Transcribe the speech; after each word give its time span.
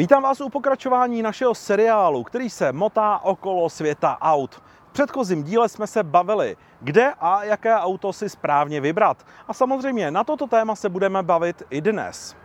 Vítám 0.00 0.22
vás 0.22 0.40
u 0.40 0.48
pokračování 0.48 1.22
našeho 1.22 1.54
seriálu, 1.54 2.24
který 2.24 2.50
se 2.50 2.72
motá 2.72 3.18
okolo 3.18 3.70
světa 3.70 4.18
aut. 4.20 4.54
V 4.88 4.92
předchozím 4.92 5.42
díle 5.42 5.68
jsme 5.68 5.86
se 5.86 6.02
bavili, 6.02 6.56
kde 6.80 7.12
a 7.20 7.44
jaké 7.44 7.74
auto 7.74 8.12
si 8.12 8.28
správně 8.28 8.80
vybrat. 8.80 9.26
A 9.48 9.52
samozřejmě 9.54 10.10
na 10.10 10.24
toto 10.24 10.46
téma 10.46 10.76
se 10.76 10.88
budeme 10.88 11.22
bavit 11.22 11.62
i 11.70 11.80
dnes. 11.80 12.36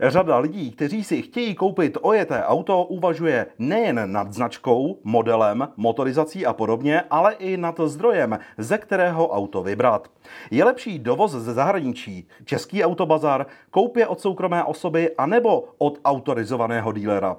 Řada 0.00 0.38
lidí, 0.38 0.70
kteří 0.70 1.04
si 1.04 1.22
chtějí 1.22 1.54
koupit 1.54 1.98
ojeté 2.02 2.44
auto, 2.44 2.84
uvažuje 2.84 3.46
nejen 3.58 4.12
nad 4.12 4.32
značkou, 4.32 4.98
modelem, 5.04 5.68
motorizací 5.76 6.46
a 6.46 6.52
podobně, 6.52 7.02
ale 7.10 7.34
i 7.34 7.56
nad 7.56 7.80
zdrojem, 7.84 8.38
ze 8.58 8.78
kterého 8.78 9.28
auto 9.28 9.62
vybrat. 9.62 10.08
Je 10.50 10.64
lepší 10.64 10.98
dovoz 10.98 11.32
ze 11.32 11.54
zahraničí, 11.54 12.28
český 12.44 12.84
autobazar, 12.84 13.46
koupě 13.70 14.06
od 14.06 14.20
soukromé 14.20 14.64
osoby 14.64 15.16
anebo 15.16 15.64
od 15.78 15.98
autorizovaného 16.04 16.92
dílera? 16.92 17.36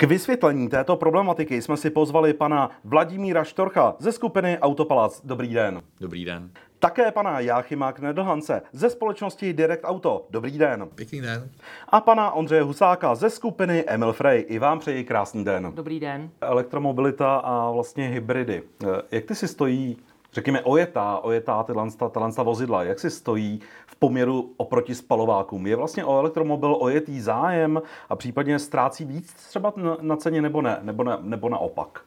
K 0.00 0.02
vysvětlení 0.02 0.68
této 0.68 0.96
problematiky 0.96 1.62
jsme 1.62 1.76
si 1.76 1.90
pozvali 1.90 2.34
pana 2.34 2.70
Vladimíra 2.84 3.44
Štorcha 3.44 3.96
ze 3.98 4.12
skupiny 4.12 4.58
Autopalac. 4.58 5.20
Dobrý 5.24 5.54
den. 5.54 5.82
Dobrý 6.00 6.24
den. 6.24 6.50
Také 6.78 7.10
pana 7.12 7.40
Jáchyma 7.40 7.92
Knedelhance 7.92 8.62
ze 8.72 8.90
společnosti 8.90 9.52
Direct 9.52 9.84
Auto. 9.84 10.26
Dobrý 10.30 10.58
den. 10.58 10.88
Pěkný 10.94 11.20
den. 11.20 11.50
A 11.88 12.00
pana 12.00 12.32
Ondřeje 12.32 12.62
Husáka 12.62 13.14
ze 13.14 13.30
skupiny 13.30 13.84
Emil 13.86 14.12
Frey. 14.12 14.44
I 14.48 14.58
vám 14.58 14.78
přeji 14.78 15.04
krásný 15.04 15.44
den. 15.44 15.72
Dobrý 15.74 16.00
den. 16.00 16.30
Elektromobilita 16.40 17.36
a 17.36 17.70
vlastně 17.70 18.08
hybridy. 18.08 18.62
Jak 19.10 19.24
ty 19.24 19.34
si 19.34 19.48
stojí 19.48 19.96
řekněme, 20.32 20.62
ojetá, 20.62 21.18
ojetá 21.18 21.62
tyhle, 21.62 21.88
tyhle 22.12 22.30
vozidla, 22.44 22.82
jak 22.82 23.00
si 23.00 23.10
stojí 23.10 23.60
v 23.86 23.96
poměru 23.96 24.54
oproti 24.56 24.94
spalovákům? 24.94 25.66
Je 25.66 25.76
vlastně 25.76 26.04
o 26.04 26.18
elektromobil 26.18 26.76
ojetý 26.80 27.20
zájem 27.20 27.82
a 28.08 28.16
případně 28.16 28.58
ztrácí 28.58 29.04
víc 29.04 29.32
třeba 29.32 29.72
na 30.00 30.16
ceně 30.16 30.42
nebo 30.42 30.62
ne, 30.62 30.78
nebo, 30.82 31.04
ne, 31.04 31.16
nebo 31.20 31.48
naopak? 31.48 32.04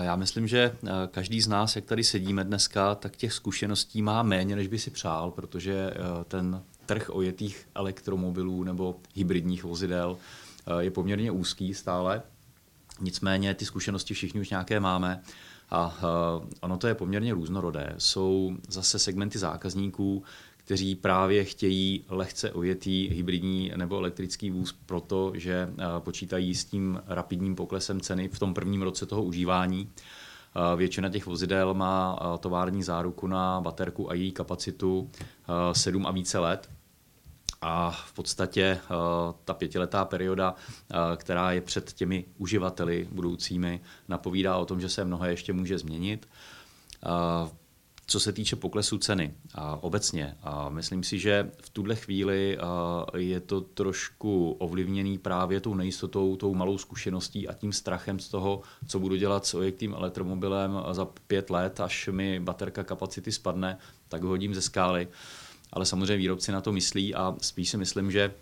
Já 0.00 0.16
myslím, 0.16 0.48
že 0.48 0.76
eh, 0.84 0.90
každý 1.10 1.40
z 1.40 1.48
nás, 1.48 1.76
jak 1.76 1.84
tady 1.84 2.04
sedíme 2.04 2.44
dneska, 2.44 2.94
tak 2.94 3.16
těch 3.16 3.32
zkušeností 3.32 4.02
má 4.02 4.22
méně, 4.22 4.56
než 4.56 4.68
by 4.68 4.78
si 4.78 4.90
přál, 4.90 5.30
protože 5.30 5.90
eh, 5.90 6.24
ten 6.24 6.62
trh 6.86 7.10
ojetých 7.12 7.68
elektromobilů 7.74 8.64
nebo 8.64 8.96
hybridních 9.14 9.64
vozidel 9.64 10.18
eh, 10.66 10.84
je 10.84 10.90
poměrně 10.90 11.30
úzký 11.30 11.74
stále. 11.74 12.22
Nicméně 13.00 13.54
ty 13.54 13.64
zkušenosti 13.64 14.14
všichni 14.14 14.40
už 14.40 14.50
nějaké 14.50 14.80
máme. 14.80 15.22
A 15.70 15.98
ono 16.60 16.78
to 16.78 16.86
je 16.86 16.94
poměrně 16.94 17.34
různorodé. 17.34 17.94
Jsou 17.98 18.56
zase 18.68 18.98
segmenty 18.98 19.38
zákazníků, 19.38 20.22
kteří 20.56 20.94
právě 20.94 21.44
chtějí 21.44 22.04
lehce 22.08 22.52
ojetý 22.52 23.08
hybridní 23.08 23.72
nebo 23.76 23.98
elektrický 23.98 24.50
vůz, 24.50 24.74
protože 24.86 25.68
počítají 25.98 26.54
s 26.54 26.64
tím 26.64 27.00
rapidním 27.06 27.54
poklesem 27.54 28.00
ceny 28.00 28.28
v 28.28 28.38
tom 28.38 28.54
prvním 28.54 28.82
roce 28.82 29.06
toho 29.06 29.22
užívání. 29.22 29.90
Většina 30.76 31.08
těch 31.08 31.26
vozidel 31.26 31.74
má 31.74 32.18
tovární 32.40 32.82
záruku 32.82 33.26
na 33.26 33.60
baterku 33.60 34.10
a 34.10 34.14
její 34.14 34.32
kapacitu 34.32 35.10
7 35.72 36.06
a 36.06 36.10
více 36.10 36.38
let. 36.38 36.70
A 37.62 37.90
v 37.90 38.12
podstatě 38.12 38.78
ta 39.44 39.54
pětiletá 39.54 40.04
perioda, 40.04 40.54
která 41.16 41.52
je 41.52 41.60
před 41.60 41.92
těmi 41.92 42.24
uživateli 42.38 43.08
budoucími, 43.12 43.80
napovídá 44.08 44.56
o 44.56 44.64
tom, 44.64 44.80
že 44.80 44.88
se 44.88 45.04
mnohé 45.04 45.30
ještě 45.30 45.52
může 45.52 45.78
změnit. 45.78 46.28
Co 48.08 48.20
se 48.20 48.32
týče 48.32 48.56
poklesu 48.56 48.98
ceny 48.98 49.34
a 49.54 49.82
obecně, 49.82 50.36
a 50.42 50.68
myslím 50.68 51.02
si, 51.02 51.18
že 51.18 51.50
v 51.62 51.70
tuhle 51.70 51.96
chvíli 51.96 52.58
je 53.16 53.40
to 53.40 53.60
trošku 53.60 54.56
ovlivněný 54.58 55.18
právě 55.18 55.60
tou 55.60 55.74
nejistotou, 55.74 56.36
tou 56.36 56.54
malou 56.54 56.78
zkušeností 56.78 57.48
a 57.48 57.52
tím 57.52 57.72
strachem 57.72 58.18
z 58.18 58.28
toho, 58.28 58.62
co 58.86 58.98
budu 58.98 59.16
dělat 59.16 59.46
s 59.46 59.54
ojektým 59.54 59.94
elektromobilem 59.94 60.82
za 60.92 61.04
pět 61.26 61.50
let, 61.50 61.80
až 61.80 62.08
mi 62.12 62.40
baterka 62.40 62.84
kapacity 62.84 63.32
spadne, 63.32 63.78
tak 64.08 64.22
ho 64.22 64.28
hodím 64.28 64.54
ze 64.54 64.62
skály. 64.62 65.08
Ale 65.76 65.86
samozřejmě 65.86 66.16
výrobci 66.16 66.52
na 66.52 66.60
to 66.60 66.72
myslí 66.72 67.14
a 67.14 67.34
spíš 67.40 67.70
si 67.70 67.76
myslím, 67.76 68.10
že 68.10 68.34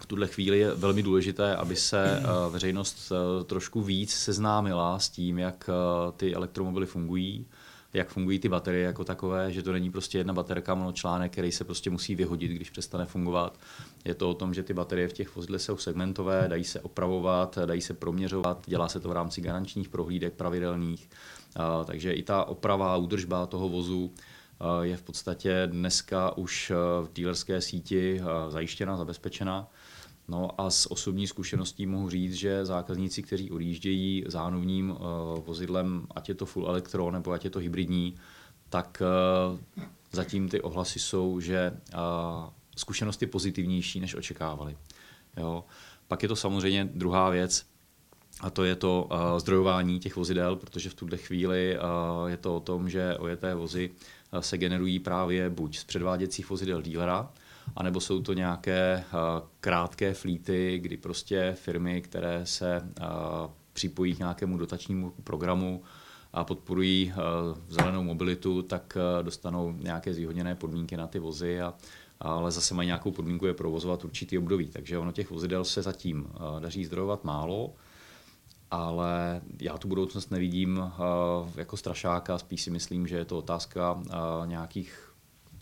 v 0.00 0.06
tuhle 0.06 0.26
chvíli 0.26 0.58
je 0.58 0.74
velmi 0.74 1.02
důležité, 1.02 1.56
aby 1.56 1.76
se 1.76 2.22
veřejnost 2.50 3.12
trošku 3.46 3.82
víc 3.82 4.14
seznámila 4.14 4.98
s 4.98 5.08
tím, 5.08 5.38
jak 5.38 5.70
ty 6.16 6.34
elektromobily 6.34 6.86
fungují, 6.86 7.46
jak 7.92 8.08
fungují 8.08 8.38
ty 8.38 8.48
baterie 8.48 8.86
jako 8.86 9.04
takové, 9.04 9.52
že 9.52 9.62
to 9.62 9.72
není 9.72 9.90
prostě 9.90 10.18
jedna 10.18 10.32
baterka, 10.32 10.74
monočlánek, 10.74 11.32
který 11.32 11.52
se 11.52 11.64
prostě 11.64 11.90
musí 11.90 12.14
vyhodit, 12.14 12.50
když 12.50 12.70
přestane 12.70 13.06
fungovat. 13.06 13.58
Je 14.04 14.14
to 14.14 14.30
o 14.30 14.34
tom, 14.34 14.54
že 14.54 14.62
ty 14.62 14.74
baterie 14.74 15.08
v 15.08 15.12
těch 15.12 15.36
vozidlech 15.36 15.62
jsou 15.62 15.76
segmentové, 15.76 16.44
dají 16.48 16.64
se 16.64 16.80
opravovat, 16.80 17.58
dají 17.66 17.80
se 17.80 17.94
proměřovat, 17.94 18.62
dělá 18.66 18.88
se 18.88 19.00
to 19.00 19.08
v 19.08 19.12
rámci 19.12 19.40
garančních 19.40 19.88
prohlídek 19.88 20.32
pravidelných. 20.32 21.10
Takže 21.84 22.12
i 22.12 22.22
ta 22.22 22.44
oprava, 22.44 22.96
údržba 22.96 23.46
toho 23.46 23.68
vozu 23.68 24.10
je 24.82 24.96
v 24.96 25.02
podstatě 25.02 25.62
dneska 25.66 26.36
už 26.36 26.72
v 27.02 27.08
dílerské 27.14 27.60
síti 27.60 28.20
zajištěna, 28.48 28.96
zabezpečena. 28.96 29.68
No 30.28 30.60
a 30.60 30.70
z 30.70 30.86
osobní 30.86 31.26
zkušeností 31.26 31.86
mohu 31.86 32.10
říct, 32.10 32.34
že 32.34 32.64
zákazníci, 32.64 33.22
kteří 33.22 33.50
odjíždějí 33.50 34.24
zánovním 34.26 34.96
vozidlem, 35.46 36.06
ať 36.14 36.28
je 36.28 36.34
to 36.34 36.46
full 36.46 36.66
elektro 36.68 37.10
nebo 37.10 37.32
ať 37.32 37.44
je 37.44 37.50
to 37.50 37.58
hybridní, 37.58 38.14
tak 38.68 39.02
zatím 40.12 40.48
ty 40.48 40.60
ohlasy 40.60 40.98
jsou, 40.98 41.40
že 41.40 41.72
zkušenost 42.76 43.22
je 43.22 43.28
pozitivnější, 43.28 44.00
než 44.00 44.14
očekávali. 44.14 44.76
Jo. 45.36 45.64
Pak 46.08 46.22
je 46.22 46.28
to 46.28 46.36
samozřejmě 46.36 46.90
druhá 46.94 47.30
věc, 47.30 47.66
a 48.40 48.50
to 48.50 48.64
je 48.64 48.76
to 48.76 49.08
zdrojování 49.38 50.00
těch 50.00 50.16
vozidel, 50.16 50.56
protože 50.56 50.90
v 50.90 50.94
tuhle 50.94 51.16
chvíli 51.16 51.78
je 52.26 52.36
to 52.36 52.56
o 52.56 52.60
tom, 52.60 52.90
že 52.90 53.16
ojeté 53.18 53.54
vozy 53.54 53.90
se 54.40 54.58
generují 54.58 54.98
právě 54.98 55.50
buď 55.50 55.78
z 55.78 55.84
předváděcích 55.84 56.50
vozidel 56.50 56.82
dílera, 56.82 57.30
anebo 57.76 58.00
jsou 58.00 58.22
to 58.22 58.32
nějaké 58.32 59.04
eh, 59.06 59.12
krátké 59.60 60.14
flíty, 60.14 60.78
kdy 60.78 60.96
prostě 60.96 61.56
firmy, 61.58 62.00
které 62.00 62.46
se 62.46 62.76
eh, 62.76 63.04
připojí 63.72 64.14
k 64.14 64.18
nějakému 64.18 64.58
dotačnímu 64.58 65.12
programu 65.24 65.82
a 66.32 66.44
podporují 66.44 67.12
eh, 67.12 67.16
zelenou 67.68 68.02
mobilitu, 68.02 68.62
tak 68.62 68.96
dostanou 69.22 69.72
nějaké 69.72 70.14
zvýhodněné 70.14 70.54
podmínky 70.54 70.96
na 70.96 71.06
ty 71.06 71.18
vozy 71.18 71.60
a 71.60 71.74
ale 72.22 72.50
zase 72.50 72.74
mají 72.74 72.86
nějakou 72.86 73.10
podmínku 73.10 73.46
je 73.46 73.54
provozovat 73.54 74.04
určitý 74.04 74.38
období. 74.38 74.66
Takže 74.66 74.98
ono 74.98 75.12
těch 75.12 75.30
vozidel 75.30 75.64
se 75.64 75.82
zatím 75.82 76.28
daří 76.58 76.84
zdrojovat 76.84 77.24
málo, 77.24 77.74
ale 78.70 79.40
já 79.60 79.78
tu 79.78 79.88
budoucnost 79.88 80.30
nevidím 80.30 80.92
jako 81.56 81.76
strašáka, 81.76 82.38
spíš 82.38 82.62
si 82.62 82.70
myslím, 82.70 83.06
že 83.06 83.16
je 83.16 83.24
to 83.24 83.38
otázka 83.38 84.02
nějakých 84.44 85.10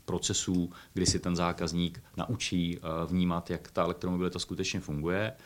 procesů, 0.08 0.70
kdy 0.94 1.06
si 1.06 1.18
ten 1.18 1.36
zákazník 1.36 2.02
naučí 2.16 2.78
eh, 2.78 2.80
vnímat, 3.06 3.50
jak 3.50 3.70
ta 3.70 3.84
elektromobilita 3.84 4.38
skutečně 4.38 4.80
funguje. 4.80 5.32
Eh, 5.32 5.36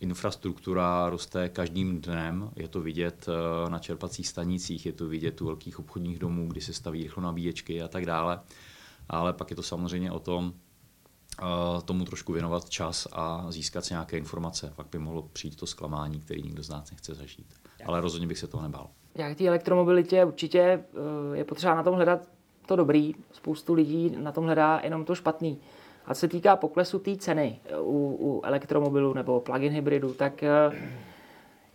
infrastruktura 0.00 1.10
roste 1.10 1.48
každým 1.48 2.00
dnem, 2.00 2.50
je 2.56 2.68
to 2.68 2.80
vidět 2.80 3.26
eh, 3.28 3.70
na 3.70 3.78
čerpacích 3.78 4.28
stanicích, 4.28 4.86
je 4.86 4.92
to 4.92 5.08
vidět 5.08 5.40
u 5.40 5.46
velkých 5.46 5.78
obchodních 5.78 6.18
domů, 6.18 6.48
kdy 6.48 6.60
se 6.60 6.72
staví 6.72 7.02
rychlo 7.02 7.22
nabíječky 7.22 7.82
a 7.82 7.88
tak 7.88 8.06
dále. 8.06 8.40
Ale 9.08 9.32
pak 9.32 9.50
je 9.50 9.56
to 9.56 9.62
samozřejmě 9.62 10.12
o 10.12 10.20
tom, 10.20 10.52
tomu 11.84 12.04
trošku 12.04 12.32
věnovat 12.32 12.70
čas 12.70 13.08
a 13.12 13.46
získat 13.48 13.84
si 13.84 13.94
nějaké 13.94 14.18
informace. 14.18 14.72
Pak 14.76 14.86
by 14.92 14.98
mohlo 14.98 15.22
přijít 15.32 15.56
to 15.56 15.66
zklamání, 15.66 16.20
který 16.20 16.42
nikdo 16.42 16.62
z 16.62 16.68
nás 16.68 16.90
nechce 16.90 17.14
zažít. 17.14 17.46
Ale 17.84 18.00
rozhodně 18.00 18.26
bych 18.26 18.38
se 18.38 18.46
toho 18.46 18.62
nebál. 18.62 18.90
Jak 19.14 19.38
té 19.38 19.46
elektromobilitě 19.46 20.24
určitě 20.24 20.84
je 21.32 21.44
potřeba 21.44 21.74
na 21.74 21.82
tom 21.82 21.94
hledat 21.94 22.20
to 22.66 22.76
dobrý, 22.76 23.14
spoustu 23.32 23.74
lidí 23.74 24.16
na 24.18 24.32
tom 24.32 24.44
hledá 24.44 24.80
jenom 24.84 25.04
to 25.04 25.14
špatný. 25.14 25.60
A 26.06 26.14
co 26.14 26.20
se 26.20 26.28
týká 26.28 26.56
poklesu 26.56 26.98
té 26.98 27.16
ceny 27.16 27.60
u, 27.80 28.16
u 28.20 28.42
elektromobilu 28.44 29.14
nebo 29.14 29.40
plug-in 29.40 29.72
hybridu, 29.72 30.14
tak 30.14 30.42
eh, 30.42 30.50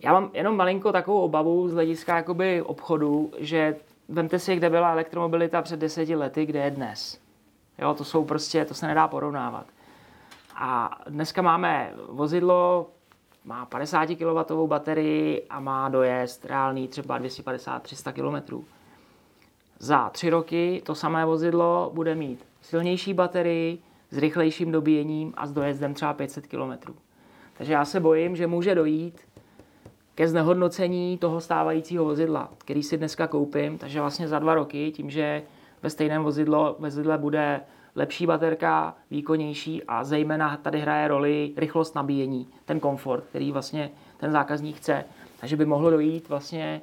já 0.00 0.12
mám 0.12 0.30
jenom 0.34 0.56
malinko 0.56 0.92
takovou 0.92 1.20
obavu 1.20 1.68
z 1.68 1.72
hlediska 1.72 2.16
jakoby 2.16 2.62
obchodu, 2.62 3.32
že 3.38 3.76
vemte 4.08 4.38
si, 4.38 4.56
kde 4.56 4.70
byla 4.70 4.92
elektromobilita 4.92 5.62
před 5.62 5.80
deseti 5.80 6.14
lety, 6.16 6.46
kde 6.46 6.64
je 6.64 6.70
dnes. 6.70 7.20
Jo, 7.78 7.94
to 7.94 8.04
jsou 8.04 8.24
prostě, 8.24 8.64
to 8.64 8.74
se 8.74 8.86
nedá 8.86 9.08
porovnávat. 9.08 9.66
A 10.56 10.98
dneska 11.08 11.42
máme 11.42 11.94
vozidlo, 12.08 12.90
má 13.44 13.66
50 13.66 14.06
kW 14.06 14.66
baterii 14.66 15.46
a 15.50 15.60
má 15.60 15.88
dojezd 15.88 16.44
reálný 16.44 16.88
třeba 16.88 17.20
250-300 17.20 18.12
km. 18.12 18.64
Za 19.78 20.10
tři 20.10 20.30
roky 20.30 20.82
to 20.86 20.94
samé 20.94 21.24
vozidlo 21.24 21.90
bude 21.94 22.14
mít 22.14 22.44
silnější 22.62 23.14
baterii, 23.14 23.82
s 24.10 24.18
rychlejším 24.18 24.72
dobíjením 24.72 25.34
a 25.36 25.46
s 25.46 25.52
dojezdem 25.52 25.94
třeba 25.94 26.12
500 26.12 26.46
km. 26.46 26.92
Takže 27.56 27.72
já 27.72 27.84
se 27.84 28.00
bojím, 28.00 28.36
že 28.36 28.46
může 28.46 28.74
dojít 28.74 29.20
ke 30.14 30.28
znehodnocení 30.28 31.18
toho 31.18 31.40
stávajícího 31.40 32.04
vozidla, 32.04 32.50
který 32.58 32.82
si 32.82 32.98
dneska 32.98 33.26
koupím, 33.26 33.78
takže 33.78 34.00
vlastně 34.00 34.28
za 34.28 34.38
dva 34.38 34.54
roky, 34.54 34.92
tím, 34.92 35.10
že 35.10 35.42
ve 35.82 35.90
stejném 35.90 36.22
vozidlo, 36.22 36.76
vozidle 36.78 37.18
bude 37.18 37.60
lepší 37.94 38.26
baterka, 38.26 38.94
výkonnější 39.10 39.82
a 39.84 40.04
zejména 40.04 40.56
tady 40.56 40.80
hraje 40.80 41.08
roli 41.08 41.52
rychlost 41.56 41.94
nabíjení, 41.94 42.48
ten 42.64 42.80
komfort, 42.80 43.24
který 43.24 43.52
vlastně 43.52 43.90
ten 44.16 44.32
zákazník 44.32 44.76
chce. 44.76 45.04
Takže 45.40 45.56
by 45.56 45.66
mohlo 45.66 45.90
dojít 45.90 46.28
vlastně 46.28 46.80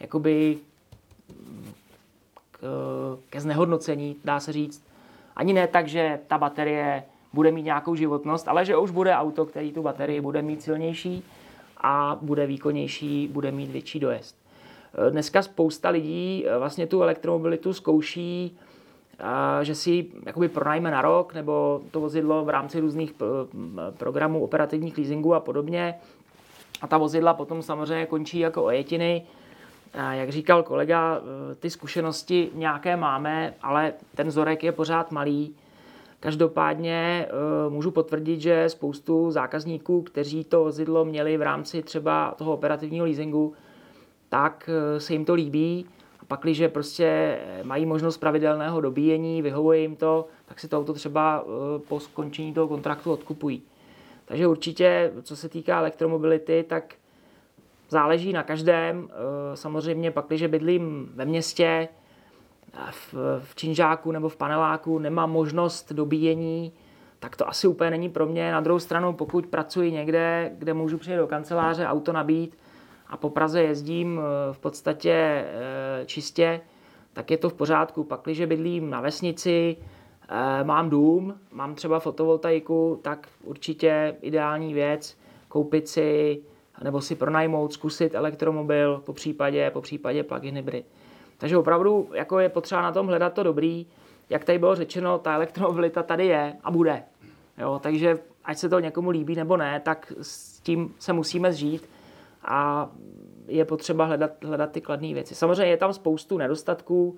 jakoby 0.00 0.58
ke 3.30 3.40
znehodnocení, 3.40 4.16
dá 4.24 4.40
se 4.40 4.52
říct. 4.52 4.84
Ani 5.36 5.52
ne 5.52 5.66
tak, 5.66 5.88
že 5.88 6.20
ta 6.26 6.38
baterie 6.38 7.04
bude 7.32 7.52
mít 7.52 7.62
nějakou 7.62 7.94
životnost, 7.94 8.48
ale 8.48 8.64
že 8.64 8.76
už 8.76 8.90
bude 8.90 9.14
auto, 9.14 9.46
který 9.46 9.72
tu 9.72 9.82
baterii 9.82 10.20
bude 10.20 10.42
mít 10.42 10.62
silnější 10.62 11.24
a 11.76 12.18
bude 12.22 12.46
výkonnější, 12.46 13.28
bude 13.28 13.50
mít 13.50 13.70
větší 13.70 14.00
dojezd. 14.00 14.43
Dneska 15.10 15.42
spousta 15.42 15.88
lidí 15.88 16.44
vlastně 16.58 16.86
tu 16.86 17.02
elektromobilitu 17.02 17.72
zkouší 17.72 18.58
že 19.62 19.74
si 19.74 20.06
jakoby 20.26 20.48
pronajme 20.48 20.90
na 20.90 21.02
rok, 21.02 21.34
nebo 21.34 21.80
to 21.90 22.00
vozidlo 22.00 22.44
v 22.44 22.48
rámci 22.48 22.80
různých 22.80 23.14
programů 23.98 24.44
operativních 24.44 24.98
leasingů 24.98 25.34
a 25.34 25.40
podobně. 25.40 25.94
A 26.82 26.86
ta 26.86 26.98
vozidla 26.98 27.34
potom 27.34 27.62
samozřejmě 27.62 28.06
končí 28.06 28.38
jako 28.38 28.64
ojetiny. 28.64 29.26
A 29.94 30.14
jak 30.14 30.28
říkal 30.28 30.62
kolega, 30.62 31.20
ty 31.60 31.70
zkušenosti 31.70 32.50
nějaké 32.54 32.96
máme, 32.96 33.54
ale 33.62 33.92
ten 34.14 34.26
vzorek 34.28 34.64
je 34.64 34.72
pořád 34.72 35.12
malý. 35.12 35.56
Každopádně 36.20 37.26
můžu 37.68 37.90
potvrdit, 37.90 38.40
že 38.40 38.68
spoustu 38.68 39.30
zákazníků, 39.30 40.02
kteří 40.02 40.44
to 40.44 40.64
vozidlo 40.64 41.04
měli 41.04 41.36
v 41.36 41.42
rámci 41.42 41.82
třeba 41.82 42.34
toho 42.38 42.52
operativního 42.52 43.04
leasingu, 43.04 43.54
tak 44.28 44.70
e, 44.72 45.00
se 45.00 45.12
jim 45.12 45.24
to 45.24 45.34
líbí 45.34 45.86
a 46.24 46.26
pak, 46.26 46.40
když 46.40 46.62
prostě 46.68 47.38
mají 47.62 47.86
možnost 47.86 48.18
pravidelného 48.18 48.80
dobíjení, 48.80 49.42
vyhovuje 49.42 49.80
jim 49.80 49.96
to, 49.96 50.26
tak 50.46 50.60
si 50.60 50.68
to 50.68 50.78
auto 50.78 50.92
třeba 50.92 51.44
eh, 51.44 51.78
po 51.88 52.00
skončení 52.00 52.54
toho 52.54 52.68
kontraktu 52.68 53.12
odkupují. 53.12 53.62
Takže 54.24 54.46
určitě, 54.46 55.12
co 55.22 55.36
se 55.36 55.48
týká 55.48 55.78
elektromobility, 55.78 56.64
tak 56.68 56.94
záleží 57.88 58.32
na 58.32 58.42
každém. 58.42 59.08
Eh, 59.10 59.56
samozřejmě 59.56 60.10
pak, 60.10 60.26
když 60.26 60.46
bydlím 60.46 61.12
ve 61.14 61.24
městě, 61.24 61.88
v, 62.90 63.14
v 63.44 63.54
činžáku 63.54 64.12
nebo 64.12 64.28
v 64.28 64.36
paneláku, 64.36 64.98
nemám 64.98 65.30
možnost 65.30 65.92
dobíjení, 65.92 66.72
tak 67.20 67.36
to 67.36 67.48
asi 67.48 67.66
úplně 67.66 67.90
není 67.90 68.08
pro 68.08 68.26
mě. 68.26 68.52
Na 68.52 68.60
druhou 68.60 68.78
stranu, 68.78 69.12
pokud 69.12 69.46
pracuji 69.46 69.92
někde, 69.92 70.52
kde 70.58 70.74
můžu 70.74 70.98
přijet 70.98 71.20
do 71.20 71.26
kanceláře, 71.26 71.86
auto 71.86 72.12
nabít, 72.12 72.56
a 73.08 73.16
po 73.16 73.30
Praze 73.30 73.62
jezdím 73.62 74.20
eh, 74.20 74.52
v 74.52 74.58
podstatě 74.58 75.12
eh, 75.12 76.06
čistě, 76.06 76.60
tak 77.12 77.30
je 77.30 77.36
to 77.36 77.50
v 77.50 77.54
pořádku. 77.54 78.04
Pak, 78.04 78.20
když 78.24 78.44
bydlím 78.46 78.90
na 78.90 79.00
vesnici, 79.00 79.76
eh, 80.28 80.64
mám 80.64 80.90
dům, 80.90 81.34
mám 81.52 81.74
třeba 81.74 82.00
fotovoltaiku, 82.00 83.00
tak 83.02 83.28
určitě 83.42 84.16
ideální 84.20 84.74
věc 84.74 85.18
koupit 85.48 85.88
si 85.88 86.40
nebo 86.82 87.00
si 87.00 87.14
pronajmout, 87.14 87.72
zkusit 87.72 88.14
elektromobil, 88.14 89.02
po 89.06 89.12
případě, 89.12 89.70
po 89.70 89.80
případě 89.80 90.22
plug-in 90.22 90.54
hybrid. 90.54 90.86
Takže 91.38 91.58
opravdu 91.58 92.08
jako 92.14 92.38
je 92.38 92.48
potřeba 92.48 92.82
na 92.82 92.92
tom 92.92 93.06
hledat 93.06 93.32
to 93.32 93.42
dobrý. 93.42 93.86
Jak 94.30 94.44
tady 94.44 94.58
bylo 94.58 94.74
řečeno, 94.74 95.18
ta 95.18 95.34
elektromobilita 95.34 96.02
tady 96.02 96.26
je 96.26 96.56
a 96.64 96.70
bude. 96.70 97.02
Jo, 97.58 97.80
takže 97.82 98.18
ať 98.44 98.58
se 98.58 98.68
to 98.68 98.80
někomu 98.80 99.10
líbí 99.10 99.34
nebo 99.34 99.56
ne, 99.56 99.80
tak 99.80 100.12
s 100.22 100.60
tím 100.60 100.94
se 100.98 101.12
musíme 101.12 101.52
zžít 101.52 101.88
a 102.44 102.90
je 103.48 103.64
potřeba 103.64 104.04
hledat, 104.04 104.44
hledat 104.44 104.72
ty 104.72 104.80
kladné 104.80 105.14
věci. 105.14 105.34
Samozřejmě 105.34 105.66
je 105.66 105.76
tam 105.76 105.92
spoustu 105.92 106.38
nedostatků, 106.38 107.16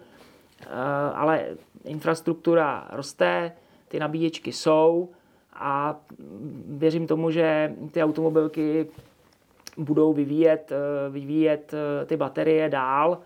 eh, 0.61 0.67
ale 1.15 1.47
infrastruktura 1.85 2.89
roste, 2.93 3.53
ty 3.89 3.99
nabíječky 3.99 4.53
jsou 4.53 5.09
a 5.53 6.01
věřím 6.67 7.07
tomu, 7.07 7.31
že 7.31 7.75
ty 7.91 8.03
automobilky 8.03 8.87
budou 9.77 10.13
vyvíjet, 10.13 10.73
eh, 10.73 11.11
vyvíjet 11.11 11.75
eh, 11.75 12.07
ty 12.07 12.17
baterie 12.17 12.69
dál 12.69 13.19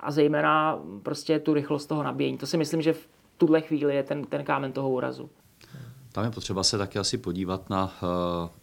a 0.00 0.10
zejména 0.10 0.82
prostě 1.02 1.38
tu 1.38 1.54
rychlost 1.54 1.86
toho 1.86 2.02
nabíjení. 2.02 2.38
To 2.38 2.46
si 2.46 2.56
myslím, 2.56 2.82
že 2.82 2.92
v 2.92 3.08
tuhle 3.38 3.60
chvíli 3.60 3.96
je 3.96 4.02
ten, 4.02 4.24
ten 4.24 4.44
kámen 4.44 4.72
toho 4.72 4.90
úrazu. 4.90 5.30
Tam 6.12 6.24
je 6.24 6.30
potřeba 6.30 6.62
se 6.62 6.78
taky 6.78 6.98
asi 6.98 7.18
podívat 7.18 7.70
na 7.70 7.84
uh, 7.84 8.08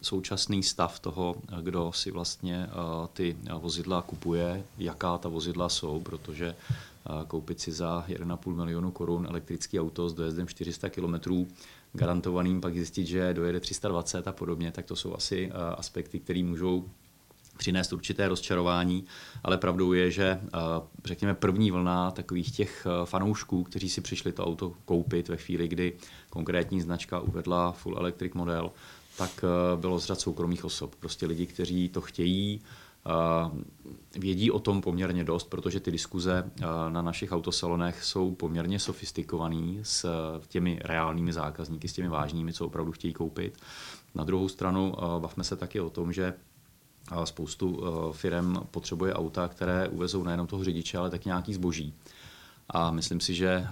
současný 0.02 0.62
stav 0.62 1.00
toho, 1.00 1.36
kdo 1.62 1.92
si 1.92 2.10
vlastně 2.10 2.66
uh, 2.66 3.06
ty 3.06 3.36
vozidla 3.58 4.02
kupuje, 4.02 4.64
jaká 4.78 5.18
ta 5.18 5.28
vozidla 5.28 5.68
jsou, 5.68 6.00
protože 6.00 6.56
koupit 7.28 7.60
si 7.60 7.72
za 7.72 8.04
1,5 8.08 8.54
milionu 8.54 8.90
korun 8.90 9.26
elektrický 9.30 9.80
auto 9.80 10.08
s 10.08 10.14
dojezdem 10.14 10.46
400 10.46 10.90
km 10.90 11.46
garantovaným, 11.92 12.60
pak 12.60 12.74
zjistit, 12.74 13.06
že 13.06 13.34
dojede 13.34 13.60
320 13.60 14.28
a 14.28 14.32
podobně, 14.32 14.72
tak 14.72 14.86
to 14.86 14.96
jsou 14.96 15.14
asi 15.14 15.52
aspekty, 15.52 16.20
které 16.20 16.42
můžou 16.42 16.84
přinést 17.56 17.92
určité 17.92 18.28
rozčarování, 18.28 19.04
ale 19.44 19.58
pravdou 19.58 19.92
je, 19.92 20.10
že 20.10 20.40
řekněme 21.04 21.34
první 21.34 21.70
vlna 21.70 22.10
takových 22.10 22.56
těch 22.56 22.86
fanoušků, 23.04 23.62
kteří 23.64 23.88
si 23.88 24.00
přišli 24.00 24.32
to 24.32 24.46
auto 24.46 24.72
koupit 24.84 25.28
ve 25.28 25.36
chvíli, 25.36 25.68
kdy 25.68 25.92
konkrétní 26.30 26.80
značka 26.80 27.20
uvedla 27.20 27.72
full 27.72 27.98
electric 27.98 28.34
model, 28.34 28.70
tak 29.18 29.44
bylo 29.76 29.98
z 29.98 30.04
řad 30.04 30.20
soukromých 30.20 30.64
osob. 30.64 30.94
Prostě 30.94 31.26
lidi, 31.26 31.46
kteří 31.46 31.88
to 31.88 32.00
chtějí, 32.00 32.60
vědí 34.18 34.50
o 34.50 34.58
tom 34.58 34.80
poměrně 34.80 35.24
dost, 35.24 35.50
protože 35.50 35.80
ty 35.80 35.90
diskuze 35.90 36.50
na 36.88 37.02
našich 37.02 37.32
autosalonech 37.32 38.04
jsou 38.04 38.34
poměrně 38.34 38.78
sofistikovaný 38.78 39.80
s 39.82 40.06
těmi 40.48 40.80
reálnými 40.84 41.32
zákazníky, 41.32 41.88
s 41.88 41.92
těmi 41.92 42.08
vážnými, 42.08 42.52
co 42.52 42.66
opravdu 42.66 42.92
chtějí 42.92 43.14
koupit. 43.14 43.58
Na 44.14 44.24
druhou 44.24 44.48
stranu 44.48 44.94
bavme 45.18 45.44
se 45.44 45.56
taky 45.56 45.80
o 45.80 45.90
tom, 45.90 46.12
že 46.12 46.34
spoustu 47.24 47.80
eh, 47.80 48.12
firm 48.12 48.56
potřebuje 48.70 49.14
auta, 49.14 49.48
které 49.48 49.88
uvezou 49.88 50.24
nejenom 50.24 50.46
toho 50.46 50.64
řidiče, 50.64 50.98
ale 50.98 51.10
tak 51.10 51.24
nějaký 51.24 51.54
zboží. 51.54 51.94
A 52.68 52.90
myslím 52.90 53.20
si, 53.20 53.34
že 53.34 53.48
eh, 53.48 53.66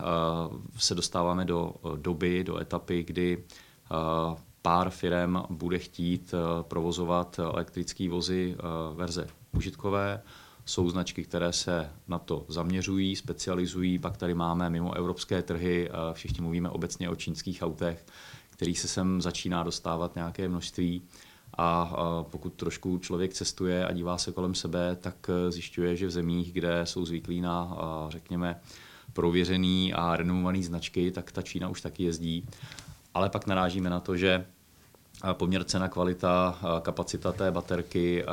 se 0.79 0.95
dostáváme 0.95 1.45
do 1.45 1.75
eh, 1.75 1.89
doby, 1.97 2.45
do 2.45 2.61
etapy, 2.61 3.03
kdy 3.03 3.45
pár 4.63 4.91
firm 4.91 5.37
bude 5.51 5.79
chtít 5.79 6.35
provozovat 6.63 7.39
elektrické 7.39 8.09
vozy 8.09 8.57
verze 8.95 9.27
užitkové. 9.53 10.23
Jsou 10.65 10.91
značky, 10.91 11.25
které 11.25 11.53
se 11.53 11.91
na 12.09 12.19
to 12.19 12.45
zaměřují, 12.49 13.17
specializují, 13.17 13.99
pak 13.99 14.17
tady 14.17 14.35
máme 14.35 14.71
mimo 14.71 14.95
evropské 14.95 15.43
trhy, 15.43 15.91
všichni 16.13 16.41
mluvíme 16.43 16.71
obecně 16.71 17.11
o 17.11 17.17
čínských 17.17 17.63
autech, 17.63 18.07
kterých 18.51 18.81
se 18.81 18.89
sem 18.89 19.23
začíná 19.23 19.63
dostávat 19.63 20.15
nějaké 20.15 20.49
množství. 20.49 21.03
A 21.59 21.93
pokud 22.31 22.53
trošku 22.53 22.99
člověk 22.99 23.35
cestuje 23.35 23.87
a 23.87 23.93
dívá 23.93 24.19
se 24.19 24.33
kolem 24.33 24.55
sebe, 24.55 24.97
tak 25.01 25.15
eh, 25.29 25.51
zjišťuje, 25.51 25.97
že 25.97 26.07
v 26.07 26.11
zemích, 26.11 26.53
kde 26.53 26.87
jsou 26.87 27.07
zvyklí 27.07 27.41
na, 27.41 27.77
řekněme, 28.09 28.61
prověřený 29.13 29.95
a 29.95 30.17
renomovaný 30.17 30.65
značky, 30.65 31.11
tak 31.11 31.33
ta 31.33 31.43
Čína 31.43 31.69
už 31.69 31.81
taky 31.81 32.05
jezdí. 32.05 32.49
Ale 33.15 33.31
pak 33.31 33.47
narážíme 33.47 33.91
na 33.91 34.01
to, 34.01 34.17
že 34.17 34.47
poměr 35.33 35.65
cena, 35.65 35.89
kvalita, 35.89 36.59
kapacita 36.83 37.33
té 37.33 37.51
baterky, 37.51 38.25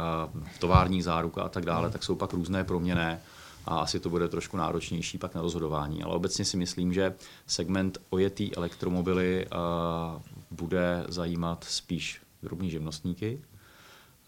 tovární 0.59 1.01
záruka 1.01 1.43
a 1.43 1.49
tak 1.49 1.65
dále, 1.65 1.89
tak 1.89 2.03
jsou 2.03 2.15
pak 2.15 2.33
různé 2.33 2.63
proměné 2.63 3.21
a 3.65 3.79
asi 3.79 3.99
to 3.99 4.09
bude 4.09 4.27
trošku 4.27 4.57
náročnější 4.57 5.17
pak 5.17 5.35
na 5.35 5.41
rozhodování. 5.41 6.03
Ale 6.03 6.15
obecně 6.15 6.45
si 6.45 6.57
myslím, 6.57 6.93
že 6.93 7.15
segment 7.47 7.97
ojetý 8.09 8.55
elektromobily 8.55 9.47
bude 10.51 11.05
zajímat 11.07 11.63
spíš 11.63 12.21
drobní 12.43 12.69
živnostníky. 12.69 13.41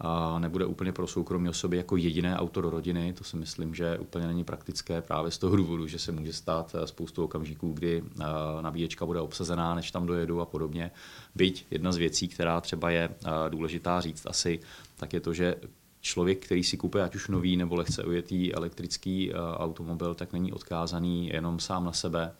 A 0.00 0.38
nebude 0.38 0.66
úplně 0.66 0.92
pro 0.92 1.06
soukromí 1.06 1.48
osoby 1.48 1.76
jako 1.76 1.96
jediné 1.96 2.36
auto 2.36 2.60
do 2.60 2.70
rodiny. 2.70 3.12
To 3.12 3.24
si 3.24 3.36
myslím, 3.36 3.74
že 3.74 3.98
úplně 3.98 4.26
není 4.26 4.44
praktické 4.44 5.02
právě 5.02 5.30
z 5.30 5.38
toho 5.38 5.56
důvodu, 5.56 5.86
že 5.86 5.98
se 5.98 6.12
může 6.12 6.32
stát 6.32 6.74
eh, 6.74 6.86
spoustu 6.86 7.24
okamžiků, 7.24 7.72
kdy 7.72 8.02
eh, 8.04 8.24
nabíječka 8.60 9.06
bude 9.06 9.20
obsazená, 9.20 9.74
než 9.74 9.90
tam 9.90 10.06
dojedu 10.06 10.40
a 10.40 10.46
podobně. 10.46 10.90
Byť 11.34 11.66
jedna 11.70 11.92
z 11.92 11.96
věcí, 11.96 12.28
která 12.28 12.60
třeba 12.60 12.90
je 12.90 13.08
eh, 13.08 13.28
důležitá 13.48 14.00
říct 14.00 14.26
asi, 14.26 14.60
tak 14.96 15.12
je 15.12 15.20
to, 15.20 15.34
že 15.34 15.54
člověk, 16.00 16.44
který 16.44 16.64
si 16.64 16.76
kupuje 16.76 17.04
ať 17.04 17.14
už 17.14 17.28
nový 17.28 17.56
nebo 17.56 17.74
lehce 17.74 18.04
ujetý 18.04 18.54
elektrický 18.54 19.32
automobil, 19.34 20.14
tak 20.14 20.32
není 20.32 20.52
odkázaný 20.52 21.28
jenom 21.28 21.60
sám 21.60 21.84
na 21.84 21.92
sebe, 21.92 22.32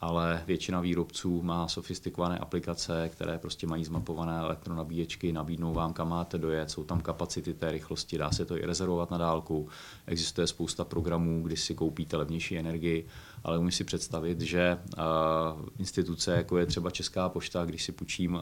ale 0.00 0.42
většina 0.46 0.80
výrobců 0.80 1.42
má 1.42 1.68
sofistikované 1.68 2.38
aplikace, 2.38 3.08
které 3.08 3.38
prostě 3.38 3.66
mají 3.66 3.84
zmapované 3.84 4.38
elektronabíječky, 4.38 5.32
nabídnou 5.32 5.74
vám, 5.74 5.92
kam 5.92 6.08
máte 6.08 6.38
dojet, 6.38 6.70
jsou 6.70 6.84
tam 6.84 7.00
kapacity 7.00 7.54
té 7.54 7.72
rychlosti, 7.72 8.18
dá 8.18 8.30
se 8.30 8.44
to 8.44 8.56
i 8.56 8.66
rezervovat 8.66 9.10
na 9.10 9.18
dálku. 9.18 9.68
Existuje 10.06 10.46
spousta 10.46 10.84
programů, 10.84 11.42
kdy 11.42 11.56
si 11.56 11.74
koupíte 11.74 12.16
levnější 12.16 12.58
energii, 12.58 13.06
ale 13.44 13.58
umím 13.58 13.70
si 13.70 13.84
představit, 13.84 14.40
že 14.40 14.78
uh, 14.98 15.02
instituce, 15.78 16.32
jako 16.32 16.58
je 16.58 16.66
třeba 16.66 16.90
Česká 16.90 17.28
pošta, 17.28 17.64
když 17.64 17.82
si 17.82 17.92
půjčím 17.92 18.34
uh, 18.34 18.40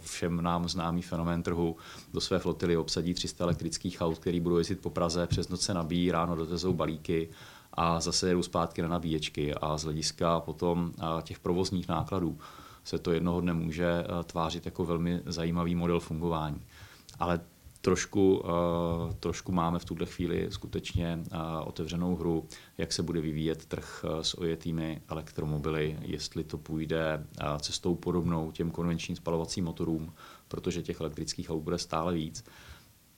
všem 0.00 0.42
nám 0.42 0.68
známý 0.68 1.02
fenomén 1.02 1.42
trhu, 1.42 1.76
do 2.12 2.20
své 2.20 2.38
flotily 2.38 2.76
obsadí 2.76 3.14
300 3.14 3.44
elektrických 3.44 4.00
aut, 4.00 4.18
který 4.18 4.40
budou 4.40 4.58
jezdit 4.58 4.80
po 4.80 4.90
Praze, 4.90 5.26
přes 5.26 5.48
noc 5.48 5.60
se 5.60 5.74
nabíjí, 5.74 6.10
ráno 6.10 6.36
dotezou 6.36 6.72
balíky 6.72 7.28
a 7.74 8.00
zase 8.00 8.28
jedou 8.28 8.42
zpátky 8.42 8.82
na 8.82 8.88
nabíječky 8.88 9.54
a 9.54 9.78
z 9.78 9.84
hlediska 9.84 10.40
potom 10.40 10.92
těch 11.22 11.40
provozních 11.40 11.88
nákladů 11.88 12.38
se 12.84 12.98
to 12.98 13.12
jednoho 13.12 13.40
dne 13.40 13.52
může 13.52 14.04
tvářit 14.24 14.66
jako 14.66 14.84
velmi 14.84 15.20
zajímavý 15.26 15.74
model 15.74 16.00
fungování. 16.00 16.60
Ale 17.18 17.40
trošku, 17.80 18.42
trošku 19.20 19.52
máme 19.52 19.78
v 19.78 19.84
tuhle 19.84 20.06
chvíli 20.06 20.46
skutečně 20.50 21.18
otevřenou 21.64 22.16
hru, 22.16 22.46
jak 22.78 22.92
se 22.92 23.02
bude 23.02 23.20
vyvíjet 23.20 23.66
trh 23.66 24.04
s 24.22 24.38
ojetými 24.38 25.02
elektromobily, 25.08 25.98
jestli 26.00 26.44
to 26.44 26.58
půjde 26.58 27.26
cestou 27.60 27.94
podobnou 27.94 28.50
těm 28.50 28.70
konvenčním 28.70 29.16
spalovacím 29.16 29.64
motorům, 29.64 30.12
protože 30.48 30.82
těch 30.82 31.00
elektrických 31.00 31.50
aut 31.50 31.62
bude 31.62 31.78
stále 31.78 32.14
víc. 32.14 32.44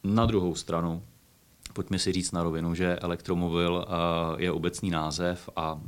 Na 0.04 0.26
druhou 0.26 0.54
stranu, 0.54 1.02
pojďme 1.74 1.98
si 1.98 2.12
říct 2.12 2.32
na 2.32 2.42
rovinu, 2.42 2.74
že 2.74 2.96
elektromobil 2.96 3.86
je 4.36 4.52
obecný 4.52 4.90
název 4.90 5.48
a 5.56 5.80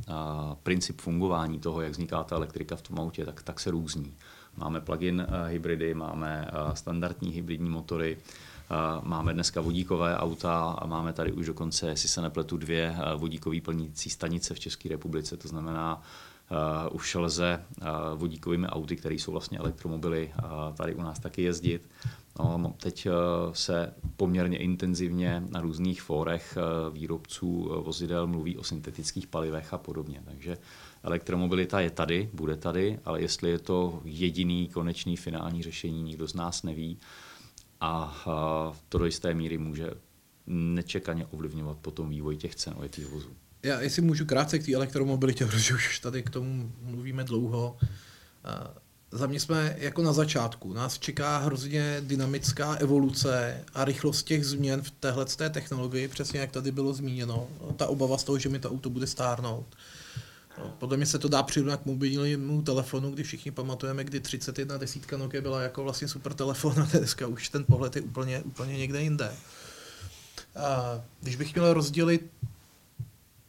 princip 0.63 1.01
fungování 1.01 1.59
toho, 1.59 1.81
jak 1.81 1.91
vzniká 1.91 2.23
ta 2.23 2.35
elektrika 2.35 2.75
v 2.75 2.81
tom 2.81 2.99
autě, 2.99 3.25
tak, 3.25 3.43
tak 3.43 3.59
se 3.59 3.71
různí. 3.71 4.13
Máme 4.57 4.81
plug-in 4.81 5.27
hybridy, 5.47 5.93
máme 5.93 6.47
standardní 6.73 7.31
hybridní 7.31 7.69
motory, 7.69 8.17
Máme 9.01 9.33
dneska 9.33 9.61
vodíkové 9.61 10.17
auta 10.17 10.75
a 10.77 10.85
máme 10.85 11.13
tady 11.13 11.31
už 11.31 11.45
dokonce, 11.45 11.87
jestli 11.87 12.09
se 12.09 12.21
nepletu, 12.21 12.57
dvě 12.57 12.95
vodíkové 13.17 13.61
plnící 13.61 14.09
stanice 14.09 14.53
v 14.53 14.59
České 14.59 14.89
republice. 14.89 15.37
To 15.37 15.47
znamená, 15.47 16.01
už 16.91 17.15
lze 17.15 17.65
uh, 17.81 17.87
vodíkovými 18.15 18.67
auty, 18.67 18.95
které 18.95 19.15
jsou 19.15 19.31
vlastně 19.31 19.57
elektromobily, 19.57 20.33
uh, 20.43 20.75
tady 20.75 20.95
u 20.95 21.01
nás 21.01 21.19
taky 21.19 21.41
jezdit. 21.41 21.89
No, 22.39 22.73
teď 22.81 23.07
se 23.53 23.93
poměrně 24.17 24.57
intenzivně 24.57 25.43
na 25.49 25.61
různých 25.61 26.01
fórech 26.01 26.57
výrobců 26.91 27.81
vozidel 27.85 28.27
mluví 28.27 28.57
o 28.57 28.63
syntetických 28.63 29.27
palivech 29.27 29.73
a 29.73 29.77
podobně. 29.77 30.21
Takže 30.25 30.57
elektromobilita 31.03 31.79
je 31.79 31.89
tady, 31.89 32.29
bude 32.33 32.55
tady, 32.55 32.99
ale 33.05 33.21
jestli 33.21 33.49
je 33.49 33.59
to 33.59 34.01
jediný 34.05 34.67
konečný 34.67 35.17
finální 35.17 35.63
řešení, 35.63 36.03
nikdo 36.03 36.27
z 36.27 36.33
nás 36.33 36.63
neví 36.63 36.99
a 37.81 38.23
to 38.89 38.97
do 38.97 39.05
jisté 39.05 39.33
míry 39.33 39.57
může 39.57 39.91
nečekaně 40.47 41.25
ovlivňovat 41.25 41.77
potom 41.77 42.09
vývoj 42.09 42.37
těch 42.37 42.55
cen 42.55 42.73
ojetých 42.77 43.07
vozů. 43.07 43.29
Já 43.63 43.81
jestli 43.81 44.01
můžu 44.01 44.25
krátce 44.25 44.59
k 44.59 44.65
té 44.65 44.73
elektromobilitě, 44.73 45.45
protože 45.51 45.73
už 45.73 45.99
tady 45.99 46.23
k 46.23 46.29
tomu 46.29 46.71
mluvíme 46.81 47.23
dlouho. 47.23 47.77
Za 49.11 49.27
mě 49.27 49.39
jsme 49.39 49.75
jako 49.77 50.03
na 50.03 50.13
začátku. 50.13 50.73
Nás 50.73 50.99
čeká 50.99 51.37
hrozně 51.37 51.97
dynamická 52.01 52.73
evoluce 52.73 53.63
a 53.73 53.85
rychlost 53.85 54.23
těch 54.23 54.45
změn 54.45 54.81
v 54.81 54.91
téhle 54.91 55.25
technologii, 55.49 56.07
přesně 56.07 56.39
jak 56.39 56.51
tady 56.51 56.71
bylo 56.71 56.93
zmíněno. 56.93 57.47
Ta 57.77 57.87
obava 57.87 58.17
z 58.17 58.23
toho, 58.23 58.39
že 58.39 58.49
mi 58.49 58.59
to 58.59 58.71
auto 58.71 58.89
bude 58.89 59.07
stárnout. 59.07 59.65
No, 60.57 60.73
podle 60.79 60.97
mě 60.97 61.05
se 61.05 61.19
to 61.19 61.27
dá 61.27 61.43
přirovnat 61.43 61.81
k 61.81 61.85
mobilnímu 61.85 62.61
telefonu, 62.61 63.11
kdy 63.11 63.23
všichni 63.23 63.51
pamatujeme, 63.51 64.03
kdy 64.03 64.19
31 64.19 64.77
desítka 64.77 65.17
Nokia 65.17 65.41
byla 65.41 65.61
jako 65.61 65.83
vlastně 65.83 66.07
super 66.07 66.33
telefon 66.33 66.79
a 66.81 66.97
dneska 66.97 67.27
už 67.27 67.49
ten 67.49 67.65
pohled 67.65 67.95
je 67.95 68.01
úplně, 68.01 68.41
úplně 68.41 68.77
někde 68.77 69.01
jinde. 69.01 69.31
A 70.55 71.01
když 71.21 71.35
bych 71.35 71.55
měl 71.55 71.73
rozdělit 71.73 72.31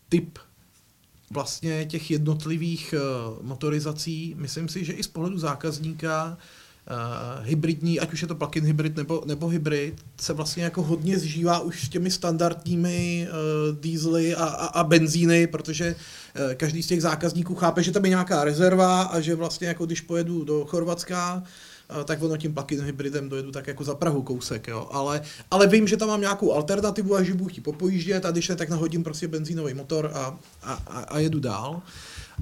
typ 0.09 0.39
vlastně 1.31 1.85
těch 1.87 2.11
jednotlivých 2.11 2.95
eh, 2.95 3.01
motorizací, 3.43 4.35
myslím 4.39 4.69
si, 4.69 4.85
že 4.85 4.93
i 4.93 5.03
z 5.03 5.09
pohledu 5.09 5.39
zákazníka 5.39 6.39
uh, 6.91 7.47
hybridní, 7.47 8.01
ať 8.01 8.13
už 8.13 8.23
je 8.23 8.29
to 8.29 8.35
plug-in 8.35 8.65
hybrid 8.65 8.97
nebo, 8.97 9.23
nebo 9.27 9.49
hybrid, 9.49 9.95
se 10.21 10.33
vlastně 10.33 10.65
jako 10.65 10.83
hodně 10.83 11.19
zžívá 11.19 11.59
už 11.61 11.85
s 11.85 11.89
těmi 11.89 12.11
standardními 12.11 13.29
uh, 13.31 13.81
diesely 13.81 14.35
a, 14.35 14.45
a, 14.45 14.67
a 14.67 14.85
benzíny, 14.85 15.47
protože 15.47 15.95
uh, 15.95 16.55
každý 16.55 16.83
z 16.83 16.87
těch 16.87 17.03
zákazníků 17.03 17.55
chápe, 17.55 17.83
že 17.83 17.93
tam 17.93 18.05
je 18.05 18.09
nějaká 18.09 18.45
rezerva 18.45 19.03
a 19.03 19.21
že 19.21 19.35
vlastně 19.35 19.69
jako 19.69 19.87
když 19.87 20.01
pojedu 20.01 20.45
do 20.45 20.65
Chorvatska, 20.65 21.43
tak 22.05 22.23
ono 22.23 22.37
tím 22.37 22.55
plug-in 22.55 22.83
hybridem 22.83 23.29
dojedu 23.29 23.53
tak 23.53 23.67
jako 23.67 23.85
za 23.85 23.95
Prahu 23.95 24.23
kousek, 24.23 24.69
jo. 24.69 24.89
Ale, 24.93 25.23
ale 25.51 25.67
vím, 25.67 25.89
že 25.89 25.97
tam 25.97 26.09
mám 26.09 26.21
nějakou 26.21 26.53
alternativu 26.53 27.17
a 27.17 27.23
že 27.23 27.35
budu 27.35 27.49
chtít 27.49 27.61
popojíždět 27.61 28.25
a 28.25 28.31
když 28.31 28.49
ne, 28.49 28.57
tak 28.57 28.69
nahodím 28.69 29.05
prostě 29.05 29.29
benzínový 29.29 29.75
motor 29.75 30.11
a, 30.15 30.39
a, 30.63 30.73
a 31.09 31.19
jedu 31.19 31.41
dál. 31.41 31.83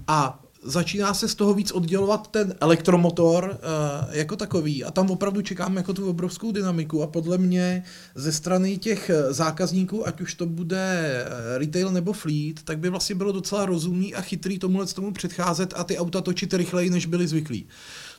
A 0.09 0.43
začíná 0.63 1.15
se 1.15 1.29
z 1.29 1.35
toho 1.35 1.55
víc 1.55 1.73
oddělovat 1.73 2.29
ten 2.29 2.55
elektromotor 2.61 3.45
uh, 3.45 4.15
jako 4.15 4.37
takový 4.37 4.85
a 4.85 4.91
tam 4.91 5.11
opravdu 5.11 5.43
čekám 5.43 5.77
jako 5.77 5.95
tu 5.95 6.11
obrovskou 6.11 6.53
dynamiku 6.53 7.03
a 7.03 7.07
podle 7.07 7.39
mě 7.39 7.85
ze 8.15 8.33
strany 8.33 8.79
těch 8.79 9.11
zákazníků, 9.31 10.09
ať 10.09 10.21
už 10.21 10.35
to 10.35 10.47
bude 10.47 10.87
eh, 11.27 11.59
retail 11.59 11.91
nebo 11.91 12.13
fleet, 12.13 12.63
tak 12.65 12.79
by 12.79 12.91
vlastně 12.91 13.15
bylo 13.15 13.33
docela 13.33 13.67
rozumný 13.67 14.15
a 14.15 14.21
chytrý 14.21 14.59
tomuhle 14.59 14.87
tomu 14.87 15.13
předcházet 15.13 15.75
a 15.77 15.85
ty 15.85 15.99
auta 15.99 16.21
točit 16.21 16.55
rychleji, 16.55 16.91
než 16.91 17.07
byli 17.07 17.29
zvyklí. 17.29 17.67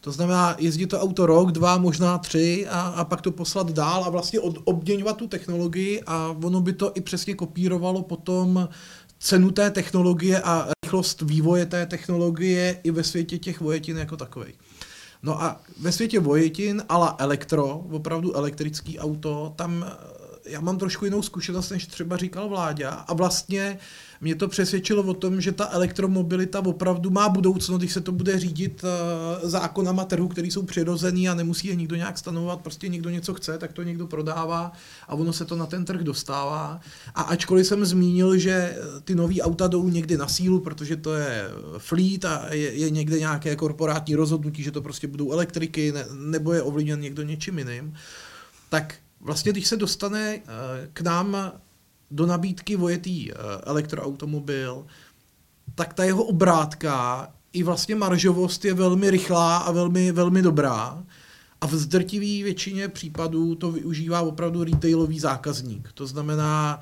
To 0.01 0.11
znamená 0.11 0.55
jezdit 0.59 0.87
to 0.87 0.99
auto 0.99 1.25
rok, 1.25 1.51
dva, 1.51 1.77
možná 1.77 2.17
tři 2.17 2.67
a, 2.69 2.81
a 2.81 3.05
pak 3.05 3.21
to 3.21 3.31
poslat 3.31 3.71
dál 3.71 4.03
a 4.03 4.09
vlastně 4.09 4.39
od, 4.39 4.57
obměňovat 4.63 5.17
tu 5.17 5.27
technologii 5.27 6.01
a 6.05 6.35
ono 6.43 6.61
by 6.61 6.73
to 6.73 6.91
i 6.95 7.01
přesně 7.01 7.35
kopírovalo 7.35 8.03
potom 8.03 8.69
cenu 9.19 9.51
té 9.51 9.71
technologie 9.71 10.41
a 10.41 10.67
rychlost 10.83 11.21
vývoje 11.21 11.65
té 11.65 11.85
technologie 11.85 12.79
i 12.83 12.91
ve 12.91 13.03
světě 13.03 13.37
těch 13.37 13.61
vojetin 13.61 13.97
jako 13.97 14.17
takových. 14.17 14.55
No 15.23 15.43
a 15.43 15.61
ve 15.79 15.91
světě 15.91 16.19
vojetin, 16.19 16.83
ale 16.89 17.13
elektro, 17.17 17.85
opravdu 17.91 18.37
elektrický 18.37 18.99
auto, 18.99 19.53
tam 19.55 19.85
já 20.47 20.61
mám 20.61 20.77
trošku 20.77 21.05
jinou 21.05 21.21
zkušenost, 21.21 21.69
než 21.69 21.87
třeba 21.87 22.17
říkal 22.17 22.49
Vláďa. 22.49 22.89
A 22.89 23.13
vlastně 23.13 23.79
mě 24.21 24.35
to 24.35 24.47
přesvědčilo 24.47 25.03
o 25.03 25.13
tom, 25.13 25.41
že 25.41 25.51
ta 25.51 25.69
elektromobilita 25.71 26.59
opravdu 26.65 27.09
má 27.09 27.29
budoucnost, 27.29 27.79
když 27.79 27.93
se 27.93 28.01
to 28.01 28.11
bude 28.11 28.39
řídit 28.39 28.83
uh, 28.83 29.49
zákonama 29.49 30.05
trhu, 30.05 30.27
který 30.27 30.51
jsou 30.51 30.63
přirozený 30.63 31.29
a 31.29 31.35
nemusí 31.35 31.67
je 31.67 31.75
nikdo 31.75 31.95
nějak 31.95 32.17
stanovat, 32.17 32.61
prostě 32.61 32.87
někdo 32.87 33.09
něco 33.09 33.33
chce, 33.33 33.57
tak 33.57 33.73
to 33.73 33.83
někdo 33.83 34.07
prodává 34.07 34.71
a 35.07 35.15
ono 35.15 35.33
se 35.33 35.45
to 35.45 35.55
na 35.55 35.65
ten 35.65 35.85
trh 35.85 36.01
dostává. 36.01 36.79
A 37.15 37.21
ačkoliv 37.21 37.67
jsem 37.67 37.85
zmínil, 37.85 38.37
že 38.37 38.77
ty 39.03 39.15
nový 39.15 39.41
auta 39.41 39.67
jdou 39.67 39.89
někdy 39.89 40.17
na 40.17 40.27
sílu, 40.27 40.59
protože 40.59 40.95
to 40.95 41.13
je 41.13 41.49
fleet 41.77 42.25
a 42.25 42.53
je, 42.53 42.73
je 42.73 42.89
někde 42.89 43.19
nějaké 43.19 43.55
korporátní 43.55 44.15
rozhodnutí, 44.15 44.63
že 44.63 44.71
to 44.71 44.81
prostě 44.81 45.07
budou 45.07 45.31
elektriky, 45.31 45.91
ne, 45.91 46.05
nebo 46.13 46.53
je 46.53 46.61
ovlivněn 46.61 47.01
někdo 47.01 47.23
něčím 47.23 47.59
jiným, 47.59 47.93
tak 48.69 48.95
vlastně 49.19 49.51
když 49.51 49.67
se 49.67 49.77
dostane 49.77 50.35
eh, 50.35 50.41
k 50.93 51.01
nám 51.01 51.51
do 52.11 52.25
nabídky 52.25 52.75
vojetý 52.75 53.31
eh, 53.31 53.35
elektroautomobil, 53.63 54.85
tak 55.75 55.93
ta 55.93 56.03
jeho 56.03 56.23
obrátka 56.23 57.27
i 57.53 57.63
vlastně 57.63 57.95
maržovost 57.95 58.65
je 58.65 58.73
velmi 58.73 59.09
rychlá 59.09 59.57
a 59.57 59.71
velmi, 59.71 60.11
velmi 60.11 60.41
dobrá. 60.41 61.03
A 61.61 61.67
v 61.67 61.75
zdrtivé 61.75 62.43
většině 62.43 62.87
případů 62.87 63.55
to 63.55 63.71
využívá 63.71 64.21
opravdu 64.21 64.63
retailový 64.63 65.19
zákazník. 65.19 65.91
To 65.93 66.07
znamená, 66.07 66.79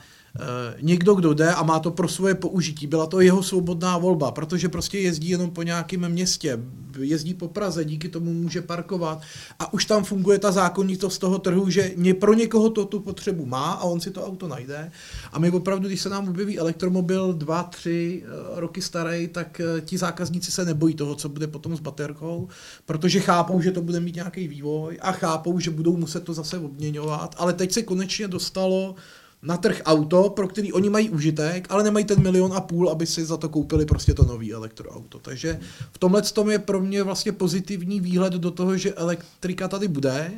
někdo, 0.82 1.16
kdo 1.16 1.34
jde 1.34 1.54
a 1.54 1.64
má 1.64 1.80
to 1.80 1.92
pro 1.92 2.08
svoje 2.08 2.36
použití. 2.36 2.88
Byla 2.88 3.06
to 3.06 3.22
jeho 3.22 3.44
svobodná 3.44 3.98
volba, 3.98 4.32
protože 4.32 4.70
prostě 4.70 5.00
jezdí 5.00 5.30
jenom 5.30 5.52
po 5.52 5.64
nějakém 5.64 6.10
městě, 6.10 6.60
jezdí 7.00 7.34
po 7.34 7.48
Praze, 7.48 7.86
díky 7.86 8.10
tomu 8.10 8.34
může 8.34 8.62
parkovat 8.62 9.22
a 9.60 9.74
už 9.74 9.86
tam 9.86 10.04
funguje 10.04 10.40
ta 10.40 10.52
zákonitost 10.52 11.22
toho 11.22 11.40
trhu, 11.40 11.70
že 11.70 11.92
mě 11.96 12.14
pro 12.14 12.34
někoho 12.34 12.70
to 12.70 12.86
tu 12.86 13.00
potřebu 13.00 13.46
má 13.46 13.72
a 13.72 13.84
on 13.84 14.00
si 14.00 14.12
to 14.12 14.26
auto 14.26 14.48
najde. 14.48 14.92
A 15.32 15.40
my 15.40 15.52
opravdu, 15.52 15.88
když 15.88 16.02
se 16.02 16.10
nám 16.10 16.30
objeví 16.30 16.60
elektromobil 16.60 17.34
dva, 17.34 17.64
tři 17.64 18.24
eh, 18.26 18.60
roky 18.60 18.82
starý, 18.82 19.28
tak 19.28 19.60
eh, 19.60 19.82
ti 19.82 19.98
zákazníci 19.98 20.52
se 20.52 20.66
nebojí 20.66 20.96
toho, 20.96 21.16
co 21.16 21.30
bude 21.30 21.48
potom 21.48 21.78
s 21.78 21.80
baterkou, 21.80 22.48
protože 22.86 23.20
chápou, 23.20 23.62
že 23.62 23.72
to 23.72 23.82
bude 23.82 24.00
mít 24.00 24.16
nějaký 24.16 24.48
vývoj 24.48 24.98
a 25.02 25.12
chápou, 25.12 25.60
že 25.60 25.72
budou 25.72 25.98
muset 25.98 26.24
to 26.24 26.34
zase 26.34 26.58
obměňovat. 26.60 27.36
Ale 27.38 27.54
teď 27.54 27.72
se 27.72 27.82
konečně 27.82 28.28
dostalo 28.28 28.96
na 29.42 29.58
trh 29.58 29.82
auto, 29.86 30.30
pro 30.30 30.48
který 30.48 30.74
oni 30.74 30.90
mají 30.90 31.10
užitek, 31.10 31.68
ale 31.70 31.84
nemají 31.84 32.06
ten 32.06 32.22
milion 32.22 32.54
a 32.54 32.62
půl, 32.62 32.90
aby 32.90 33.06
si 33.06 33.26
za 33.26 33.38
to 33.38 33.50
koupili 33.50 33.86
prostě 33.86 34.14
to 34.14 34.26
nový 34.26 34.54
elektroauto. 34.54 35.20
Takže 35.20 35.60
v 35.92 35.98
tomhle 35.98 36.22
tom 36.22 36.50
je 36.50 36.60
pro 36.60 36.82
mě 36.82 37.04
vlastně 37.04 37.32
pozitivní 37.32 38.00
výhled 38.00 38.34
do 38.34 38.52
toho, 38.52 38.78
že 38.78 38.94
elektrika 38.94 39.68
tady 39.68 39.88
bude. 39.88 40.32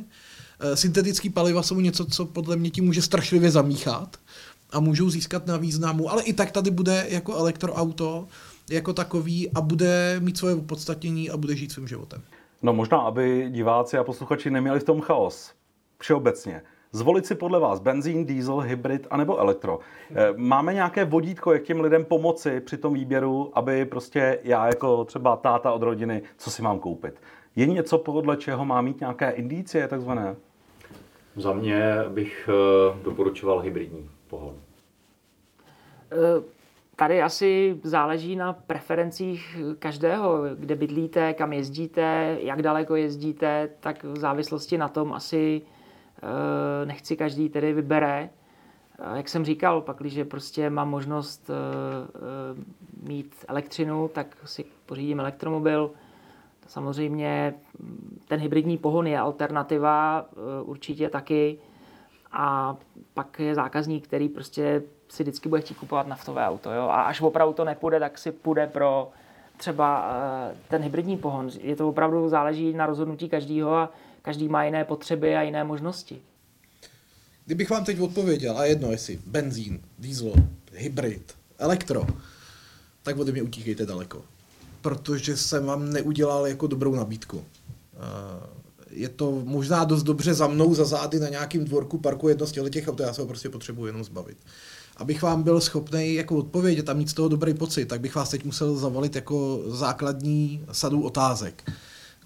Eh, 0.60 0.76
syntetický 0.76 1.30
paliva 1.30 1.62
jsou 1.62 1.80
něco, 1.80 2.04
co 2.04 2.24
podle 2.24 2.56
mě 2.56 2.70
tím 2.70 2.84
může 2.84 3.02
strašlivě 3.02 3.50
zamíchat 3.50 4.16
a 4.70 4.80
můžou 4.80 5.10
získat 5.10 5.46
na 5.46 5.56
významu, 5.56 6.10
ale 6.10 6.22
i 6.22 6.32
tak 6.32 6.50
tady 6.50 6.70
bude 6.70 7.06
jako 7.08 7.36
elektroauto 7.36 8.28
jako 8.70 8.92
takový 8.92 9.50
a 9.50 9.60
bude 9.60 10.16
mít 10.20 10.38
svoje 10.38 10.54
opodstatnění 10.54 11.30
a 11.30 11.36
bude 11.36 11.56
žít 11.56 11.72
svým 11.72 11.88
životem. 11.88 12.22
No 12.62 12.72
možná, 12.72 12.98
aby 12.98 13.48
diváci 13.50 13.98
a 13.98 14.04
posluchači 14.04 14.50
neměli 14.50 14.80
v 14.80 14.84
tom 14.84 15.00
chaos. 15.00 15.52
Všeobecně 15.98 16.62
zvolit 16.92 17.26
si 17.26 17.34
podle 17.34 17.60
vás 17.60 17.80
benzín, 17.80 18.26
diesel, 18.26 18.58
hybrid 18.58 19.06
anebo 19.10 19.38
elektro. 19.38 19.78
Eh, 20.10 20.14
máme 20.36 20.74
nějaké 20.74 21.04
vodítko, 21.04 21.52
jak 21.52 21.62
těm 21.62 21.80
lidem 21.80 22.04
pomoci 22.04 22.60
při 22.60 22.76
tom 22.76 22.94
výběru, 22.94 23.50
aby 23.54 23.84
prostě 23.84 24.38
já 24.42 24.66
jako 24.66 25.04
třeba 25.04 25.36
táta 25.36 25.72
od 25.72 25.82
rodiny, 25.82 26.22
co 26.36 26.50
si 26.50 26.62
mám 26.62 26.78
koupit? 26.78 27.20
Je 27.56 27.66
něco, 27.66 27.98
podle 27.98 28.36
čeho 28.36 28.64
má 28.64 28.80
mít 28.80 29.00
nějaké 29.00 29.30
indicie 29.30 29.88
takzvané? 29.88 30.36
Za 31.36 31.52
mě 31.52 31.82
bych 32.08 32.48
eh, 32.52 33.02
doporučoval 33.02 33.58
hybridní 33.58 34.10
pohon. 34.28 34.54
Eh, 36.12 36.42
tady 36.96 37.22
asi 37.22 37.80
záleží 37.82 38.36
na 38.36 38.52
preferencích 38.52 39.58
každého, 39.78 40.42
kde 40.54 40.74
bydlíte, 40.74 41.34
kam 41.34 41.52
jezdíte, 41.52 42.36
jak 42.40 42.62
daleko 42.62 42.96
jezdíte, 42.96 43.68
tak 43.80 44.04
v 44.04 44.18
závislosti 44.18 44.78
na 44.78 44.88
tom 44.88 45.12
asi 45.12 45.62
nechci 46.84 47.16
každý 47.16 47.48
tedy 47.48 47.72
vybere. 47.72 48.30
Jak 49.14 49.28
jsem 49.28 49.44
říkal, 49.44 49.80
pak, 49.80 49.96
když 49.96 50.20
prostě 50.30 50.70
mám 50.70 50.90
možnost 50.90 51.50
mít 53.02 53.44
elektřinu, 53.48 54.08
tak 54.08 54.36
si 54.44 54.64
pořídím 54.86 55.20
elektromobil. 55.20 55.90
Samozřejmě 56.66 57.54
ten 58.28 58.40
hybridní 58.40 58.78
pohon 58.78 59.06
je 59.06 59.18
alternativa 59.18 60.26
určitě 60.62 61.08
taky. 61.08 61.58
A 62.32 62.76
pak 63.14 63.38
je 63.38 63.54
zákazník, 63.54 64.06
který 64.06 64.28
prostě 64.28 64.82
si 65.08 65.22
vždycky 65.22 65.48
bude 65.48 65.60
chtít 65.60 65.78
kupovat 65.78 66.06
naftové 66.06 66.46
auto. 66.46 66.72
Jo? 66.72 66.82
A 66.82 67.02
až 67.02 67.20
opravdu 67.20 67.54
to 67.54 67.64
nepůjde, 67.64 68.00
tak 68.00 68.18
si 68.18 68.32
půjde 68.32 68.66
pro 68.66 69.10
třeba 69.56 70.12
ten 70.68 70.82
hybridní 70.82 71.16
pohon. 71.16 71.50
Je 71.60 71.76
to 71.76 71.88
opravdu 71.88 72.28
záleží 72.28 72.72
na 72.72 72.86
rozhodnutí 72.86 73.28
každého 73.28 73.76
a 73.76 73.90
každý 74.28 74.48
má 74.48 74.64
jiné 74.64 74.84
potřeby 74.84 75.36
a 75.36 75.42
jiné 75.42 75.64
možnosti. 75.64 76.20
Kdybych 77.46 77.70
vám 77.70 77.84
teď 77.84 78.00
odpověděl, 78.00 78.58
a 78.58 78.64
jedno 78.64 78.90
jestli 78.90 79.18
benzín, 79.26 79.80
diesel, 79.98 80.32
hybrid, 80.72 81.34
elektro, 81.58 82.06
tak 83.02 83.18
ode 83.18 83.32
mě 83.32 83.42
utíkejte 83.42 83.86
daleko. 83.86 84.24
Protože 84.80 85.36
jsem 85.36 85.64
vám 85.64 85.92
neudělal 85.92 86.46
jako 86.46 86.66
dobrou 86.66 86.94
nabídku. 86.94 87.36
Uh, 87.36 87.44
je 88.90 89.08
to 89.08 89.42
možná 89.44 89.84
dost 89.84 90.02
dobře 90.02 90.34
za 90.34 90.46
mnou, 90.46 90.74
za 90.74 90.84
zády 90.84 91.20
na 91.20 91.28
nějakým 91.28 91.64
dvorku 91.64 91.98
parku 91.98 92.28
jedno 92.28 92.46
z 92.46 92.52
těch 92.70 92.88
aut, 92.88 93.00
já 93.00 93.12
se 93.12 93.20
ho 93.20 93.26
prostě 93.26 93.48
potřebuji 93.48 93.86
jenom 93.86 94.04
zbavit 94.04 94.38
abych 94.96 95.22
vám 95.22 95.42
byl 95.42 95.60
schopný 95.60 96.14
jako 96.14 96.36
odpovědět 96.36 96.88
a 96.88 96.92
mít 96.92 97.10
z 97.10 97.14
toho 97.14 97.28
dobrý 97.28 97.54
pocit, 97.54 97.86
tak 97.86 98.00
bych 98.00 98.14
vás 98.14 98.30
teď 98.30 98.44
musel 98.44 98.76
zavolit 98.76 99.16
jako 99.16 99.62
základní 99.66 100.64
sadu 100.72 101.02
otázek. 101.02 101.72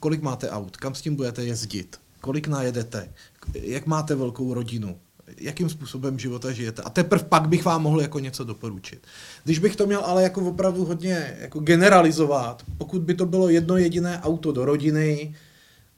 Kolik 0.03 0.23
máte 0.23 0.51
aut? 0.51 0.77
Kam 0.77 0.95
s 0.95 1.03
tím 1.03 1.17
budete 1.17 1.45
jezdit? 1.45 2.01
Kolik 2.21 2.49
najedete? 2.49 3.09
Jak 3.55 3.87
máte 3.87 4.15
velkou 4.15 4.55
rodinu? 4.55 4.99
jakým 5.39 5.69
způsobem 5.69 6.19
života 6.19 6.53
žijete. 6.53 6.83
A 6.83 6.91
teprve 6.91 7.25
pak 7.25 7.49
bych 7.49 7.65
vám 7.65 7.83
mohl 7.83 8.01
jako 8.01 8.19
něco 8.19 8.45
doporučit. 8.45 9.07
Když 9.45 9.59
bych 9.59 9.77
to 9.77 9.87
měl 9.87 10.01
ale 10.05 10.23
jako 10.23 10.41
opravdu 10.41 10.85
hodně 10.85 11.37
jako 11.41 11.61
generalizovat, 11.61 12.63
pokud 12.79 13.03
by 13.03 13.15
to 13.15 13.27
bylo 13.27 13.49
jedno 13.49 13.77
jediné 13.77 14.21
auto 14.23 14.53
do 14.53 14.65
rodiny, 14.65 15.35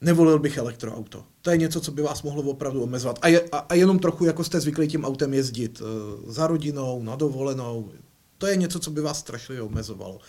nevolil 0.01 0.39
bych 0.39 0.57
elektroauto. 0.57 1.23
To 1.41 1.49
je 1.49 1.57
něco, 1.57 1.81
co 1.81 1.91
by 1.91 2.01
vás 2.01 2.23
mohlo 2.23 2.43
opravdu 2.43 2.83
omezovat. 2.83 3.19
A, 3.21 3.27
je, 3.27 3.41
a, 3.51 3.57
a 3.57 3.73
jenom 3.73 3.99
trochu, 3.99 4.25
jako 4.25 4.43
jste 4.43 4.59
zvyklí 4.59 4.87
tím 4.87 5.05
autem 5.05 5.33
jezdit 5.33 5.81
e, 5.81 6.31
za 6.31 6.47
rodinou, 6.47 7.03
na 7.03 7.15
dovolenou. 7.15 7.89
To 8.37 8.47
je 8.47 8.55
něco, 8.55 8.79
co 8.79 8.91
by 8.91 9.01
vás 9.01 9.19
strašlivě 9.19 9.61
omezovalo. 9.61 10.19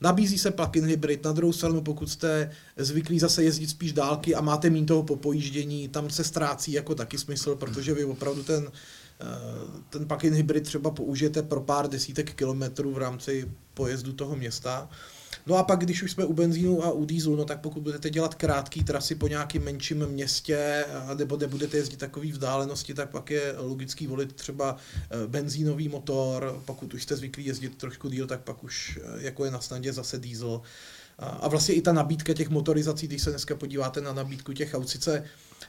Nabízí 0.00 0.38
se 0.38 0.50
plug-in 0.50 0.86
hybrid, 0.86 1.24
na 1.24 1.32
druhou 1.32 1.52
stranu, 1.52 1.80
pokud 1.80 2.10
jste 2.10 2.50
zvyklí 2.76 3.18
zase 3.18 3.44
jezdit 3.44 3.70
spíš 3.70 3.92
dálky 3.92 4.34
a 4.34 4.40
máte 4.40 4.70
mít 4.70 4.86
toho 4.86 5.02
po 5.02 5.16
pojíždění, 5.16 5.88
tam 5.88 6.10
se 6.10 6.24
ztrácí 6.24 6.72
jako 6.72 6.94
taky 6.94 7.18
smysl, 7.18 7.56
protože 7.56 7.94
vy 7.94 8.04
opravdu 8.04 8.42
ten, 8.42 8.70
eh, 9.20 9.24
ten 9.90 10.06
plug-in 10.06 10.34
hybrid 10.34 10.64
třeba 10.64 10.90
použijete 10.90 11.42
pro 11.42 11.60
pár 11.60 11.88
desítek 11.88 12.34
kilometrů 12.34 12.92
v 12.92 12.98
rámci 12.98 13.50
pojezdu 13.74 14.12
toho 14.12 14.36
města. 14.36 14.88
No 15.46 15.56
a 15.56 15.62
pak, 15.62 15.80
když 15.80 16.02
už 16.02 16.12
jsme 16.12 16.24
u 16.24 16.32
benzínu 16.32 16.84
a 16.84 16.90
u 16.90 17.04
dieselu, 17.04 17.36
no 17.36 17.44
tak 17.44 17.60
pokud 17.60 17.82
budete 17.82 18.10
dělat 18.10 18.34
krátké 18.34 18.84
trasy 18.84 19.14
po 19.14 19.28
nějakém 19.28 19.64
menším 19.64 20.06
městě, 20.06 20.84
nebo 21.18 21.36
nebudete 21.36 21.76
jezdit 21.76 21.96
takové 21.96 22.26
vzdálenosti, 22.26 22.94
tak 22.94 23.10
pak 23.10 23.30
je 23.30 23.54
logický 23.56 24.06
volit 24.06 24.32
třeba 24.32 24.76
eh, 25.10 25.26
benzínový 25.26 25.88
motor, 25.88 26.62
pokud 26.64 26.94
už 26.94 27.02
jste 27.02 27.16
zvyklí 27.16 27.46
jezdit 27.46 27.76
trošku 27.76 28.08
díl, 28.08 28.26
tak 28.26 28.40
pak 28.40 28.64
už 28.64 28.98
eh, 29.02 29.22
jako 29.24 29.44
je 29.44 29.50
na 29.50 29.60
snadě 29.60 29.92
zase 29.92 30.18
diesel. 30.18 30.60
A 31.20 31.48
vlastně 31.48 31.74
i 31.74 31.82
ta 31.82 31.92
nabídka 31.92 32.34
těch 32.34 32.48
motorizací, 32.48 33.06
když 33.06 33.22
se 33.22 33.30
dneska 33.30 33.56
podíváte 33.56 34.00
na 34.00 34.12
nabídku 34.12 34.52
těch 34.52 34.74
aut, 34.74 34.88
sice 34.88 35.24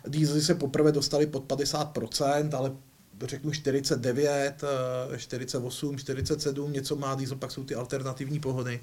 diesely 0.08 0.42
se 0.42 0.56
poprvé 0.56 0.92
dostali 0.92 1.28
pod 1.28 1.44
50%, 1.44 2.58
ale 2.58 2.72
řeknu 3.28 3.52
49, 3.52 4.64
48, 5.18 5.98
47, 5.98 6.74
něco 6.74 6.96
má 6.96 7.16
diesel, 7.16 7.38
pak 7.38 7.52
jsou 7.52 7.64
ty 7.64 7.76
alternativní 7.76 8.40
pohony. 8.40 8.80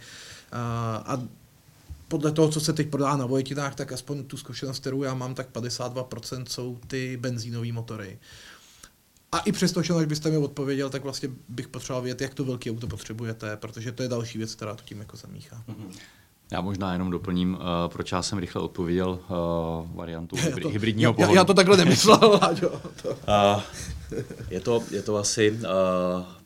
A 0.53 1.23
podle 2.09 2.33
toho, 2.33 2.49
co 2.49 2.61
se 2.61 2.73
teď 2.73 2.91
prodá 2.91 3.17
na 3.17 3.27
Vojetinách, 3.27 3.75
tak 3.75 3.93
aspoň 3.93 4.25
tu 4.25 4.37
zkušenost, 4.37 4.79
kterou 4.79 5.03
já 5.03 5.15
mám, 5.15 5.35
tak 5.35 5.51
52% 5.53 6.45
jsou 6.45 6.79
ty 6.87 7.17
benzínové 7.17 7.73
motory. 7.73 8.19
A 9.33 9.39
i 9.39 9.53
přesto, 9.53 9.83
že 9.83 9.95
než 9.95 10.07
byste 10.07 10.31
mi 10.31 10.37
odpověděl, 10.37 10.91
tak 10.91 11.03
vlastně 11.03 11.29
bych 11.49 11.69
potřeboval 11.69 12.03
vědět, 12.03 12.21
jak 12.21 12.35
to 12.35 12.45
velké 12.45 12.71
auto 12.71 12.87
potřebujete, 12.87 13.57
protože 13.57 13.93
to 13.93 14.03
je 14.03 14.09
další 14.09 14.39
věc, 14.39 14.55
která 14.55 14.75
to 14.75 14.83
tím 14.83 14.99
jako 14.99 15.17
zamíchá. 15.17 15.65
Mm-hmm. 15.69 15.99
Já 16.53 16.61
možná 16.61 16.93
jenom 16.93 17.11
doplním, 17.11 17.55
uh, 17.55 17.61
proč 17.93 18.13
já 18.13 18.23
jsem 18.23 18.39
rychle 18.39 18.63
odpověděl 18.63 19.09
uh, 19.11 19.97
variantu 19.97 20.37
hybrid, 20.37 20.63
to, 20.63 20.69
hybridního 20.69 21.15
já, 21.19 21.31
já 21.31 21.45
to 21.45 21.55
takhle 21.55 21.77
nemyslel, 21.77 22.19
to. 22.61 22.71
Uh, 23.11 23.63
je, 24.51 24.61
to, 24.61 24.83
je 24.91 25.03
to 25.03 25.17
asi, 25.17 25.51
uh, 25.51 25.67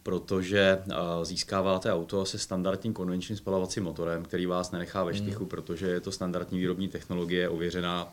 protože 0.02 0.78
uh, 0.86 0.94
získáváte 1.24 1.92
auto 1.92 2.24
se 2.24 2.38
standardním 2.38 2.92
konvenčním 2.92 3.38
spalovacím 3.38 3.84
motorem, 3.84 4.22
který 4.22 4.46
vás 4.46 4.70
nenechá 4.70 5.04
ve 5.04 5.14
štychu, 5.14 5.38
hmm. 5.38 5.48
protože 5.48 5.86
je 5.86 6.00
to 6.00 6.12
standardní 6.12 6.58
výrobní 6.58 6.88
technologie, 6.88 7.48
ověřená 7.48 8.08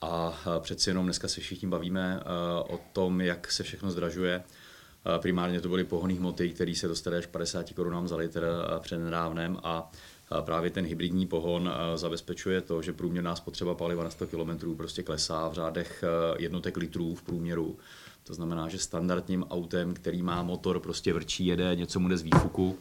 a 0.00 0.32
přeci 0.60 0.90
jenom 0.90 1.04
dneska 1.04 1.28
se 1.28 1.40
všichni 1.40 1.68
bavíme 1.68 2.20
uh, 2.20 2.74
o 2.74 2.80
tom, 2.92 3.20
jak 3.20 3.52
se 3.52 3.62
všechno 3.62 3.90
zdražuje. 3.90 4.42
Primárně 5.18 5.60
to 5.60 5.68
byly 5.68 5.84
pohonné 5.84 6.14
hmoty, 6.14 6.50
které 6.50 6.74
se 6.74 6.88
dostaly 6.88 7.16
až 7.16 7.26
50 7.26 7.70
korunám 7.72 8.08
za 8.08 8.16
litr 8.16 8.46
před 8.80 8.98
nedávnem 8.98 9.58
a 9.62 9.90
právě 10.40 10.70
ten 10.70 10.84
hybridní 10.84 11.26
pohon 11.26 11.70
zabezpečuje 11.94 12.60
to, 12.60 12.82
že 12.82 12.92
průměrná 12.92 13.36
spotřeba 13.36 13.74
paliva 13.74 14.04
na 14.04 14.10
100 14.10 14.26
km 14.26 14.76
prostě 14.76 15.02
klesá 15.02 15.48
v 15.48 15.52
řádech 15.54 16.04
jednotek 16.38 16.76
litrů 16.76 17.14
v 17.14 17.22
průměru. 17.22 17.78
To 18.24 18.34
znamená, 18.34 18.68
že 18.68 18.78
standardním 18.78 19.44
autem, 19.44 19.94
který 19.94 20.22
má 20.22 20.42
motor, 20.42 20.80
prostě 20.80 21.12
vrčí, 21.12 21.46
jede, 21.46 21.76
něco 21.76 22.00
mu 22.00 22.08
jde 22.08 22.16
z 22.16 22.22
výfuku, 22.22 22.78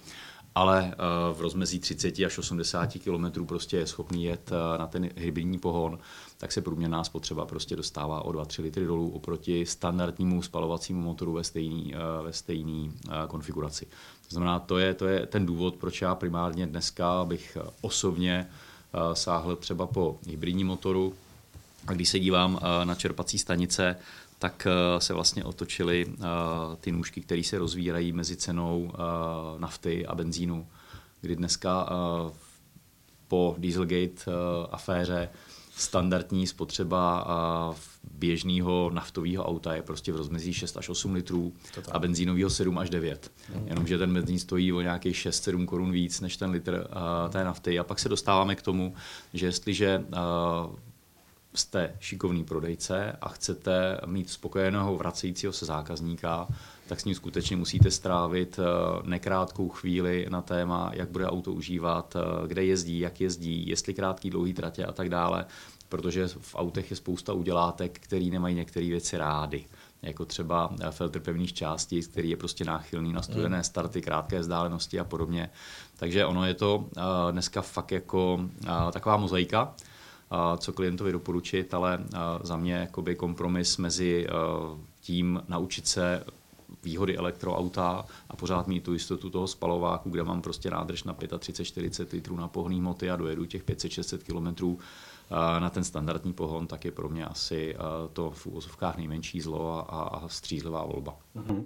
ale 0.56 0.96
v 1.34 1.42
rozmezí 1.42 1.80
30 1.80 2.20
až 2.20 2.38
80 2.38 2.94
km 3.04 3.46
prostě 3.46 3.78
je 3.78 3.88
schopný 3.88 4.26
jet 4.26 4.52
na 4.78 4.88
ten 4.88 5.10
hybridní 5.16 5.60
pohon, 5.60 6.00
tak 6.38 6.52
se 6.52 6.62
průměrná 6.62 7.04
spotřeba 7.04 7.46
prostě 7.46 7.76
dostává 7.76 8.26
o 8.26 8.32
2-3 8.32 8.64
litry 8.64 8.86
dolů 8.86 9.10
oproti 9.10 9.66
standardnímu 9.66 10.42
spalovacímu 10.42 11.02
motoru 11.02 11.34
ve 11.34 11.44
stejné 11.44 11.98
ve 12.24 12.34
stejný 12.34 12.92
konfiguraci. 13.28 13.88
To 14.28 14.34
znamená, 14.36 14.60
to 14.60 14.78
je, 14.78 14.94
to 14.94 15.08
je 15.08 15.26
ten 15.26 15.46
důvod, 15.46 15.76
proč 15.76 16.02
já 16.02 16.16
primárně 16.16 16.68
dneska 16.68 17.26
bych 17.26 17.58
osobně 17.82 18.48
eh, 18.48 19.16
sáhl 19.16 19.56
třeba 19.56 19.88
po 19.88 20.20
hybridním 20.28 20.68
motoru. 20.68 21.16
A 21.88 21.94
když 21.94 22.10
se 22.10 22.20
dívám 22.20 22.60
eh, 22.62 22.86
na 22.86 22.96
čerpací 22.96 23.38
stanice, 23.38 23.96
tak 24.40 24.68
eh, 24.68 25.02
se 25.02 25.14
vlastně 25.14 25.44
otočily 25.44 26.06
ty 26.80 26.92
nůžky, 26.92 27.22
které 27.22 27.44
se 27.44 27.58
rozvírají 27.58 28.12
mezi 28.12 28.36
cenou 28.36 28.94
nafty 29.58 30.06
a 30.06 30.16
benzínu, 30.16 30.68
kdy 31.22 31.36
dneska 31.36 31.90
po 33.28 33.56
Dieselgate 33.58 34.32
aféře 34.72 35.30
standardní 35.76 36.48
spotřeba 36.48 37.26
běžného 38.12 38.90
naftového 38.94 39.46
auta 39.46 39.76
je 39.76 39.82
prostě 39.82 40.12
v 40.12 40.16
rozmezí 40.16 40.54
6 40.54 40.78
až 40.78 40.90
8 40.90 41.14
litrů 41.14 41.54
a 41.92 42.00
benzínového 42.00 42.50
7 42.50 42.78
až 42.78 42.90
9. 42.90 43.32
Mm. 43.56 43.68
Jenomže 43.68 43.98
ten 43.98 44.14
benzín 44.14 44.40
stojí 44.40 44.74
o 44.74 44.82
nějakých 44.82 45.16
6-7 45.16 45.66
korun 45.66 45.92
víc 45.92 46.22
než 46.22 46.38
ten 46.38 46.50
litr 46.50 46.88
té 47.30 47.44
nafty. 47.44 47.80
A 47.80 47.84
pak 47.84 48.00
se 48.00 48.10
dostáváme 48.10 48.56
k 48.56 48.62
tomu, 48.62 48.96
že 49.34 49.46
jestliže 49.46 50.06
jste 51.56 51.96
šikovný 52.00 52.44
prodejce 52.44 53.12
a 53.22 53.30
chcete 53.30 53.98
mít 54.06 54.30
spokojeného 54.30 54.98
vracejícího 54.98 55.54
se 55.54 55.66
zákazníka, 55.66 56.48
tak 56.88 57.00
s 57.00 57.06
ním 57.06 57.16
skutečně 57.16 57.56
musíte 57.58 57.92
strávit 57.92 58.60
nekrátkou 59.04 59.70
chvíli 59.70 60.26
na 60.30 60.42
téma, 60.42 60.92
jak 60.94 61.10
bude 61.10 61.28
auto 61.28 61.52
užívat, 61.52 62.16
kde 62.48 62.66
jezdí, 62.66 63.00
jak 63.00 63.22
jezdí, 63.22 63.70
jestli 63.70 63.94
krátký, 63.94 64.30
dlouhý 64.30 64.54
tratě 64.54 64.86
a 64.86 64.92
tak 64.92 65.10
dále, 65.10 65.46
protože 65.90 66.28
v 66.28 66.56
autech 66.56 66.90
je 66.90 66.98
spousta 66.98 67.34
udělátek, 67.34 68.00
který 68.00 68.32
nemají 68.32 68.56
některé 68.56 68.86
věci 68.88 69.18
rády 69.18 69.66
jako 70.02 70.26
třeba 70.26 70.74
filtr 70.92 71.20
pevných 71.20 71.54
částí, 71.54 72.02
který 72.02 72.30
je 72.30 72.38
prostě 72.38 72.66
náchylný 72.66 73.14
na 73.14 73.22
studené 73.22 73.58
hmm. 73.58 73.64
starty, 73.64 74.02
krátké 74.02 74.40
vzdálenosti 74.40 75.00
a 75.00 75.04
podobně. 75.04 75.50
Takže 75.98 76.26
ono 76.26 76.46
je 76.46 76.54
to 76.54 76.86
dneska 77.32 77.62
fakt 77.62 77.92
jako 77.92 78.40
taková 78.92 79.18
mozaika, 79.18 79.74
co 80.58 80.74
klientovi 80.74 81.12
doporučit, 81.12 81.74
ale 81.74 82.00
za 82.44 82.58
mě 82.58 82.74
jakoby 82.74 83.16
kompromis 83.16 83.78
mezi 83.78 84.28
tím 85.02 85.44
naučit 85.48 85.88
se 85.88 86.24
výhody 86.84 87.18
elektroauta 87.18 88.06
a 88.30 88.36
pořád 88.36 88.68
mít 88.68 88.84
tu 88.84 88.94
jistotu 88.94 89.30
toho 89.30 89.48
spalováku, 89.48 90.10
kde 90.10 90.24
mám 90.24 90.42
prostě 90.42 90.70
nádrž 90.70 91.04
na 91.04 91.14
35-40 91.14 92.08
litrů 92.14 92.36
na 92.36 92.48
pohný 92.48 92.80
hmoty 92.80 93.12
a 93.12 93.16
dojedu 93.16 93.46
těch 93.46 93.64
500-600 93.66 94.18
kilometrů 94.18 94.80
na 95.60 95.70
ten 95.70 95.84
standardní 95.84 96.34
pohon, 96.34 96.68
tak 96.68 96.86
je 96.86 96.92
pro 96.92 97.10
mě 97.10 97.26
asi 97.26 97.76
to 98.14 98.32
v 98.32 98.48
úvozovkách 98.48 98.98
nejmenší 98.98 99.42
zlo 99.42 99.94
a, 99.94 100.02
a 100.04 100.28
střízlivá 100.30 100.86
volba. 100.86 101.18
Mm-hmm. 101.36 101.64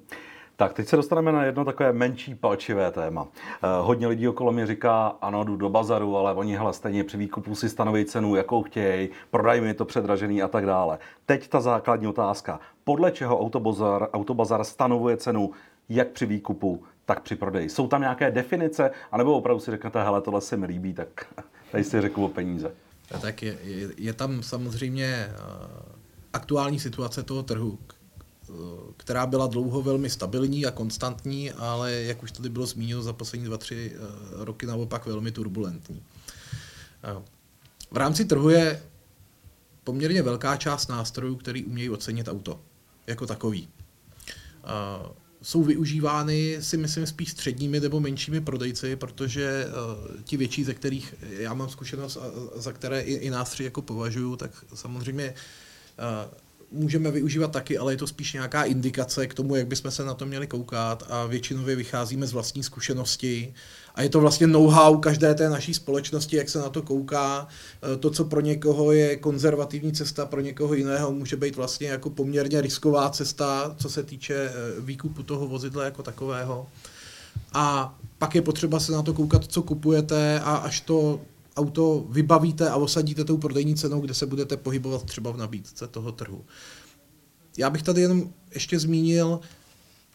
Tak, 0.60 0.74
teď 0.74 0.88
se 0.88 0.96
dostaneme 0.96 1.32
na 1.32 1.44
jedno 1.44 1.66
takové 1.66 1.94
menší 1.94 2.36
palčivé 2.36 2.92
téma. 2.92 3.28
Eh, 3.28 3.68
hodně 3.82 4.08
lidí 4.08 4.28
okolo 4.28 4.52
mě 4.52 4.68
říká, 4.68 5.08
ano, 5.22 5.44
jdu 5.44 5.56
do 5.56 5.70
bazaru, 5.70 6.18
ale 6.18 6.34
oni 6.34 6.56
hele, 6.56 6.74
stejně 6.74 7.04
při 7.04 7.18
výkupu 7.18 7.56
si 7.56 7.70
stanoví 7.70 8.06
cenu, 8.06 8.36
jakou 8.36 8.64
chtějí, 8.64 9.10
prodají 9.32 9.62
mi 9.62 9.74
to 9.74 9.86
předražený 9.86 10.42
a 10.42 10.48
tak 10.48 10.66
dále. 10.66 11.00
Teď 11.26 11.48
ta 11.48 11.62
základní 11.62 12.08
otázka. 12.08 12.60
Podle 12.84 13.12
čeho 13.12 13.40
Autobazar, 13.40 14.10
Autobazar 14.14 14.64
stanovuje 14.64 15.18
cenu 15.18 15.52
jak 15.90 16.08
při 16.08 16.26
výkupu, 16.26 16.84
tak 17.06 17.22
při 17.22 17.36
prodeji? 17.36 17.70
Jsou 17.70 17.88
tam 17.88 18.02
nějaké 18.02 18.32
definice, 18.32 18.92
anebo 19.12 19.34
opravdu 19.34 19.60
si 19.60 19.72
řeknete, 19.72 20.04
hele, 20.04 20.22
tohle 20.22 20.42
se 20.42 20.58
mi 20.58 20.66
líbí, 20.66 20.94
tak 20.94 21.28
tady 21.72 21.84
si 21.84 22.02
řeknu 22.02 22.26
o 22.26 22.30
peníze? 22.30 22.72
Tak 23.22 23.44
je, 23.44 23.58
je, 23.64 23.90
je 23.98 24.14
tam 24.14 24.44
samozřejmě 24.44 25.28
uh, 25.30 25.44
aktuální 26.34 26.80
situace 26.80 27.24
toho 27.24 27.44
trhu, 27.44 27.80
která 28.98 29.26
byla 29.26 29.48
dlouho 29.48 29.82
velmi 29.82 30.10
stabilní 30.10 30.66
a 30.66 30.72
konstantní, 30.72 31.52
ale 31.52 31.94
jak 31.94 32.24
už 32.24 32.32
tady 32.32 32.50
bylo 32.50 32.66
zmíněno 32.66 33.02
za 33.02 33.14
poslední 33.14 33.46
dva, 33.46 33.58
tři 33.58 33.96
uh, 33.96 34.44
roky 34.44 34.66
naopak 34.66 35.06
velmi 35.06 35.32
turbulentní. 35.32 36.04
Uh, 37.16 37.24
v 37.92 37.98
rámci 37.98 38.26
trhu 38.26 38.50
je 38.50 38.84
poměrně 39.84 40.22
velká 40.22 40.58
část 40.58 40.88
nástrojů, 40.88 41.36
který 41.36 41.66
umějí 41.66 41.90
ocenit 41.90 42.28
auto 42.28 42.60
jako 43.08 43.28
takový. 43.28 43.68
Jsou 45.42 45.64
využívány 45.64 46.58
si 46.60 46.78
myslím 46.78 47.08
spíš 47.08 47.32
středními 47.32 47.80
nebo 47.80 48.00
menšími 48.00 48.42
prodejci, 48.42 48.96
protože 48.96 49.66
ti 50.24 50.38
větší, 50.38 50.64
ze 50.64 50.74
kterých 50.74 51.16
já 51.22 51.54
mám 51.54 51.70
zkušenost 51.70 52.18
a 52.18 52.22
za 52.56 52.72
které 52.72 53.02
i, 53.02 53.14
i 53.14 53.30
nás 53.30 53.50
tři 53.50 53.64
jako 53.64 53.82
považuju, 53.82 54.36
tak 54.36 54.52
samozřejmě 54.74 55.34
můžeme 56.72 57.12
využívat 57.12 57.52
taky, 57.52 57.78
ale 57.78 57.94
je 57.94 57.98
to 57.98 58.08
spíš 58.08 58.34
nějaká 58.34 58.64
indikace 58.64 59.28
k 59.28 59.34
tomu, 59.34 59.56
jak 59.56 59.68
bychom 59.68 59.92
se 59.92 60.06
na 60.06 60.14
to 60.14 60.26
měli 60.26 60.48
koukat 60.48 61.04
a 61.10 61.26
většinově 61.26 61.76
vycházíme 61.76 62.28
z 62.28 62.34
vlastní 62.34 62.64
zkušenosti 62.64 63.54
a 63.96 64.02
je 64.02 64.10
to 64.10 64.20
vlastně 64.20 64.48
know-how 64.48 64.98
každé 64.98 65.36
té 65.36 65.50
naší 65.50 65.74
společnosti, 65.74 66.36
jak 66.36 66.50
se 66.50 66.60
na 66.60 66.70
to 66.70 66.82
kouká. 66.82 67.48
Eh, 67.94 67.98
to, 67.98 68.10
co 68.10 68.26
pro 68.26 68.42
někoho 68.42 68.92
je 68.92 69.16
konzervativní 69.16 69.92
cesta, 69.92 70.26
pro 70.26 70.42
někoho 70.42 70.74
jiného 70.74 71.12
může 71.12 71.36
být 71.36 71.56
vlastně 71.56 71.88
jako 71.88 72.10
poměrně 72.10 72.62
risková 72.62 73.10
cesta, 73.10 73.76
co 73.78 73.90
se 73.90 74.04
týče 74.04 74.36
eh, 74.36 74.82
výkupu 74.82 75.24
toho 75.24 75.48
vozidla 75.48 75.86
jako 75.86 76.04
takového. 76.04 76.68
A 77.54 77.96
pak 78.18 78.36
je 78.36 78.42
potřeba 78.42 78.80
se 78.80 78.92
na 78.92 79.02
to 79.02 79.14
koukat, 79.14 79.46
co 79.46 79.62
kupujete 79.62 80.40
a 80.40 80.56
až 80.56 80.82
to 80.82 81.20
auto 81.58 82.06
vybavíte 82.10 82.70
a 82.70 82.76
osadíte 82.76 83.24
tou 83.24 83.38
prodejní 83.38 83.76
cenou, 83.76 84.02
kde 84.02 84.14
se 84.14 84.26
budete 84.26 84.58
pohybovat 84.58 85.04
třeba 85.04 85.32
v 85.32 85.38
nabídce 85.38 85.88
toho 85.88 86.12
trhu. 86.12 86.46
Já 87.58 87.70
bych 87.70 87.84
tady 87.84 88.02
jenom 88.02 88.34
ještě 88.54 88.80
zmínil, 88.80 89.40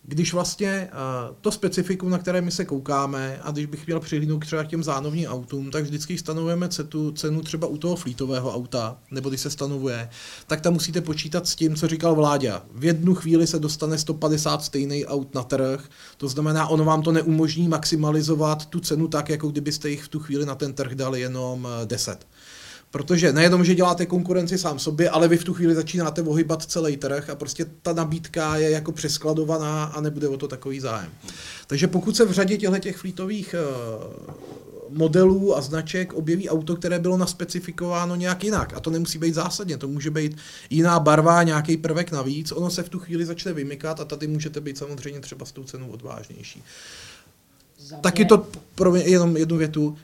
když 0.05 0.33
vlastně 0.33 0.91
uh, 0.93 1.37
to 1.41 1.53
specifikum, 1.53 2.11
na 2.11 2.19
které 2.19 2.41
my 2.41 2.51
se 2.51 2.65
koukáme, 2.65 3.41
a 3.43 3.51
když 3.51 3.67
bych 3.67 3.87
měl 3.87 4.01
přihlídnout 4.01 4.38
třeba 4.38 4.65
k 4.65 4.69
těm 4.69 4.83
zánovním 4.83 5.29
autům, 5.29 5.71
tak 5.71 5.85
vždycky 5.85 6.19
stanovujeme 6.19 6.69
cetu, 6.69 7.12
cenu 7.12 7.43
třeba 7.43 7.67
u 7.67 7.77
toho 7.77 7.97
flítového 7.97 8.55
auta, 8.55 8.99
nebo 9.11 9.29
když 9.29 9.41
se 9.41 9.51
stanovuje, 9.51 10.09
tak 10.47 10.61
tam 10.61 10.73
musíte 10.73 11.01
počítat 11.01 11.49
s 11.49 11.55
tím, 11.55 11.77
co 11.77 11.88
říkal 11.88 12.15
Vláďa. 12.15 12.62
V 12.75 12.85
jednu 12.85 13.15
chvíli 13.15 13.47
se 13.47 13.59
dostane 13.59 13.99
150 13.99 14.65
stejný 14.65 15.07
aut 15.07 15.35
na 15.35 15.43
trh, 15.43 15.88
to 16.17 16.29
znamená, 16.29 16.67
ono 16.67 16.85
vám 16.85 17.03
to 17.03 17.12
neumožní 17.12 17.69
maximalizovat 17.69 18.67
tu 18.67 18.81
cenu 18.81 19.09
tak, 19.09 19.29
jako 19.29 19.49
kdybyste 19.49 19.91
jich 19.91 20.03
v 20.03 20.09
tu 20.09 20.19
chvíli 20.21 20.47
na 20.47 20.55
ten 20.55 20.73
trh 20.73 20.95
dali 20.95 21.21
jenom 21.21 21.69
10. 21.85 22.27
Protože 22.92 23.33
nejenom, 23.33 23.64
že 23.64 23.74
děláte 23.74 24.07
konkurenci 24.07 24.59
sám 24.59 24.78
sobě, 24.78 25.11
ale 25.11 25.28
vy 25.28 25.37
v 25.37 25.44
tu 25.44 25.55
chvíli 25.55 25.74
začínáte 25.74 26.22
ohybat 26.22 26.62
celý 26.62 26.96
trh 26.96 27.31
a 27.31 27.35
prostě 27.35 27.66
ta 27.83 27.92
nabídka 27.92 28.57
je 28.57 28.70
jako 28.70 28.92
přeskladovaná 28.92 29.85
a 29.85 30.00
nebude 30.00 30.28
o 30.28 30.37
to 30.37 30.48
takový 30.48 30.81
zájem. 30.81 31.11
Takže 31.66 31.87
pokud 31.87 32.16
se 32.16 32.24
v 32.24 32.33
řadě 32.33 32.57
těchto 32.57 32.78
těch 32.78 32.96
flítových 32.96 33.55
uh, 33.55 34.35
modelů 34.88 35.57
a 35.57 35.61
značek 35.61 36.12
objeví 36.12 36.48
auto, 36.48 36.76
které 36.76 36.98
bylo 36.98 37.16
naspecifikováno 37.16 38.16
nějak 38.16 38.44
jinak. 38.44 38.72
A 38.76 38.81
to 38.81 38.90
nemusí 38.90 39.18
být 39.18 39.35
zásadně, 39.35 39.76
to 39.76 39.88
může 39.88 40.11
být 40.11 40.37
jiná 40.70 41.00
barva, 41.00 41.42
nějaký 41.42 41.76
prvek 41.76 42.12
navíc, 42.12 42.52
ono 42.52 42.70
se 42.70 42.83
v 42.83 42.88
tu 42.88 42.98
chvíli 42.98 43.26
začne 43.26 43.52
vymykat 43.52 44.00
a 44.00 44.05
tady 44.05 44.26
můžete 44.26 44.61
být 44.61 44.78
samozřejmě 44.78 45.20
třeba 45.20 45.46
s 45.46 45.52
tou 45.52 45.64
cenou 45.64 45.88
odvážnější. 45.88 46.62
Taky 48.00 48.24
to, 48.24 48.46
pro 48.74 48.92
mě, 48.92 49.02
jenom 49.02 49.37
jednu 49.37 49.57
větu, 49.57 49.87
uh, 49.87 49.96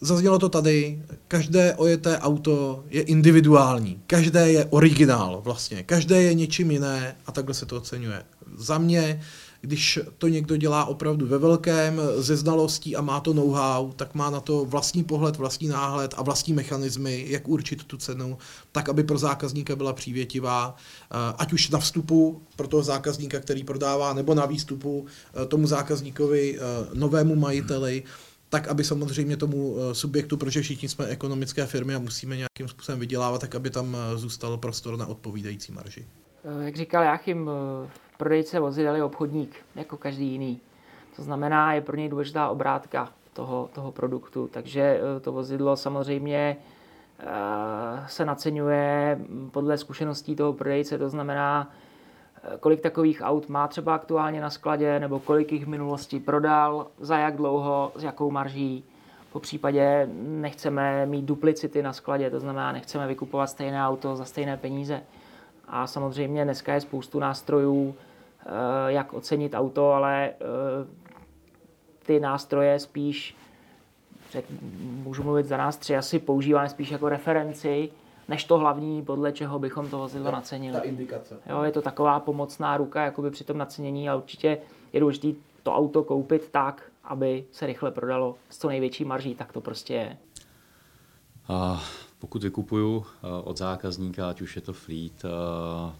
Zaznělo 0.00 0.38
to 0.38 0.48
tady, 0.48 1.02
každé 1.28 1.74
ojeté 1.74 2.18
auto 2.18 2.84
je 2.90 3.02
individuální, 3.02 4.02
každé 4.06 4.52
je 4.52 4.64
originál 4.64 5.40
vlastně, 5.44 5.82
každé 5.82 6.22
je 6.22 6.34
něčím 6.34 6.70
jiné 6.70 7.16
a 7.26 7.32
takhle 7.32 7.54
se 7.54 7.66
to 7.66 7.76
oceňuje. 7.76 8.22
Za 8.56 8.78
mě, 8.78 9.20
když 9.60 9.98
to 10.18 10.28
někdo 10.28 10.56
dělá 10.56 10.84
opravdu 10.84 11.26
ve 11.26 11.38
velkém, 11.38 12.00
ze 12.16 12.36
znalostí 12.36 12.96
a 12.96 13.02
má 13.02 13.20
to 13.20 13.34
know-how, 13.34 13.92
tak 13.92 14.14
má 14.14 14.30
na 14.30 14.40
to 14.40 14.64
vlastní 14.64 15.04
pohled, 15.04 15.36
vlastní 15.36 15.68
náhled 15.68 16.14
a 16.16 16.22
vlastní 16.22 16.52
mechanismy, 16.52 17.24
jak 17.28 17.48
určit 17.48 17.84
tu 17.84 17.96
cenu, 17.96 18.38
tak, 18.72 18.88
aby 18.88 19.04
pro 19.04 19.18
zákazníka 19.18 19.76
byla 19.76 19.92
přívětivá, 19.92 20.76
eh, 20.76 21.14
ať 21.38 21.52
už 21.52 21.70
na 21.70 21.78
vstupu 21.78 22.42
pro 22.56 22.68
toho 22.68 22.82
zákazníka, 22.82 23.40
který 23.40 23.64
prodává, 23.64 24.12
nebo 24.12 24.34
na 24.34 24.46
výstupu 24.46 25.06
eh, 25.34 25.46
tomu 25.46 25.66
zákazníkovi, 25.66 26.58
eh, 26.58 26.60
novému 26.94 27.36
majiteli, 27.36 28.02
tak 28.48 28.68
aby 28.68 28.84
samozřejmě 28.84 29.36
tomu 29.36 29.76
eh, 29.78 29.94
subjektu, 29.94 30.36
protože 30.36 30.62
všichni 30.62 30.88
jsme 30.88 31.06
ekonomické 31.06 31.66
firmy 31.66 31.94
a 31.94 31.98
musíme 31.98 32.36
nějakým 32.36 32.68
způsobem 32.68 33.00
vydělávat, 33.00 33.40
tak 33.40 33.54
aby 33.54 33.70
tam 33.70 33.96
eh, 33.96 34.18
zůstal 34.18 34.56
prostor 34.56 34.96
na 34.96 35.06
odpovídající 35.06 35.72
marži. 35.72 36.06
Eh, 36.44 36.64
jak 36.64 36.76
říkal 36.76 37.02
Jáchym, 37.02 37.50
prodejce 38.16 38.60
vozidel 38.60 38.96
je 38.96 39.04
obchodník, 39.04 39.56
jako 39.74 39.96
každý 39.96 40.32
jiný. 40.32 40.60
To 41.16 41.22
znamená, 41.22 41.74
je 41.74 41.80
pro 41.80 41.96
něj 41.96 42.08
důležitá 42.08 42.48
obrátka 42.48 43.12
toho, 43.32 43.70
toho 43.72 43.92
produktu, 43.92 44.48
takže 44.52 45.00
to 45.20 45.32
vozidlo 45.32 45.76
samozřejmě 45.76 46.56
se 48.06 48.24
naceňuje 48.24 49.18
podle 49.50 49.78
zkušeností 49.78 50.36
toho 50.36 50.52
prodejce, 50.52 50.98
to 50.98 51.08
znamená, 51.08 51.72
kolik 52.60 52.80
takových 52.80 53.20
aut 53.24 53.48
má 53.48 53.68
třeba 53.68 53.94
aktuálně 53.94 54.40
na 54.40 54.50
skladě, 54.50 55.00
nebo 55.00 55.20
kolik 55.20 55.52
jich 55.52 55.64
v 55.64 55.68
minulosti 55.68 56.20
prodal, 56.20 56.86
za 57.00 57.18
jak 57.18 57.36
dlouho, 57.36 57.92
s 57.96 58.02
jakou 58.02 58.30
marží. 58.30 58.84
Po 59.32 59.40
případě 59.40 60.08
nechceme 60.22 61.06
mít 61.06 61.24
duplicity 61.24 61.82
na 61.82 61.92
skladě, 61.92 62.30
to 62.30 62.40
znamená, 62.40 62.72
nechceme 62.72 63.06
vykupovat 63.06 63.46
stejné 63.46 63.86
auto 63.86 64.16
za 64.16 64.24
stejné 64.24 64.56
peníze. 64.56 65.02
A 65.68 65.86
samozřejmě 65.86 66.44
dneska 66.44 66.74
je 66.74 66.80
spoustu 66.80 67.18
nástrojů, 67.18 67.94
eh, 67.94 68.52
jak 68.86 69.12
ocenit 69.12 69.54
auto, 69.54 69.92
ale 69.92 70.28
eh, 70.28 70.34
ty 72.06 72.20
nástroje 72.20 72.78
spíš, 72.78 73.36
můžu 74.80 75.22
mluvit 75.22 75.46
za 75.46 75.56
nás 75.56 75.76
tři, 75.76 75.96
asi 75.96 76.18
používáme 76.18 76.68
spíš 76.68 76.90
jako 76.90 77.08
referenci, 77.08 77.90
než 78.28 78.44
to 78.44 78.58
hlavní, 78.58 79.02
podle 79.02 79.32
čeho 79.32 79.58
bychom 79.58 79.90
to 79.90 79.98
vozidlo 79.98 80.30
nacenili. 80.30 80.72
Ta 80.72 80.80
indikace. 80.80 81.36
Jo, 81.46 81.62
je 81.62 81.72
to 81.72 81.82
taková 81.82 82.20
pomocná 82.20 82.76
ruka 82.76 83.04
jakoby 83.04 83.30
při 83.30 83.44
tom 83.44 83.58
nacenění 83.58 84.08
a 84.08 84.16
určitě 84.16 84.58
je 84.92 85.00
důležité 85.00 85.38
to 85.62 85.74
auto 85.74 86.04
koupit 86.04 86.48
tak, 86.50 86.82
aby 87.04 87.44
se 87.52 87.66
rychle 87.66 87.90
prodalo 87.90 88.34
s 88.50 88.58
co 88.58 88.68
největší 88.68 89.04
marží, 89.04 89.34
tak 89.34 89.52
to 89.52 89.60
prostě 89.60 89.94
je. 89.94 90.16
A 91.48 91.82
pokud 92.18 92.42
vykupuju 92.42 93.06
eh, 93.06 93.26
od 93.44 93.56
zákazníka, 93.56 94.28
ať 94.28 94.40
už 94.40 94.56
je 94.56 94.62
to 94.62 94.72
fleet, 94.72 95.24
eh, 95.24 95.28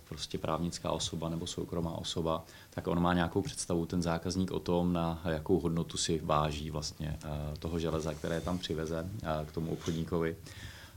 prostě 0.08 0.38
právnická 0.38 0.90
osoba 0.90 1.28
nebo 1.28 1.46
soukromá 1.46 1.98
osoba, 1.98 2.44
tak 2.70 2.86
on 2.86 3.02
má 3.02 3.14
nějakou 3.14 3.42
představu, 3.42 3.86
ten 3.86 4.02
zákazník 4.02 4.50
o 4.50 4.58
tom, 4.58 4.92
na 4.92 5.22
jakou 5.24 5.60
hodnotu 5.60 5.96
si 5.96 6.20
váží 6.24 6.70
vlastně 6.70 7.18
eh, 7.24 7.56
toho 7.58 7.78
železa, 7.78 8.14
které 8.14 8.40
tam 8.40 8.58
přiveze 8.58 9.10
k 9.46 9.52
tomu 9.52 9.72
obchodníkovi. 9.72 10.36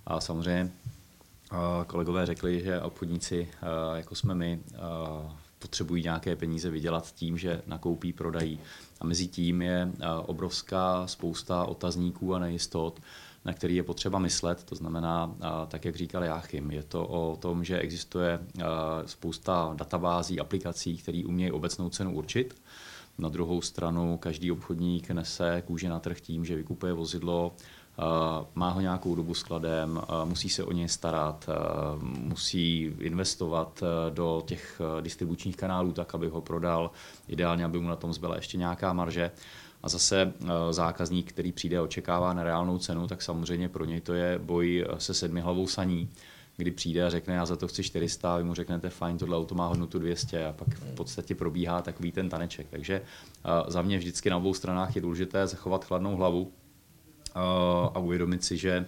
A 0.06 0.20
samozřejmě 0.20 0.72
kolegové 1.88 2.26
řekli, 2.26 2.62
že 2.62 2.82
obchodníci, 2.82 3.48
jako 3.96 4.16
jsme 4.16 4.36
my, 4.36 4.60
potřebují 5.60 6.04
nějaké 6.04 6.36
peníze 6.36 6.70
vydělat 6.70 7.12
tím, 7.16 7.38
že 7.38 7.62
nakoupí, 7.68 8.14
prodají. 8.14 8.60
A 9.00 9.06
mezi 9.06 9.28
tím 9.28 9.62
je 9.62 9.92
obrovská 10.26 11.08
spousta 11.08 11.66
otazníků 11.66 12.36
a 12.36 12.40
nejistot, 12.40 13.00
na 13.46 13.54
který 13.54 13.76
je 13.76 13.84
potřeba 13.84 14.20
myslet. 14.20 14.64
To 14.64 14.76
znamená, 14.76 15.36
tak 15.68 15.86
jak 15.86 15.96
říkal 15.96 16.24
Jáchym, 16.24 16.72
je 16.72 16.84
to 16.84 17.08
o 17.08 17.36
tom, 17.36 17.64
že 17.64 17.80
existuje 17.80 18.40
spousta 19.06 19.74
databází, 19.76 20.40
aplikací, 20.40 20.98
které 20.98 21.22
umějí 21.26 21.52
obecnou 21.52 21.90
cenu 21.90 22.16
určit. 22.16 22.62
Na 23.18 23.30
druhou 23.30 23.62
stranu 23.62 24.18
každý 24.18 24.52
obchodník 24.52 25.10
nese 25.12 25.64
kůže 25.68 25.90
na 25.90 26.00
trh 26.00 26.22
tím, 26.22 26.46
že 26.46 26.56
vykupuje 26.56 26.94
vozidlo, 26.94 27.56
má 28.56 28.70
ho 28.70 28.82
nějakou 28.82 29.16
dobu 29.16 29.34
skladem, 29.34 30.02
musí 30.24 30.50
se 30.50 30.64
o 30.64 30.72
něj 30.72 30.90
starat, 30.90 31.50
musí 32.02 32.82
investovat 33.00 33.84
do 34.10 34.44
těch 34.46 34.82
distribučních 35.02 35.58
kanálů 35.58 35.92
tak, 35.92 36.16
aby 36.16 36.28
ho 36.28 36.42
prodal, 36.42 36.92
ideálně, 37.28 37.66
aby 37.66 37.80
mu 37.80 37.88
na 37.88 37.96
tom 37.96 38.14
zbyla 38.14 38.36
ještě 38.36 38.58
nějaká 38.58 38.94
marže. 38.94 39.32
A 39.84 39.90
zase 39.90 40.34
zákazník, 40.72 41.30
který 41.30 41.52
přijde 41.52 41.78
a 41.78 41.82
očekává 41.84 42.34
nereálnou 42.34 42.78
cenu, 42.78 43.08
tak 43.08 43.22
samozřejmě 43.22 43.70
pro 43.70 43.86
něj 43.86 44.02
to 44.02 44.14
je 44.14 44.40
boj 44.40 44.86
se 44.98 45.14
sedmi 45.14 45.42
hlavou 45.42 45.68
saní, 45.68 46.10
kdy 46.58 46.72
přijde 46.72 47.06
a 47.06 47.10
řekne, 47.10 47.34
já 47.34 47.46
za 47.46 47.56
to 47.56 47.68
chci 47.68 47.84
400, 47.84 48.34
a 48.34 48.38
vy 48.38 48.44
mu 48.44 48.54
řeknete, 48.54 48.90
fajn, 48.90 49.18
tohle 49.18 49.38
auto 49.38 49.56
má 49.56 49.68
hodnotu 49.68 50.00
200 50.00 50.46
a 50.46 50.54
pak 50.54 50.68
v 50.68 50.96
podstatě 50.96 51.36
probíhá 51.36 51.82
takový 51.82 52.12
ten 52.12 52.30
taneček. 52.30 52.68
Takže 52.70 53.02
za 53.68 53.82
mě 53.82 53.98
vždycky 53.98 54.30
na 54.30 54.38
obou 54.38 54.54
stranách 54.54 54.96
je 54.96 55.02
důležité 55.02 55.48
zachovat 55.48 55.86
chladnou 55.86 56.16
hlavu 56.16 56.52
a 57.94 58.00
uvědomit 58.00 58.44
si, 58.44 58.58
že 58.58 58.86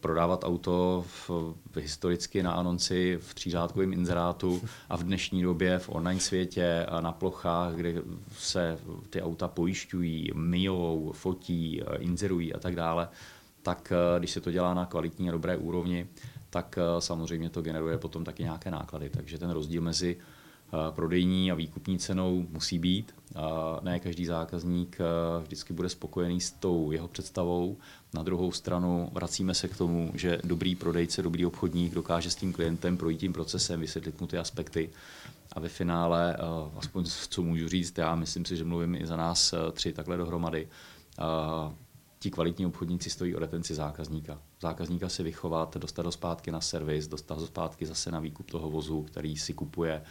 prodávat 0.00 0.44
auto 0.44 1.04
v, 1.06 1.30
v 1.72 1.76
historicky 1.76 2.42
na 2.42 2.52
anonci 2.52 3.18
v 3.20 3.34
třířádkovém 3.34 3.92
inzerátu 3.92 4.62
a 4.88 4.96
v 4.96 5.02
dnešní 5.02 5.42
době 5.42 5.78
v 5.78 5.88
online 5.88 6.20
světě 6.20 6.86
na 7.00 7.12
plochách, 7.12 7.74
kde 7.74 7.94
se 8.38 8.78
ty 9.10 9.22
auta 9.22 9.48
pojišťují, 9.48 10.30
myjou, 10.34 11.12
fotí, 11.14 11.82
inzerují 11.98 12.54
a 12.54 12.58
tak 12.58 12.74
dále, 12.74 13.08
tak 13.62 13.92
když 14.18 14.30
se 14.30 14.40
to 14.40 14.50
dělá 14.50 14.74
na 14.74 14.86
kvalitní 14.86 15.28
a 15.28 15.32
dobré 15.32 15.56
úrovni, 15.56 16.06
tak 16.50 16.78
samozřejmě 16.98 17.50
to 17.50 17.62
generuje 17.62 17.98
potom 17.98 18.24
taky 18.24 18.42
nějaké 18.42 18.70
náklady. 18.70 19.10
Takže 19.10 19.38
ten 19.38 19.50
rozdíl 19.50 19.82
mezi 19.82 20.16
prodejní 20.90 21.52
a 21.52 21.54
výkupní 21.54 21.98
cenou 21.98 22.46
musí 22.50 22.78
být. 22.78 23.14
Ne 23.82 24.00
každý 24.00 24.26
zákazník 24.26 24.98
vždycky 25.42 25.72
bude 25.72 25.88
spokojený 25.88 26.40
s 26.40 26.50
tou 26.50 26.92
jeho 26.92 27.08
představou. 27.08 27.76
Na 28.14 28.22
druhou 28.22 28.52
stranu 28.52 29.10
vracíme 29.12 29.54
se 29.54 29.68
k 29.68 29.76
tomu, 29.76 30.10
že 30.14 30.40
dobrý 30.44 30.74
prodejce, 30.74 31.22
dobrý 31.22 31.46
obchodník 31.46 31.94
dokáže 31.94 32.30
s 32.30 32.34
tím 32.34 32.52
klientem 32.52 32.96
projít 32.96 33.20
tím 33.20 33.32
procesem, 33.32 33.80
vysvětlit 33.80 34.20
mu 34.20 34.26
ty 34.26 34.38
aspekty 34.38 34.90
a 35.52 35.60
ve 35.60 35.68
finále, 35.68 36.36
aspoň 36.76 37.04
co 37.04 37.42
můžu 37.42 37.68
říct, 37.68 37.98
já 37.98 38.14
myslím 38.14 38.44
si, 38.44 38.56
že 38.56 38.64
mluvím 38.64 38.94
i 38.94 39.06
za 39.06 39.16
nás 39.16 39.54
tři 39.72 39.92
takhle 39.92 40.16
dohromady, 40.16 40.68
ti 42.20 42.30
kvalitní 42.30 42.66
obchodníci 42.66 43.10
stojí 43.10 43.34
o 43.34 43.38
retenci 43.38 43.74
zákazníka. 43.74 44.38
Zákazníka 44.60 45.08
si 45.08 45.22
vychovat, 45.22 45.76
dostat 45.76 46.06
ho 46.06 46.12
zpátky 46.12 46.50
na 46.50 46.60
servis, 46.60 47.08
dostat 47.08 47.38
ho 47.38 47.46
zpátky 47.46 47.86
zase 47.86 48.10
na 48.10 48.20
výkup 48.20 48.50
toho 48.50 48.70
vozu, 48.70 49.02
který 49.02 49.36
si 49.36 49.54
kupuje, 49.54 50.02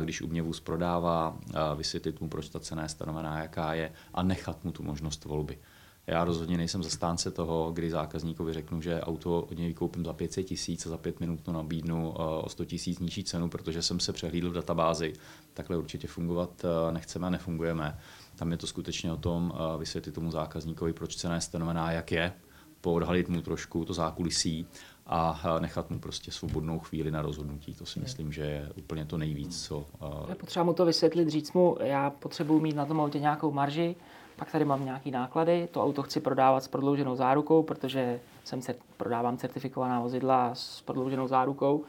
když 0.00 0.22
u 0.22 0.26
mě 0.26 0.42
vůz 0.42 0.60
prodává, 0.60 1.38
vysvětlit 1.76 2.20
mu, 2.20 2.28
proč 2.28 2.48
ta 2.48 2.60
cena 2.60 2.82
je 2.82 2.88
stanovená, 2.88 3.38
jaká 3.38 3.74
je 3.74 3.92
a 4.14 4.22
nechat 4.22 4.64
mu 4.64 4.72
tu 4.72 4.82
možnost 4.82 5.24
volby. 5.24 5.58
Já 6.06 6.24
rozhodně 6.24 6.56
nejsem 6.56 6.82
zastánce 6.82 7.30
toho, 7.30 7.72
kdy 7.72 7.90
zákazníkovi 7.90 8.52
řeknu, 8.52 8.80
že 8.80 9.00
auto 9.00 9.42
od 9.42 9.58
něj 9.58 9.74
koupím 9.74 10.04
za 10.04 10.12
500 10.12 10.46
tisíc 10.46 10.86
a 10.86 10.90
za 10.90 10.98
pět 10.98 11.20
minut 11.20 11.40
to 11.40 11.52
nabídnu 11.52 12.12
o 12.16 12.48
100 12.48 12.64
tisíc 12.64 12.98
nižší 12.98 13.24
cenu, 13.24 13.48
protože 13.48 13.82
jsem 13.82 14.00
se 14.00 14.12
přehlídl 14.12 14.50
v 14.50 14.54
databázi. 14.54 15.12
Takhle 15.54 15.76
určitě 15.76 16.08
fungovat 16.08 16.64
nechceme 16.90 17.26
a 17.26 17.30
nefungujeme. 17.30 17.98
Tam 18.36 18.52
je 18.52 18.58
to 18.58 18.66
skutečně 18.66 19.12
o 19.12 19.16
tom 19.16 19.52
vysvětlit 19.78 20.12
tomu 20.12 20.30
zákazníkovi, 20.30 20.92
proč 20.92 21.16
cena 21.16 21.34
je 21.34 21.40
stanovená, 21.40 21.92
jak 21.92 22.12
je, 22.12 22.32
poodhalit 22.80 23.28
mu 23.28 23.42
trošku 23.42 23.84
to 23.84 23.94
zákulisí 23.94 24.66
a 25.08 25.40
nechat 25.60 25.90
mu 25.90 25.98
prostě 25.98 26.30
svobodnou 26.30 26.78
chvíli 26.78 27.10
na 27.10 27.22
rozhodnutí. 27.22 27.74
To 27.74 27.86
si 27.86 28.00
myslím, 28.00 28.32
že 28.32 28.42
je 28.42 28.68
úplně 28.76 29.04
to 29.04 29.18
nejvíc, 29.18 29.66
co... 29.66 29.84
Je 30.28 30.34
potřeba 30.34 30.64
mu 30.64 30.72
to 30.72 30.84
vysvětlit, 30.84 31.28
říct 31.28 31.52
mu, 31.52 31.76
já 31.80 32.10
potřebuji 32.10 32.60
mít 32.60 32.76
na 32.76 32.86
tom 32.86 33.00
autě 33.00 33.18
nějakou 33.18 33.52
marži, 33.52 33.96
pak 34.36 34.52
tady 34.52 34.64
mám 34.64 34.84
nějaké 34.84 35.10
náklady, 35.10 35.68
to 35.70 35.84
auto 35.84 36.02
chci 36.02 36.20
prodávat 36.20 36.64
s 36.64 36.68
prodlouženou 36.68 37.16
zárukou, 37.16 37.62
protože 37.62 38.20
jsem 38.44 38.62
se 38.62 38.74
prodávám 38.96 39.36
certifikovaná 39.36 40.00
vozidla 40.00 40.54
s 40.54 40.82
prodlouženou 40.82 41.28
zárukou. 41.28 41.84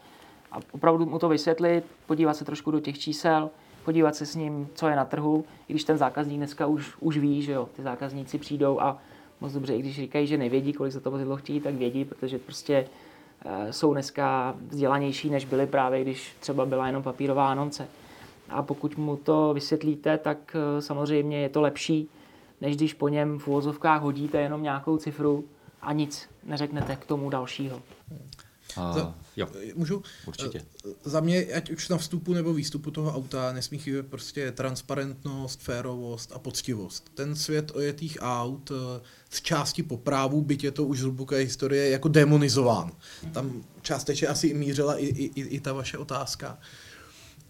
A 0.51 0.57
opravdu 0.71 1.05
mu 1.05 1.19
to 1.19 1.29
vysvětlit, 1.29 1.85
podívat 2.05 2.33
se 2.33 2.45
trošku 2.45 2.71
do 2.71 2.79
těch 2.79 2.99
čísel, 2.99 3.49
podívat 3.85 4.15
se 4.15 4.25
s 4.25 4.35
ním, 4.35 4.67
co 4.75 4.87
je 4.87 4.95
na 4.95 5.05
trhu, 5.05 5.45
i 5.67 5.73
když 5.73 5.83
ten 5.83 5.97
zákazník 5.97 6.37
dneska 6.37 6.65
už, 6.65 6.95
už 6.99 7.17
ví, 7.17 7.41
že 7.41 7.51
jo, 7.51 7.69
ty 7.75 7.81
zákazníci 7.81 8.37
přijdou 8.37 8.81
a 8.81 8.97
moc 9.41 9.53
dobře, 9.53 9.75
i 9.75 9.79
když 9.79 9.95
říkají, 9.95 10.27
že 10.27 10.37
nevědí, 10.37 10.73
kolik 10.73 10.93
za 10.93 10.99
to 10.99 11.11
vozidlo 11.11 11.37
chtějí, 11.37 11.61
tak 11.61 11.75
vědí, 11.75 12.05
protože 12.05 12.39
prostě 12.39 12.87
jsou 13.71 13.93
dneska 13.93 14.55
vzdělanější, 14.67 15.29
než 15.29 15.45
byli 15.45 15.67
právě, 15.67 16.01
když 16.01 16.35
třeba 16.39 16.65
byla 16.65 16.87
jenom 16.87 17.03
papírová 17.03 17.49
anonce. 17.49 17.87
A 18.49 18.61
pokud 18.61 18.97
mu 18.97 19.17
to 19.17 19.53
vysvětlíte, 19.53 20.17
tak 20.17 20.55
e, 20.55 20.81
samozřejmě 20.81 21.41
je 21.41 21.49
to 21.49 21.61
lepší, 21.61 22.09
než 22.61 22.75
když 22.75 22.93
po 22.93 23.07
něm 23.07 23.39
v 23.39 23.47
uvozovkách 23.47 24.01
hodíte 24.01 24.41
jenom 24.41 24.63
nějakou 24.63 24.97
cifru 24.97 25.45
a 25.81 25.93
nic 25.93 26.29
neřeknete 26.43 26.95
k 26.95 27.05
tomu 27.05 27.29
dalšího. 27.29 27.81
A, 28.75 28.93
za, 28.93 29.15
jo, 29.35 29.47
můžu? 29.75 30.03
Určitě. 30.27 30.65
Za 31.03 31.19
mě, 31.19 31.45
ať 31.45 31.69
už 31.69 31.89
na 31.89 31.97
vstupu 31.97 32.33
nebo 32.33 32.53
výstupu 32.53 32.91
toho 32.91 33.15
auta, 33.15 33.53
nesmí 33.53 33.77
chybět 33.77 34.07
prostě 34.07 34.51
transparentnost, 34.51 35.61
férovost 35.61 36.31
a 36.31 36.39
poctivost. 36.39 37.11
Ten 37.13 37.35
svět 37.35 37.71
ojetých 37.75 38.17
aut 38.21 38.71
z 39.29 39.41
části 39.41 39.83
po 39.83 39.97
právu, 39.97 40.41
byť 40.41 40.63
je 40.63 40.71
to 40.71 40.85
už 40.85 40.99
z 40.99 41.01
hluboké 41.01 41.37
historie, 41.37 41.89
jako 41.89 42.07
demonizován. 42.07 42.91
Tam 43.31 43.63
částečně 43.81 44.27
asi 44.27 44.53
mířila 44.53 44.97
i, 44.97 45.05
i, 45.05 45.41
i, 45.41 45.41
i 45.41 45.59
ta 45.59 45.73
vaše 45.73 45.97
otázka. 45.97 46.59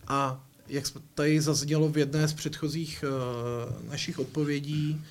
A 0.07 0.45
jak 0.67 0.85
tady 1.13 1.41
zaznělo 1.41 1.89
v 1.89 1.97
jedné 1.97 2.27
z 2.27 2.33
předchozích 2.33 3.03
uh, 3.03 3.89
našich 3.89 4.19
odpovědí, 4.19 5.05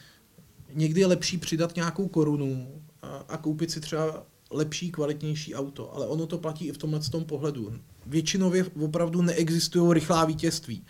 někdy 0.75 1.01
je 1.01 1.07
lepší 1.07 1.39
přidat 1.39 1.77
nějakou 1.77 2.09
korunu 2.09 2.83
a, 3.03 3.25
a 3.29 3.37
koupit 3.37 3.71
si 3.71 3.81
třeba 3.81 4.23
lepší, 4.51 4.91
kvalitnější 4.91 5.55
auto, 5.55 5.95
ale 5.95 6.07
ono 6.07 6.27
to 6.27 6.39
platí 6.39 6.67
i 6.67 6.73
v 6.73 6.79
tomhle 6.79 7.01
tom 7.01 7.25
pohledu. 7.25 7.73
Většinově 8.07 8.65
opravdu 8.81 9.23
neexistují 9.23 9.95
rychlá 9.95 10.25
vítězství. 10.25 10.85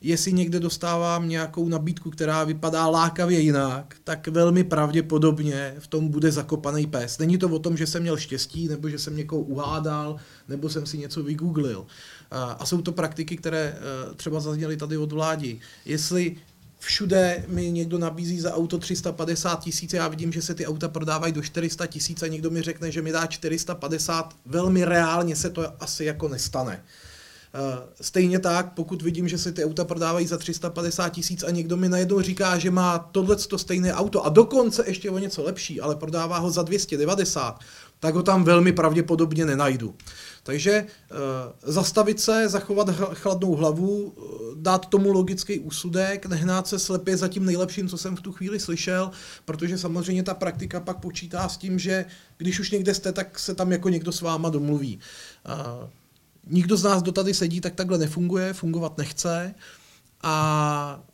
Jestli 0.00 0.32
někde 0.32 0.60
dostávám 0.60 1.28
nějakou 1.28 1.68
nabídku, 1.68 2.10
která 2.10 2.44
vypadá 2.44 2.86
lákavě 2.86 3.40
jinak, 3.40 3.96
tak 4.04 4.28
velmi 4.28 4.64
pravděpodobně 4.64 5.74
v 5.78 5.86
tom 5.86 6.08
bude 6.08 6.32
zakopaný 6.32 6.86
pes. 6.86 7.18
Není 7.18 7.38
to 7.38 7.48
o 7.48 7.58
tom, 7.58 7.76
že 7.76 7.86
jsem 7.86 8.02
měl 8.02 8.16
štěstí, 8.16 8.68
nebo 8.68 8.88
že 8.88 8.98
jsem 8.98 9.16
někoho 9.16 9.42
uhádal, 9.42 10.16
nebo 10.48 10.68
jsem 10.68 10.86
si 10.86 10.98
něco 10.98 11.22
vygooglil. 11.22 11.86
A 12.30 12.66
jsou 12.66 12.82
to 12.82 12.92
praktiky, 12.92 13.36
které 13.36 13.76
eh, 13.76 14.14
třeba 14.14 14.40
zazněly 14.40 14.76
tady 14.76 14.96
od 14.96 15.12
vládi. 15.12 15.60
Jestli 15.84 16.36
všude 16.78 17.44
mi 17.48 17.70
někdo 17.70 17.98
nabízí 17.98 18.40
za 18.40 18.54
auto 18.54 18.78
350 18.78 19.60
tisíc, 19.60 19.92
já 19.92 20.08
vidím, 20.08 20.32
že 20.32 20.42
se 20.42 20.54
ty 20.54 20.66
auta 20.66 20.88
prodávají 20.88 21.32
do 21.32 21.42
400 21.42 21.86
tisíc 21.86 22.22
a 22.22 22.26
někdo 22.26 22.50
mi 22.50 22.62
řekne, 22.62 22.90
že 22.92 23.02
mi 23.02 23.12
dá 23.12 23.26
450, 23.26 24.36
velmi 24.46 24.84
reálně 24.84 25.36
se 25.36 25.50
to 25.50 25.82
asi 25.82 26.04
jako 26.04 26.28
nestane. 26.28 26.82
Eh, 27.54 27.88
stejně 28.00 28.38
tak, 28.38 28.72
pokud 28.72 29.02
vidím, 29.02 29.28
že 29.28 29.38
se 29.38 29.52
ty 29.52 29.64
auta 29.64 29.84
prodávají 29.84 30.26
za 30.26 30.38
350 30.38 31.08
tisíc 31.08 31.42
a 31.42 31.50
někdo 31.50 31.76
mi 31.76 31.88
najednou 31.88 32.20
říká, 32.20 32.58
že 32.58 32.70
má 32.70 32.98
tohle 32.98 33.36
stejné 33.56 33.94
auto 33.94 34.26
a 34.26 34.28
dokonce 34.28 34.84
ještě 34.86 35.10
o 35.10 35.18
něco 35.18 35.42
lepší, 35.42 35.80
ale 35.80 35.96
prodává 35.96 36.38
ho 36.38 36.50
za 36.50 36.62
290, 36.62 37.60
tak 38.00 38.14
ho 38.14 38.22
tam 38.22 38.44
velmi 38.44 38.72
pravděpodobně 38.72 39.46
nenajdu. 39.46 39.94
Takže 40.48 40.72
e, 40.72 40.86
zastavit 41.62 42.20
se, 42.20 42.48
zachovat 42.48 42.88
chladnou 43.14 43.54
hlavu, 43.54 44.14
eh, 44.16 44.22
dát 44.56 44.86
tomu 44.86 45.12
logický 45.12 45.58
úsudek, 45.58 46.26
nehnát 46.26 46.68
se 46.68 46.78
slepě 46.78 47.16
za 47.16 47.28
tím 47.28 47.44
nejlepším, 47.44 47.88
co 47.88 47.98
jsem 47.98 48.16
v 48.16 48.20
tu 48.20 48.32
chvíli 48.32 48.60
slyšel, 48.60 49.10
protože 49.44 49.78
samozřejmě 49.78 50.22
ta 50.22 50.34
praktika 50.34 50.80
pak 50.80 51.00
počítá 51.00 51.48
s 51.48 51.56
tím, 51.56 51.78
že 51.78 52.04
když 52.36 52.60
už 52.60 52.70
někde 52.70 52.94
jste, 52.94 53.12
tak 53.12 53.38
se 53.38 53.54
tam 53.54 53.72
jako 53.72 53.88
někdo 53.88 54.12
s 54.12 54.20
váma 54.20 54.48
domluví. 54.48 54.98
Nikdo 56.46 56.76
z 56.76 56.82
nás, 56.82 57.02
kdo 57.02 57.12
tady 57.12 57.34
sedí, 57.34 57.60
tak 57.60 57.74
takhle 57.74 57.98
nefunguje, 57.98 58.52
fungovat 58.52 58.98
nechce 58.98 59.54
a 60.22 61.04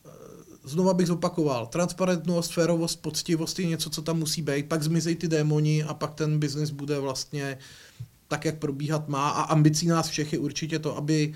znova 0.64 0.94
bych 0.94 1.06
zopakoval, 1.06 1.66
transparentnost, 1.66 2.52
férovost, 2.52 3.02
poctivost 3.02 3.58
je 3.58 3.66
něco, 3.66 3.90
co 3.90 4.02
tam 4.02 4.18
musí 4.18 4.42
být, 4.42 4.68
pak 4.68 4.82
zmizejí 4.82 5.16
ty 5.16 5.28
démoni 5.28 5.82
a 5.82 5.94
pak 5.94 6.14
ten 6.14 6.38
biznis 6.38 6.70
bude 6.70 6.98
vlastně 6.98 7.58
tak, 8.34 8.44
jak 8.44 8.58
probíhat 8.58 9.08
má 9.08 9.28
a 9.28 9.42
ambicí 9.42 9.86
nás 9.86 10.08
všech 10.08 10.32
je 10.32 10.38
určitě 10.38 10.78
to, 10.78 10.96
aby 10.96 11.34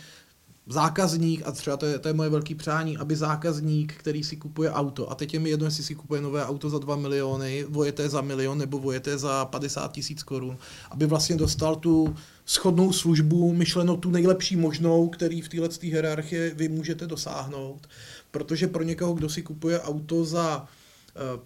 zákazník, 0.66 1.42
a 1.46 1.52
třeba 1.52 1.76
to 1.76 1.86
je, 1.86 1.98
to 1.98 2.08
je 2.08 2.14
moje 2.14 2.30
velké 2.30 2.54
přání, 2.54 2.96
aby 2.96 3.16
zákazník, 3.16 3.94
který 3.94 4.24
si 4.24 4.36
kupuje 4.36 4.70
auto, 4.70 5.10
a 5.10 5.14
teď 5.14 5.34
je 5.34 5.40
mi 5.40 5.50
jedno, 5.50 5.66
jestli 5.66 5.84
si 5.84 5.94
kupuje 5.94 6.20
nové 6.20 6.46
auto 6.46 6.70
za 6.70 6.78
2 6.78 6.96
miliony, 6.96 7.64
vojeté 7.68 8.08
za 8.08 8.20
milion 8.20 8.58
nebo 8.58 8.78
vojeté 8.78 9.18
za 9.18 9.44
50 9.44 9.92
tisíc 9.92 10.22
korun, 10.22 10.58
aby 10.90 11.06
vlastně 11.06 11.36
dostal 11.36 11.76
tu 11.76 12.16
schodnou 12.46 12.92
službu, 12.92 13.54
myšleno 13.54 13.96
tu 13.96 14.10
nejlepší 14.10 14.56
možnou, 14.56 15.08
který 15.08 15.40
v 15.40 15.48
této 15.48 15.78
hierarchii 15.82 16.52
vy 16.54 16.68
můžete 16.68 17.06
dosáhnout. 17.06 17.86
Protože 18.30 18.66
pro 18.66 18.82
někoho, 18.82 19.14
kdo 19.14 19.28
si 19.28 19.42
kupuje 19.42 19.80
auto 19.80 20.24
za 20.24 20.66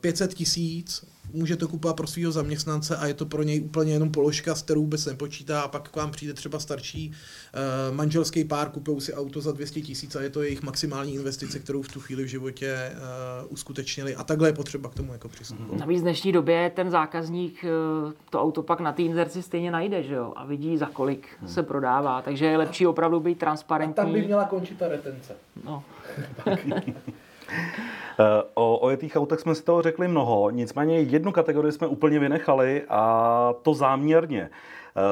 500 0.01 0.31
eh, 0.31 0.35
tisíc, 0.35 1.05
může 1.33 1.57
to 1.57 1.69
kupovat 1.69 1.97
pro 1.97 2.07
svého 2.07 2.33
zaměstnance 2.33 2.97
a 2.97 3.07
je 3.07 3.15
to 3.15 3.27
pro 3.27 3.43
něj 3.43 3.63
úplně 3.65 3.93
jenom 3.93 4.11
položka, 4.11 4.55
s 4.55 4.63
kterou 4.63 4.81
vůbec 4.81 5.07
nepočítá 5.07 5.61
a 5.61 5.69
pak 5.69 5.89
k 5.89 5.97
vám 5.97 6.11
přijde 6.11 6.35
třeba 6.35 6.59
starší 6.59 7.09
uh, 7.91 7.97
manželský 7.97 8.45
pár, 8.45 8.71
kupují 8.71 9.01
si 9.01 9.15
auto 9.15 9.41
za 9.41 9.53
200 9.53 9.81
tisíc 9.81 10.17
a 10.17 10.21
je 10.21 10.31
to 10.31 10.43
jejich 10.43 10.63
maximální 10.63 11.15
investice, 11.15 11.59
kterou 11.59 11.83
v 11.83 11.89
tu 11.89 12.01
chvíli 12.01 12.25
v 12.25 12.27
životě 12.27 12.93
uh, 12.93 13.53
uskutečnili 13.53 14.17
a 14.17 14.25
takhle 14.25 14.49
je 14.49 14.53
potřeba 14.53 14.89
k 14.89 14.95
tomu 14.95 15.13
jako 15.13 15.29
přistupovat. 15.29 15.81
Navíc 15.81 16.01
v 16.01 16.03
dnešní 16.03 16.33
době 16.33 16.73
ten 16.75 16.91
zákazník 16.91 17.65
uh, 17.65 18.13
to 18.31 18.43
auto 18.43 18.63
pak 18.63 18.81
na 18.81 18.93
té 18.93 19.03
inzerci 19.03 19.43
stejně 19.43 19.71
najde, 19.71 20.03
že 20.03 20.15
jo, 20.15 20.33
a 20.37 20.45
vidí 20.45 20.79
za 20.79 20.87
kolik 20.87 21.29
hmm. 21.41 21.49
se 21.49 21.63
prodává, 21.63 22.23
takže 22.23 22.47
je 22.47 22.57
lepší 22.57 22.87
opravdu 22.87 23.21
být 23.21 23.39
transparentní. 23.39 23.93
A 23.93 24.05
tam 24.05 24.13
by 24.13 24.23
měla 24.23 24.45
končit 24.45 24.79
ta 24.79 24.89
retence. 24.89 25.37
No. 25.65 25.85
O 28.55 28.79
ojetých 28.79 29.17
autech 29.17 29.41
jsme 29.41 29.55
si 29.55 29.63
toho 29.63 29.83
řekli 29.83 30.09
mnoho, 30.09 30.51
nicméně 30.51 31.01
jednu 31.01 31.33
kategorii 31.33 31.73
jsme 31.73 31.87
úplně 31.87 32.19
vynechali 32.19 32.83
a 32.89 33.55
to 33.63 33.75
záměrně. 33.75 34.51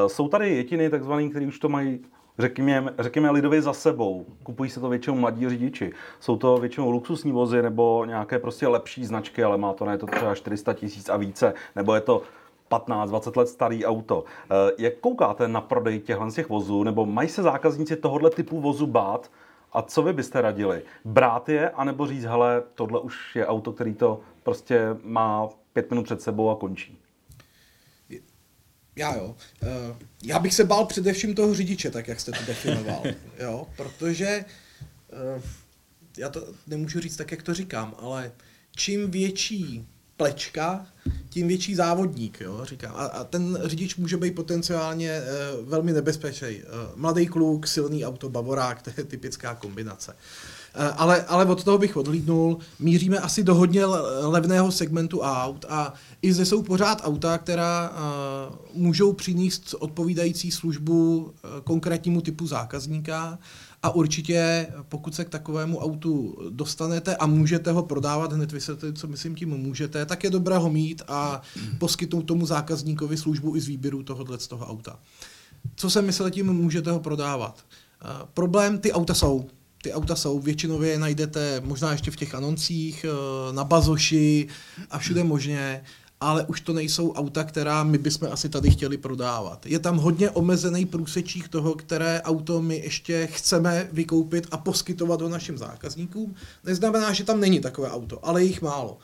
Jsou 0.06 0.28
tady 0.28 0.56
jetiny, 0.56 0.90
takzvané, 0.90 1.28
které 1.28 1.46
už 1.46 1.58
to 1.58 1.68
mají 1.68 2.00
řekněme, 2.40 2.94
řekněme 2.98 3.30
lidově 3.30 3.62
za 3.62 3.72
sebou. 3.72 4.26
Kupují 4.42 4.70
se 4.70 4.80
to 4.80 4.88
většinou 4.88 5.16
mladí 5.16 5.48
řidiči. 5.48 5.92
Jsou 6.20 6.36
to 6.36 6.56
většinou 6.56 6.90
luxusní 6.90 7.32
vozy 7.32 7.62
nebo 7.62 8.04
nějaké 8.04 8.38
prostě 8.38 8.68
lepší 8.68 9.04
značky, 9.04 9.44
ale 9.44 9.58
má 9.58 9.72
to 9.72 9.84
na 9.84 9.92
je 9.92 9.98
to 9.98 10.06
třeba 10.06 10.34
400 10.34 10.72
tisíc 10.72 11.08
a 11.08 11.16
více, 11.16 11.54
nebo 11.76 11.94
je 11.94 12.00
to 12.00 12.22
15-20 12.70 13.36
let 13.36 13.48
starý 13.48 13.84
auto. 13.84 14.24
Eh, 14.50 14.72
jak 14.78 14.94
koukáte 15.00 15.48
na 15.48 15.60
prodej 15.60 16.00
těchto 16.00 16.30
těch 16.30 16.48
vozů, 16.48 16.82
nebo 16.82 17.06
mají 17.06 17.28
se 17.28 17.42
zákazníci 17.42 17.96
tohohle 17.96 18.30
typu 18.30 18.60
vozu 18.60 18.86
bát? 18.86 19.30
A 19.72 19.82
co 19.82 20.02
vy 20.02 20.12
byste 20.12 20.40
radili? 20.40 20.82
Brát 21.04 21.48
je, 21.48 21.70
anebo 21.70 22.06
říct, 22.06 22.24
hele, 22.24 22.62
tohle 22.74 23.00
už 23.00 23.36
je 23.36 23.46
auto, 23.46 23.72
který 23.72 23.94
to 23.94 24.20
prostě 24.42 24.80
má 25.02 25.48
pět 25.72 25.90
minut 25.90 26.02
před 26.02 26.22
sebou 26.22 26.50
a 26.50 26.56
končí? 26.56 26.98
Já 28.96 29.14
jo. 29.14 29.36
Eh, 29.62 29.96
já 30.22 30.38
bych 30.38 30.54
se 30.54 30.64
bál 30.64 30.86
především 30.86 31.34
toho 31.34 31.54
řidiče, 31.54 31.90
tak 31.90 32.08
jak 32.08 32.20
jste 32.20 32.32
to 32.32 32.44
definoval. 32.46 33.02
jo, 33.38 33.66
protože 33.76 34.44
eh, 35.12 35.42
já 36.18 36.28
to 36.28 36.46
nemůžu 36.66 37.00
říct 37.00 37.16
tak, 37.16 37.30
jak 37.30 37.42
to 37.42 37.54
říkám, 37.54 37.94
ale 37.98 38.32
čím 38.76 39.10
větší 39.10 39.86
plečka, 40.16 40.86
tím 41.30 41.48
větší 41.48 41.74
závodník, 41.74 42.40
jo, 42.40 42.60
říkám. 42.64 42.92
A, 42.96 43.04
a 43.04 43.24
ten 43.24 43.58
řidič 43.64 43.96
může 43.96 44.16
být 44.16 44.34
potenciálně 44.34 45.10
e, 45.10 45.22
velmi 45.62 45.92
nebezpečný. 45.92 46.48
E, 46.48 46.62
mladý 46.96 47.26
kluk, 47.26 47.66
silný 47.66 48.04
auto, 48.04 48.28
bavorák, 48.28 48.82
to 48.82 48.90
je 48.96 49.04
typická 49.04 49.54
kombinace. 49.54 50.16
E, 50.74 50.88
ale, 50.88 51.24
ale 51.24 51.44
od 51.46 51.64
toho 51.64 51.78
bych 51.78 51.96
odhlídnul. 51.96 52.58
Míříme 52.78 53.18
asi 53.18 53.42
do 53.42 53.54
hodně 53.54 53.84
levného 54.20 54.72
segmentu 54.72 55.20
aut 55.20 55.64
a 55.68 55.94
i 56.22 56.32
zde 56.32 56.46
jsou 56.46 56.62
pořád 56.62 57.00
auta, 57.04 57.38
která 57.38 57.92
e, 57.92 57.98
můžou 58.74 59.12
přinést 59.12 59.74
odpovídající 59.78 60.50
službu 60.50 61.30
e, 61.30 61.60
konkrétnímu 61.60 62.20
typu 62.20 62.46
zákazníka 62.46 63.38
a 63.82 63.90
určitě, 63.90 64.66
pokud 64.88 65.14
se 65.14 65.24
k 65.24 65.28
takovému 65.28 65.78
autu 65.78 66.38
dostanete 66.50 67.16
a 67.16 67.26
můžete 67.26 67.72
ho 67.72 67.82
prodávat, 67.82 68.32
hned 68.32 68.52
vysvětlit, 68.52 68.98
co 68.98 69.08
myslím 69.08 69.34
tím 69.34 69.48
můžete, 69.48 70.06
tak 70.06 70.24
je 70.24 70.30
dobré 70.30 70.56
ho 70.56 70.70
mít 70.70 71.02
a 71.08 71.42
poskytnout 71.78 72.22
tomu 72.22 72.46
zákazníkovi 72.46 73.16
službu 73.16 73.56
i 73.56 73.60
z 73.60 73.66
výběru 73.66 74.02
tohohle 74.02 74.38
z 74.38 74.48
toho 74.48 74.66
auta. 74.66 74.98
Co 75.76 75.90
se 75.90 76.02
myslel 76.02 76.30
tím 76.30 76.52
můžete 76.52 76.90
ho 76.90 77.00
prodávat? 77.00 77.64
Uh, 78.04 78.10
problém, 78.34 78.78
ty 78.78 78.92
auta 78.92 79.14
jsou. 79.14 79.46
Ty 79.82 79.92
auta 79.92 80.16
jsou, 80.16 80.40
většinově 80.40 80.90
je 80.90 80.98
najdete 80.98 81.60
možná 81.64 81.92
ještě 81.92 82.10
v 82.10 82.16
těch 82.16 82.34
anoncích, 82.34 83.06
uh, 83.08 83.54
na 83.54 83.64
bazoši 83.64 84.48
a 84.90 84.98
všude 84.98 85.24
možně 85.24 85.82
ale 86.20 86.44
už 86.44 86.60
to 86.60 86.72
nejsou 86.72 87.12
auta, 87.12 87.44
která 87.44 87.84
my 87.84 87.98
bychom 87.98 88.28
asi 88.32 88.48
tady 88.48 88.70
chtěli 88.70 88.96
prodávat. 88.98 89.66
Je 89.66 89.78
tam 89.78 89.96
hodně 89.96 90.30
omezený 90.30 90.86
průsečík 90.86 91.48
toho, 91.48 91.74
které 91.74 92.22
auto 92.22 92.62
my 92.62 92.76
ještě 92.76 93.26
chceme 93.26 93.88
vykoupit 93.92 94.46
a 94.50 94.56
poskytovat 94.56 95.20
ho 95.20 95.28
našim 95.28 95.58
zákazníkům. 95.58 96.34
Neznamená, 96.64 97.12
že 97.12 97.24
tam 97.24 97.40
není 97.40 97.60
takové 97.60 97.90
auto, 97.90 98.26
ale 98.26 98.44
jich 98.44 98.62
málo. 98.62 98.98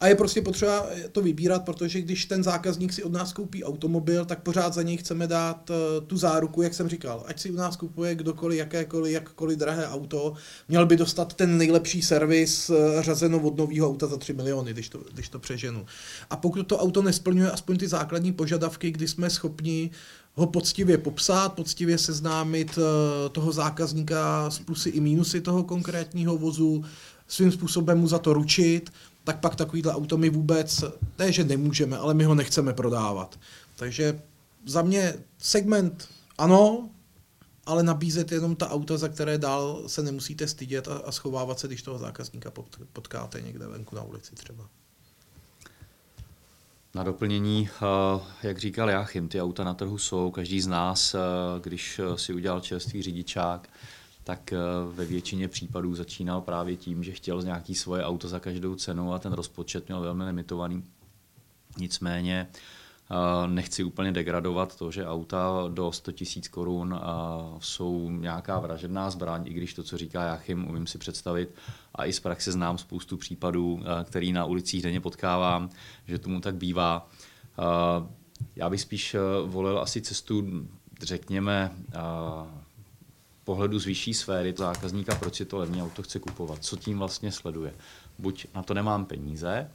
A 0.00 0.06
je 0.06 0.14
prostě 0.14 0.42
potřeba 0.42 0.86
to 1.12 1.22
vybírat, 1.22 1.64
protože 1.64 2.00
když 2.00 2.24
ten 2.24 2.42
zákazník 2.42 2.92
si 2.92 3.02
od 3.02 3.12
nás 3.12 3.32
koupí 3.32 3.64
automobil, 3.64 4.24
tak 4.24 4.42
pořád 4.42 4.74
za 4.74 4.82
něj 4.82 4.96
chceme 4.96 5.26
dát 5.26 5.70
uh, 5.70 6.06
tu 6.06 6.16
záruku, 6.16 6.62
jak 6.62 6.74
jsem 6.74 6.88
říkal. 6.88 7.24
Ať 7.26 7.40
si 7.40 7.50
u 7.50 7.54
nás 7.54 7.76
kupuje 7.76 8.14
kdokoliv, 8.14 8.58
jakékoliv, 8.58 9.12
jakkoliv 9.12 9.58
drahé 9.58 9.88
auto, 9.88 10.34
měl 10.68 10.86
by 10.86 10.96
dostat 10.96 11.34
ten 11.34 11.58
nejlepší 11.58 12.02
servis 12.02 12.70
uh, 12.70 12.76
řazeno 13.00 13.40
od 13.40 13.56
nového 13.56 13.88
auta 13.88 14.06
za 14.06 14.16
3 14.16 14.32
miliony, 14.32 14.72
když 14.72 14.88
to, 14.88 15.00
když 15.12 15.28
to 15.28 15.38
přeženu. 15.38 15.86
A 16.30 16.36
pokud 16.36 16.62
to 16.62 16.78
auto 16.78 17.02
nesplňuje 17.02 17.50
aspoň 17.50 17.78
ty 17.78 17.88
základní 17.88 18.32
požadavky, 18.32 18.90
kdy 18.90 19.08
jsme 19.08 19.30
schopni 19.30 19.90
ho 20.34 20.46
poctivě 20.46 20.98
popsat, 20.98 21.52
poctivě 21.52 21.98
seznámit 21.98 22.78
uh, 22.78 22.84
toho 23.32 23.52
zákazníka 23.52 24.50
s 24.50 24.58
plusy 24.58 24.88
i 24.90 25.00
mínusy 25.00 25.40
toho 25.40 25.64
konkrétního 25.64 26.38
vozu, 26.38 26.84
svým 27.28 27.52
způsobem 27.52 27.98
mu 27.98 28.08
za 28.08 28.18
to 28.18 28.32
ručit, 28.32 28.90
tak 29.24 29.40
pak 29.40 29.56
takovýhle 29.56 29.94
auto 29.94 30.16
my 30.16 30.30
vůbec, 30.30 30.84
ne, 31.18 31.32
že 31.32 31.44
nemůžeme, 31.44 31.98
ale 31.98 32.14
my 32.14 32.24
ho 32.24 32.34
nechceme 32.34 32.72
prodávat. 32.72 33.38
Takže 33.76 34.20
za 34.66 34.82
mě 34.82 35.14
segment 35.38 36.08
ano, 36.38 36.88
ale 37.66 37.82
nabízet 37.82 38.32
jenom 38.32 38.56
ta 38.56 38.70
auta, 38.70 38.96
za 38.96 39.08
které 39.08 39.38
dál 39.38 39.82
se 39.86 40.02
nemusíte 40.02 40.48
stydět 40.48 40.88
a, 40.88 40.96
a 40.96 41.12
schovávat 41.12 41.58
se, 41.58 41.66
když 41.66 41.82
toho 41.82 41.98
zákazníka 41.98 42.52
potkáte 42.92 43.40
někde 43.40 43.66
venku 43.66 43.96
na 43.96 44.02
ulici 44.02 44.34
třeba. 44.34 44.68
Na 46.94 47.02
doplnění, 47.02 47.68
eh, 47.82 48.20
jak 48.42 48.58
říkal 48.58 48.90
Jáchym, 48.90 49.28
ty 49.28 49.42
auta 49.42 49.64
na 49.64 49.74
trhu 49.74 49.98
jsou, 49.98 50.30
každý 50.30 50.60
z 50.60 50.66
nás, 50.66 51.14
eh, 51.14 51.18
když 51.60 52.00
si 52.16 52.34
udělal 52.34 52.60
čerstvý 52.60 53.02
řidičák, 53.02 53.68
tak 54.24 54.52
eh, 54.52 54.58
ve 54.92 55.04
většině 55.04 55.48
případů 55.48 55.94
začínal 55.94 56.40
právě 56.40 56.76
tím, 56.76 57.04
že 57.04 57.12
chtěl 57.12 57.42
nějaký 57.42 57.74
svoje 57.74 58.04
auto 58.04 58.28
za 58.28 58.40
každou 58.40 58.74
cenu 58.74 59.12
a 59.12 59.18
ten 59.18 59.32
rozpočet 59.32 59.88
měl 59.88 60.00
velmi 60.00 60.24
limitovaný. 60.24 60.84
Nicméně 61.78 62.48
eh, 62.50 63.48
nechci 63.48 63.84
úplně 63.84 64.12
degradovat 64.12 64.76
to, 64.76 64.90
že 64.90 65.06
auta 65.06 65.64
do 65.68 65.92
100 65.92 66.10
000 66.10 66.22
korun 66.50 66.94
eh, 66.94 67.06
jsou 67.60 68.10
nějaká 68.10 68.58
vražedná 68.58 69.10
zbraň, 69.10 69.46
i 69.46 69.52
když 69.52 69.74
to, 69.74 69.82
co 69.82 69.98
říká 69.98 70.22
Jachim, 70.22 70.68
umím 70.68 70.86
si 70.86 70.98
představit 70.98 71.54
a 71.94 72.06
i 72.06 72.12
z 72.12 72.20
praxe 72.20 72.52
znám 72.52 72.78
spoustu 72.78 73.16
případů, 73.16 73.80
který 74.04 74.32
na 74.32 74.44
ulicích 74.44 74.82
denně 74.82 75.00
potkávám, 75.00 75.70
že 76.06 76.18
tomu 76.18 76.40
tak 76.40 76.54
bývá. 76.54 77.08
Já 78.56 78.70
bych 78.70 78.80
spíš 78.80 79.16
volil 79.46 79.78
asi 79.78 80.02
cestu, 80.02 80.44
řekněme, 81.02 81.70
pohledu 83.44 83.78
z 83.78 83.86
vyšší 83.86 84.14
sféry 84.14 84.54
zákazníka, 84.58 85.14
proč 85.14 85.34
si 85.34 85.44
to 85.44 85.58
levné 85.58 85.82
auto 85.82 86.02
chce 86.02 86.18
kupovat, 86.18 86.64
co 86.64 86.76
tím 86.76 86.98
vlastně 86.98 87.32
sleduje. 87.32 87.74
Buď 88.18 88.46
na 88.54 88.62
to 88.62 88.74
nemám 88.74 89.04
peníze, 89.04 89.70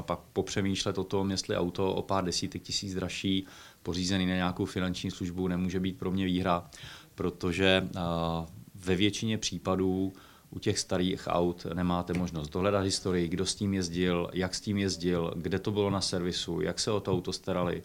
pak 0.00 0.18
popřemýšlet 0.32 0.98
o 0.98 1.04
tom, 1.04 1.30
jestli 1.30 1.56
auto 1.56 1.94
o 1.94 2.02
pár 2.02 2.24
desítek 2.24 2.62
tisíc 2.62 2.94
dražší, 2.94 3.46
pořízený 3.82 4.26
na 4.26 4.34
nějakou 4.34 4.64
finanční 4.64 5.10
službu, 5.10 5.48
nemůže 5.48 5.80
být 5.80 5.98
pro 5.98 6.10
mě 6.10 6.24
výhra, 6.24 6.70
protože 7.14 7.88
ve 8.74 8.96
většině 8.96 9.38
případů 9.38 10.12
u 10.50 10.58
těch 10.58 10.78
starých 10.78 11.22
aut 11.26 11.66
nemáte 11.74 12.12
možnost 12.12 12.48
dohledat 12.48 12.84
historii, 12.84 13.28
kdo 13.28 13.46
s 13.46 13.54
tím 13.54 13.74
jezdil, 13.74 14.30
jak 14.32 14.54
s 14.54 14.60
tím 14.60 14.78
jezdil, 14.78 15.32
kde 15.36 15.58
to 15.58 15.70
bylo 15.70 15.90
na 15.90 16.00
servisu, 16.00 16.60
jak 16.60 16.80
se 16.80 16.90
o 16.90 17.00
to 17.00 17.12
auto 17.12 17.32
starali, 17.32 17.82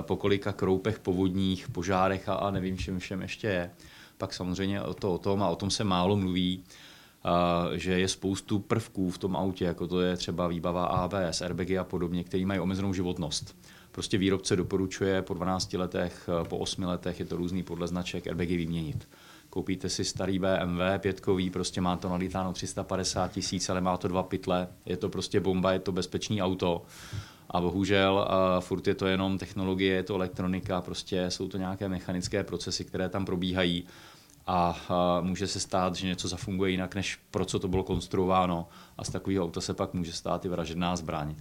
po 0.00 0.16
kolika 0.16 0.52
kroupech, 0.52 0.98
povodních, 0.98 1.68
požárech 1.68 2.28
a, 2.28 2.34
a 2.34 2.50
nevím 2.50 2.78
čem 2.78 2.98
všem 2.98 3.22
ještě 3.22 3.46
je 3.46 3.70
pak 4.22 4.34
samozřejmě 4.34 4.80
to 4.98 5.14
o 5.14 5.18
tom, 5.18 5.42
a 5.42 5.48
o 5.48 5.56
tom 5.56 5.70
se 5.70 5.84
málo 5.84 6.16
mluví, 6.16 6.64
že 7.74 8.00
je 8.00 8.08
spoustu 8.08 8.58
prvků 8.58 9.10
v 9.10 9.18
tom 9.18 9.36
autě, 9.36 9.64
jako 9.64 9.86
to 9.86 10.00
je 10.00 10.16
třeba 10.16 10.48
výbava 10.48 10.84
ABS, 10.86 11.42
airbagy 11.42 11.78
a 11.78 11.84
podobně, 11.84 12.24
které 12.24 12.46
mají 12.46 12.60
omezenou 12.60 12.92
životnost. 12.92 13.56
Prostě 13.92 14.18
výrobce 14.18 14.56
doporučuje 14.56 15.22
po 15.22 15.34
12 15.34 15.72
letech, 15.72 16.28
po 16.48 16.58
8 16.58 16.84
letech, 16.84 17.20
je 17.20 17.26
to 17.26 17.36
různý 17.36 17.62
podle 17.62 17.88
značek, 17.88 18.26
airbagy 18.26 18.56
vyměnit. 18.56 19.08
Koupíte 19.50 19.88
si 19.88 20.04
starý 20.04 20.38
BMW 20.38 20.98
pětkový, 20.98 21.50
prostě 21.50 21.80
má 21.80 21.96
to 21.96 22.08
nalítáno 22.08 22.52
350 22.52 23.32
tisíc, 23.32 23.70
ale 23.70 23.80
má 23.80 23.96
to 23.96 24.08
dva 24.08 24.22
pytle, 24.22 24.68
je 24.86 24.96
to 24.96 25.08
prostě 25.08 25.40
bomba, 25.40 25.72
je 25.72 25.78
to 25.78 25.92
bezpečný 25.92 26.42
auto. 26.42 26.82
A 27.52 27.60
bohužel 27.60 28.28
uh, 28.28 28.60
furt 28.60 28.86
je 28.86 28.94
to 28.94 29.06
jenom 29.06 29.38
technologie, 29.38 29.94
je 29.94 30.02
to 30.02 30.14
elektronika, 30.14 30.80
prostě 30.80 31.30
jsou 31.30 31.48
to 31.48 31.58
nějaké 31.58 31.88
mechanické 31.88 32.44
procesy, 32.44 32.84
které 32.84 33.08
tam 33.08 33.24
probíhají 33.24 33.84
a, 34.46 34.76
a 34.88 35.20
může 35.20 35.46
se 35.46 35.60
stát, 35.60 35.94
že 35.96 36.06
něco 36.06 36.28
zafunguje 36.28 36.70
jinak, 36.70 36.94
než 36.94 37.18
pro 37.30 37.44
co 37.44 37.58
to 37.58 37.68
bylo 37.68 37.82
konstruováno 37.82 38.68
a 38.98 39.04
z 39.04 39.10
takového 39.10 39.44
auta 39.44 39.60
se 39.60 39.74
pak 39.74 39.94
může 39.94 40.12
stát 40.12 40.44
i 40.44 40.48
vražedná 40.48 40.96
zbraň. 40.96 41.34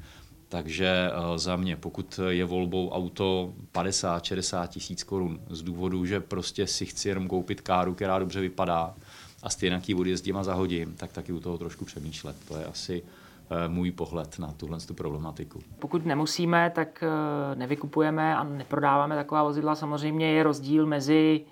Takže 0.50 1.12
uh, 1.12 1.38
za 1.38 1.56
mě, 1.56 1.76
pokud 1.76 2.20
je 2.28 2.46
volbou 2.46 2.90
auto 2.90 3.54
50-60 3.74 4.68
tisíc 4.68 5.04
korun 5.04 5.40
z 5.50 5.62
důvodu, 5.62 6.06
že 6.06 6.20
prostě 6.20 6.68
si 6.68 6.86
chci 6.86 7.10
jenom 7.10 7.28
koupit 7.28 7.62
káru, 7.62 7.94
která 7.94 8.20
dobře 8.20 8.42
vypadá 8.42 8.94
a 9.44 9.50
stejně 9.50 9.82
ji 9.88 9.96
odjezdím 9.96 10.38
a 10.38 10.44
zahodím, 10.44 10.94
tak 10.96 11.12
taky 11.12 11.34
u 11.34 11.40
toho 11.40 11.58
trošku 11.58 11.86
přemýšlet. 11.86 12.36
To 12.48 12.58
je 12.58 12.66
asi 12.66 13.04
můj 13.68 13.92
pohled 13.92 14.40
na 14.40 14.54
tuhle 14.54 14.80
tu 14.80 14.94
problematiku. 14.94 15.60
Pokud 15.80 16.06
nemusíme, 16.06 16.72
tak 16.76 17.04
uh, 17.04 17.60
nevykupujeme 17.60 18.36
a 18.36 18.44
neprodáváme 18.44 19.16
taková 19.16 19.44
vozidla. 19.44 19.76
Samozřejmě 19.76 20.32
je 20.32 20.44
rozdíl 20.44 20.86
mezi 20.86 21.46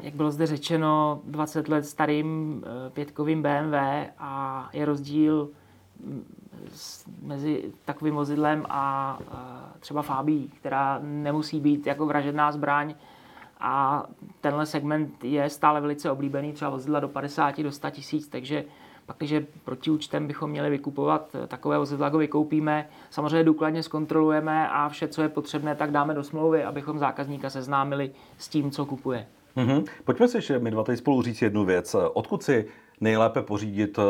jak 0.00 0.14
bylo 0.14 0.30
zde 0.30 0.46
řečeno, 0.46 1.20
20 1.24 1.68
let 1.68 1.86
starým 1.86 2.62
eh, 2.64 2.90
pětkovým 2.90 3.42
BMW 3.42 3.74
a 4.18 4.68
je 4.72 4.84
rozdíl 4.84 5.48
mm, 6.04 6.24
mezi 7.22 7.72
takovým 7.84 8.14
vozidlem 8.14 8.66
a 8.68 9.18
eh, 9.20 9.78
třeba 9.80 10.02
Fabí, 10.02 10.50
která 10.56 10.98
nemusí 11.02 11.60
být 11.60 11.86
jako 11.86 12.06
vražedná 12.06 12.52
zbraň 12.52 12.94
a 13.60 14.04
tenhle 14.40 14.66
segment 14.66 15.24
je 15.24 15.50
stále 15.50 15.80
velice 15.80 16.10
oblíbený, 16.10 16.52
třeba 16.52 16.70
vozidla 16.70 17.00
do 17.00 17.08
50, 17.08 17.62
do 17.62 17.72
100 17.72 17.90
tisíc, 17.90 18.28
takže 18.28 18.64
Pak, 19.06 19.16
když 19.16 19.34
proti 19.64 19.90
účtem 19.90 20.26
bychom 20.26 20.50
měli 20.50 20.70
vykupovat 20.70 21.34
eh, 21.34 21.46
takové 21.46 21.78
vozidlo, 21.78 22.04
jako 22.04 22.18
vykoupíme, 22.18 22.88
samozřejmě 23.10 23.44
důkladně 23.44 23.82
zkontrolujeme 23.82 24.68
a 24.68 24.88
vše, 24.88 25.08
co 25.08 25.22
je 25.22 25.28
potřebné, 25.28 25.74
tak 25.74 25.90
dáme 25.90 26.14
do 26.14 26.24
smlouvy, 26.24 26.64
abychom 26.64 26.98
zákazníka 26.98 27.50
seznámili 27.50 28.10
s 28.38 28.48
tím, 28.48 28.70
co 28.70 28.86
kupuje. 28.86 29.26
Mm-hmm. 29.56 29.84
Pojďme 30.04 30.28
si 30.28 30.36
ještě 30.36 30.58
my 30.58 30.70
dva 30.70 30.84
tady 30.84 30.98
spolu 30.98 31.22
říct 31.22 31.42
jednu 31.42 31.64
věc. 31.64 31.96
Odkud 32.12 32.42
si 32.42 32.68
nejlépe 33.00 33.42
pořídit 33.42 33.98
uh, 33.98 34.04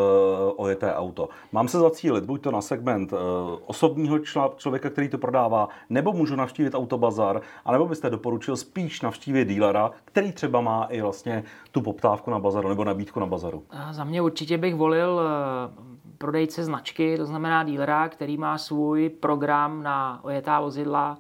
ojeté 0.57 0.95
auto? 0.95 1.29
Mám 1.53 1.69
se 1.69 1.79
zacílit 1.79 2.25
buď 2.25 2.43
to 2.43 2.51
na 2.51 2.61
segment 2.61 3.13
uh, 3.13 3.19
osobního 3.67 4.19
člověka, 4.57 4.91
který 4.91 5.09
to 5.09 5.19
prodává, 5.19 5.69
nebo 5.91 6.13
můžu 6.13 6.37
navštívit 6.37 6.75
autobazar, 6.75 7.41
anebo 7.65 7.87
byste 7.87 8.11
doporučil 8.11 8.57
spíš 8.57 9.01
navštívit 9.01 9.49
dílera, 9.49 9.91
který 10.05 10.33
třeba 10.33 10.61
má 10.61 10.85
i 10.85 11.01
vlastně 11.01 11.45
tu 11.73 11.81
poptávku 11.81 12.31
na 12.31 12.39
bazaru 12.39 12.69
nebo 12.69 12.85
nabídku 12.85 13.21
na 13.21 13.27
bazaru? 13.27 13.63
Za 13.91 14.05
mě 14.05 14.23
určitě 14.23 14.59
bych 14.59 14.75
volil 14.75 15.21
uh, 15.21 15.85
prodejce 16.19 16.65
značky, 16.65 17.17
to 17.17 17.27
znamená 17.27 17.65
dílera, 17.65 18.09
který 18.09 18.37
má 18.37 18.59
svůj 18.59 19.09
program 19.09 19.83
na 19.83 20.21
ojetá 20.23 20.61
vozidla, 20.61 21.19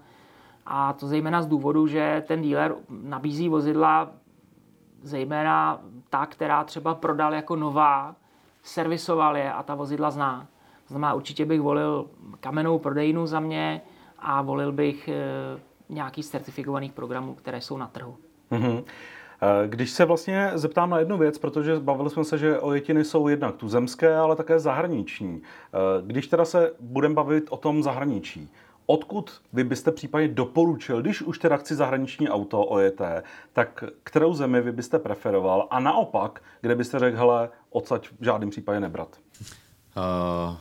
a 0.66 0.92
to 0.92 1.06
zejména 1.06 1.42
z 1.42 1.46
důvodu, 1.46 1.86
že 1.86 2.24
ten 2.26 2.42
dealer 2.42 2.74
nabízí 2.88 3.48
vozidla 3.48 4.10
zejména 5.02 5.80
ta, 6.10 6.26
která 6.26 6.64
třeba 6.64 6.94
prodal 6.94 7.34
jako 7.34 7.56
nová, 7.56 8.14
servisoval 8.62 9.36
je 9.36 9.52
a 9.52 9.62
ta 9.62 9.74
vozidla 9.74 10.10
zná. 10.10 10.46
To 10.88 10.88
znamená, 10.88 11.14
určitě 11.14 11.44
bych 11.44 11.60
volil 11.60 12.06
kamennou 12.40 12.78
prodejnu 12.78 13.26
za 13.26 13.40
mě 13.40 13.80
a 14.18 14.42
volil 14.42 14.72
bych 14.72 15.08
e, 15.08 15.14
nějaký 15.88 16.22
z 16.22 16.30
certifikovaných 16.30 16.92
programů, 16.92 17.34
které 17.34 17.60
jsou 17.60 17.76
na 17.76 17.86
trhu. 17.86 18.16
Mm-hmm. 18.52 18.84
Když 19.66 19.90
se 19.90 20.04
vlastně 20.04 20.50
zeptám 20.54 20.90
na 20.90 20.98
jednu 20.98 21.18
věc, 21.18 21.38
protože 21.38 21.80
bavili 21.80 22.10
jsme 22.10 22.24
se, 22.24 22.38
že 22.38 22.60
ojetiny 22.60 23.04
jsou 23.04 23.28
jednak 23.28 23.56
tuzemské, 23.56 24.16
ale 24.16 24.36
také 24.36 24.58
zahraniční. 24.58 25.42
Eh, 25.42 25.78
když 26.06 26.26
teda 26.26 26.44
se 26.44 26.72
budeme 26.80 27.14
bavit 27.14 27.44
o 27.50 27.56
tom 27.56 27.82
zahraničí, 27.82 28.50
Odkud 28.86 29.30
vy 29.52 29.64
byste 29.64 29.92
případně 29.92 30.28
doporučil, 30.28 31.02
když 31.02 31.22
už 31.22 31.38
teda 31.38 31.56
chci 31.56 31.74
zahraniční 31.74 32.28
auto 32.28 32.64
ojeté, 32.64 33.22
tak 33.52 33.84
kterou 34.02 34.34
zemi 34.34 34.60
vy 34.60 34.72
byste 34.72 34.98
preferoval 34.98 35.68
a 35.70 35.80
naopak, 35.80 36.42
kde 36.60 36.74
byste 36.74 36.98
řekl, 36.98 37.16
hele, 37.16 37.48
odsaď 37.70 38.08
v 38.20 38.24
žádném 38.24 38.50
případě 38.50 38.80
nebrat? 38.80 39.20
Uh, 39.96 40.56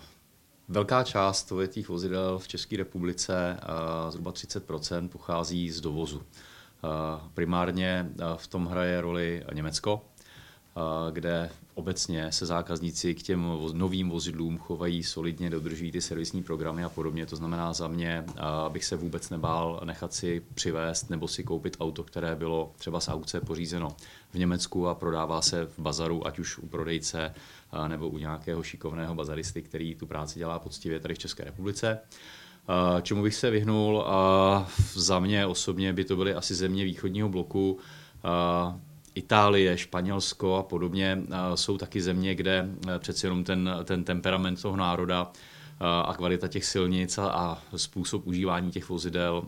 velká 0.67 1.03
část 1.03 1.51
ojetých 1.51 1.89
vozidel 1.89 2.39
v 2.39 2.47
České 2.47 2.77
republice, 2.77 3.59
uh, 3.63 4.11
zhruba 4.11 4.31
30%, 4.31 5.09
pochází 5.09 5.71
z 5.71 5.81
dovozu. 5.81 6.17
Uh, 6.17 6.21
primárně 7.33 8.09
uh, 8.09 8.37
v 8.37 8.47
tom 8.47 8.65
hraje 8.65 9.01
roli 9.01 9.43
Německo, 9.53 10.01
kde 11.11 11.49
obecně 11.73 12.31
se 12.31 12.45
zákazníci 12.45 13.15
k 13.15 13.23
těm 13.23 13.57
novým 13.73 14.09
vozidlům 14.09 14.57
chovají 14.57 15.03
solidně, 15.03 15.49
dodržují 15.49 15.91
ty 15.91 16.01
servisní 16.01 16.43
programy 16.43 16.83
a 16.83 16.89
podobně. 16.89 17.25
To 17.25 17.35
znamená 17.35 17.73
za 17.73 17.87
mě, 17.87 18.25
abych 18.65 18.85
se 18.85 18.95
vůbec 18.95 19.29
nebál 19.29 19.81
nechat 19.85 20.13
si 20.13 20.43
přivést 20.53 21.09
nebo 21.09 21.27
si 21.27 21.43
koupit 21.43 21.77
auto, 21.79 22.03
které 22.03 22.35
bylo 22.35 22.71
třeba 22.77 22.99
z 22.99 23.07
aukce 23.09 23.41
pořízeno 23.41 23.95
v 24.29 24.35
Německu 24.35 24.87
a 24.87 24.95
prodává 24.95 25.41
se 25.41 25.65
v 25.65 25.79
bazaru, 25.79 26.27
ať 26.27 26.39
už 26.39 26.57
u 26.57 26.67
prodejce 26.67 27.33
nebo 27.87 28.09
u 28.09 28.17
nějakého 28.17 28.63
šikovného 28.63 29.15
bazaristy, 29.15 29.61
který 29.61 29.95
tu 29.95 30.07
práci 30.07 30.39
dělá 30.39 30.59
poctivě 30.59 30.99
tady 30.99 31.15
v 31.15 31.19
České 31.19 31.43
republice. 31.43 31.99
Čemu 33.01 33.23
bych 33.23 33.35
se 33.35 33.49
vyhnul? 33.49 34.05
Za 34.93 35.19
mě 35.19 35.45
osobně 35.45 35.93
by 35.93 36.05
to 36.05 36.15
byly 36.15 36.33
asi 36.33 36.55
země 36.55 36.85
východního 36.85 37.29
bloku, 37.29 37.79
Itálie, 39.15 39.77
Španělsko 39.77 40.55
a 40.55 40.63
podobně 40.63 41.21
jsou 41.55 41.77
taky 41.77 42.01
země, 42.01 42.35
kde 42.35 42.69
e, 42.95 42.99
přeci 42.99 43.25
jenom 43.25 43.43
ten, 43.43 43.69
ten 43.83 44.03
temperament 44.03 44.61
toho 44.61 44.75
národa 44.75 45.31
e, 45.31 45.85
a 46.05 46.13
kvalita 46.17 46.47
těch 46.47 46.65
silnic 46.65 47.17
a, 47.17 47.27
a 47.27 47.61
způsob 47.75 48.27
užívání 48.27 48.71
těch 48.71 48.89
vozidel 48.89 49.43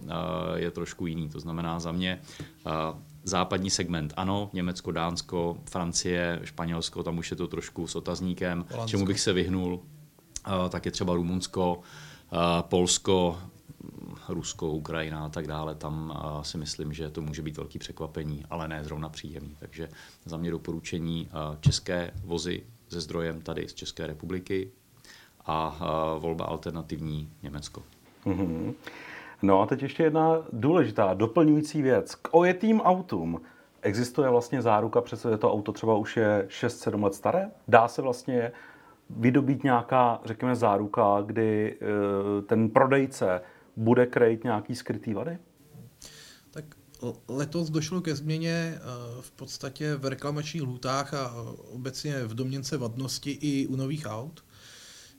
je 0.55 0.71
trošku 0.71 1.07
jiný. 1.07 1.29
To 1.29 1.39
znamená 1.39 1.79
za 1.79 1.91
mě 1.91 2.21
západní 3.23 3.69
segment 3.69 4.13
ano, 4.17 4.49
Německo, 4.53 4.91
Dánsko, 4.91 5.57
Francie, 5.69 6.39
Španělsko, 6.43 7.03
tam 7.03 7.17
už 7.17 7.31
je 7.31 7.37
to 7.37 7.47
trošku 7.47 7.87
s 7.87 7.95
otazníkem. 7.95 8.65
Holandsko. 8.69 8.91
Čemu 8.91 9.05
bych 9.05 9.19
se 9.19 9.33
vyhnul, 9.33 9.79
tak 10.69 10.85
je 10.85 10.91
třeba 10.91 11.13
Rumunsko, 11.13 11.79
Polsko, 12.61 13.39
Rusko, 14.29 14.71
Ukrajina 14.71 15.25
a 15.25 15.29
tak 15.29 15.47
dále, 15.47 15.75
tam 15.75 16.23
si 16.41 16.57
myslím, 16.57 16.93
že 16.93 17.09
to 17.09 17.21
může 17.21 17.41
být 17.41 17.57
velký 17.57 17.79
překvapení, 17.79 18.45
ale 18.49 18.67
ne 18.67 18.83
zrovna 18.83 19.09
příjemný. 19.09 19.55
Takže 19.59 19.89
za 20.25 20.37
mě 20.37 20.51
doporučení 20.51 21.29
české 21.59 22.11
vozy 22.23 22.63
se 22.89 23.01
zdrojem 23.01 23.41
tady 23.41 23.67
z 23.67 23.73
České 23.73 24.07
republiky 24.07 24.71
a 25.45 25.79
volba 26.19 26.45
alternativní 26.45 27.29
Německo. 27.43 27.83
Mm-hmm. 28.25 28.73
No 29.41 29.61
a 29.61 29.65
teď 29.65 29.83
ještě 29.83 30.03
jedna 30.03 30.37
důležitá 30.53 31.13
doplňující 31.13 31.81
věc. 31.81 32.15
K 32.15 32.29
ojetým 32.31 32.81
autům 32.81 33.41
existuje 33.81 34.29
vlastně 34.29 34.61
záruka, 34.61 35.01
přestože 35.01 35.37
to 35.37 35.53
auto 35.53 35.71
třeba 35.71 35.95
už 35.95 36.17
je 36.17 36.45
6-7 36.49 37.03
let 37.03 37.13
staré? 37.13 37.51
Dá 37.67 37.87
se 37.87 38.01
vlastně 38.01 38.51
vydobít 39.09 39.63
nějaká, 39.63 40.21
řekněme, 40.25 40.55
záruka, 40.55 41.21
kdy 41.25 41.77
e, 41.81 42.41
ten 42.41 42.69
prodejce 42.69 43.41
bude 43.77 44.05
krejt 44.05 44.43
nějaký 44.43 44.75
skrytý 44.75 45.13
vady? 45.13 45.37
Tak 46.51 46.65
letos 47.27 47.69
došlo 47.69 48.01
ke 48.01 48.15
změně 48.15 48.73
eh, 48.75 48.79
v 49.21 49.31
podstatě 49.31 49.95
v 49.95 50.05
reklamačních 50.05 50.63
lhůtách 50.63 51.13
a 51.13 51.33
obecně 51.71 52.23
v 52.23 52.33
domněnce 52.33 52.77
vadnosti 52.77 53.31
i 53.31 53.67
u 53.67 53.75
nových 53.75 54.05
aut, 54.05 54.45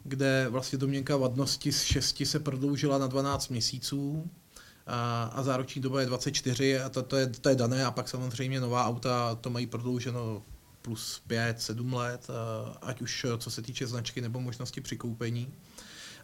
kde 0.04 0.46
vlastně 0.50 0.78
domněnka 0.78 1.16
vadnosti 1.16 1.72
z 1.72 1.82
6 1.82 2.22
se 2.24 2.40
prodloužila 2.40 2.98
na 2.98 3.06
12 3.06 3.48
měsíců 3.48 4.30
a, 4.86 5.22
a 5.34 5.42
zároční 5.42 5.82
doba 5.82 6.00
je 6.00 6.06
24 6.06 6.78
a 6.78 6.88
to, 6.88 7.02
to, 7.02 7.16
je, 7.16 7.26
to 7.26 7.48
je 7.48 7.54
dané 7.54 7.84
a 7.84 7.90
pak 7.90 8.08
samozřejmě 8.08 8.60
nová 8.60 8.86
auta 8.86 9.34
to 9.34 9.50
mají 9.50 9.66
prodlouženo 9.66 10.42
plus 10.82 11.22
5, 11.26 11.60
7 11.60 11.92
let, 11.92 12.26
eh, 12.30 12.78
ať 12.82 13.02
už 13.02 13.26
co 13.38 13.50
se 13.50 13.62
týče 13.62 13.86
značky 13.86 14.20
nebo 14.20 14.40
možnosti 14.40 14.80
přikoupení. 14.80 15.54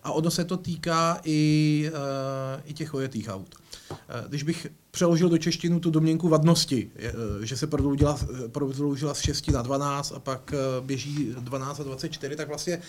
A 0.05 0.13
ono 0.13 0.31
se 0.31 0.45
to 0.45 0.57
týká 0.57 1.21
i, 1.25 1.91
uh, 1.93 2.63
i 2.65 2.75
těch 2.75 2.95
ojetých 2.95 3.29
aut. 3.29 3.55
Uh, 3.91 3.97
když 4.29 4.43
bych 4.43 4.67
přeložil 4.91 5.29
do 5.29 5.39
češtinu 5.39 5.81
tu 5.81 5.91
domněnku 5.91 6.29
vadnosti, 6.29 6.91
je, 6.97 7.13
uh, 7.13 7.19
že 7.43 7.57
se 7.57 7.67
prodloužila, 7.67 8.19
prodloužila 8.53 9.15
z 9.15 9.21
6 9.21 9.51
na 9.51 9.63
12 9.63 10.13
a 10.13 10.19
pak 10.19 10.55
běží 10.81 11.35
12 11.41 11.81
a 11.81 11.83
24, 11.83 12.37
tak 12.37 12.49
vlastně 12.49 12.83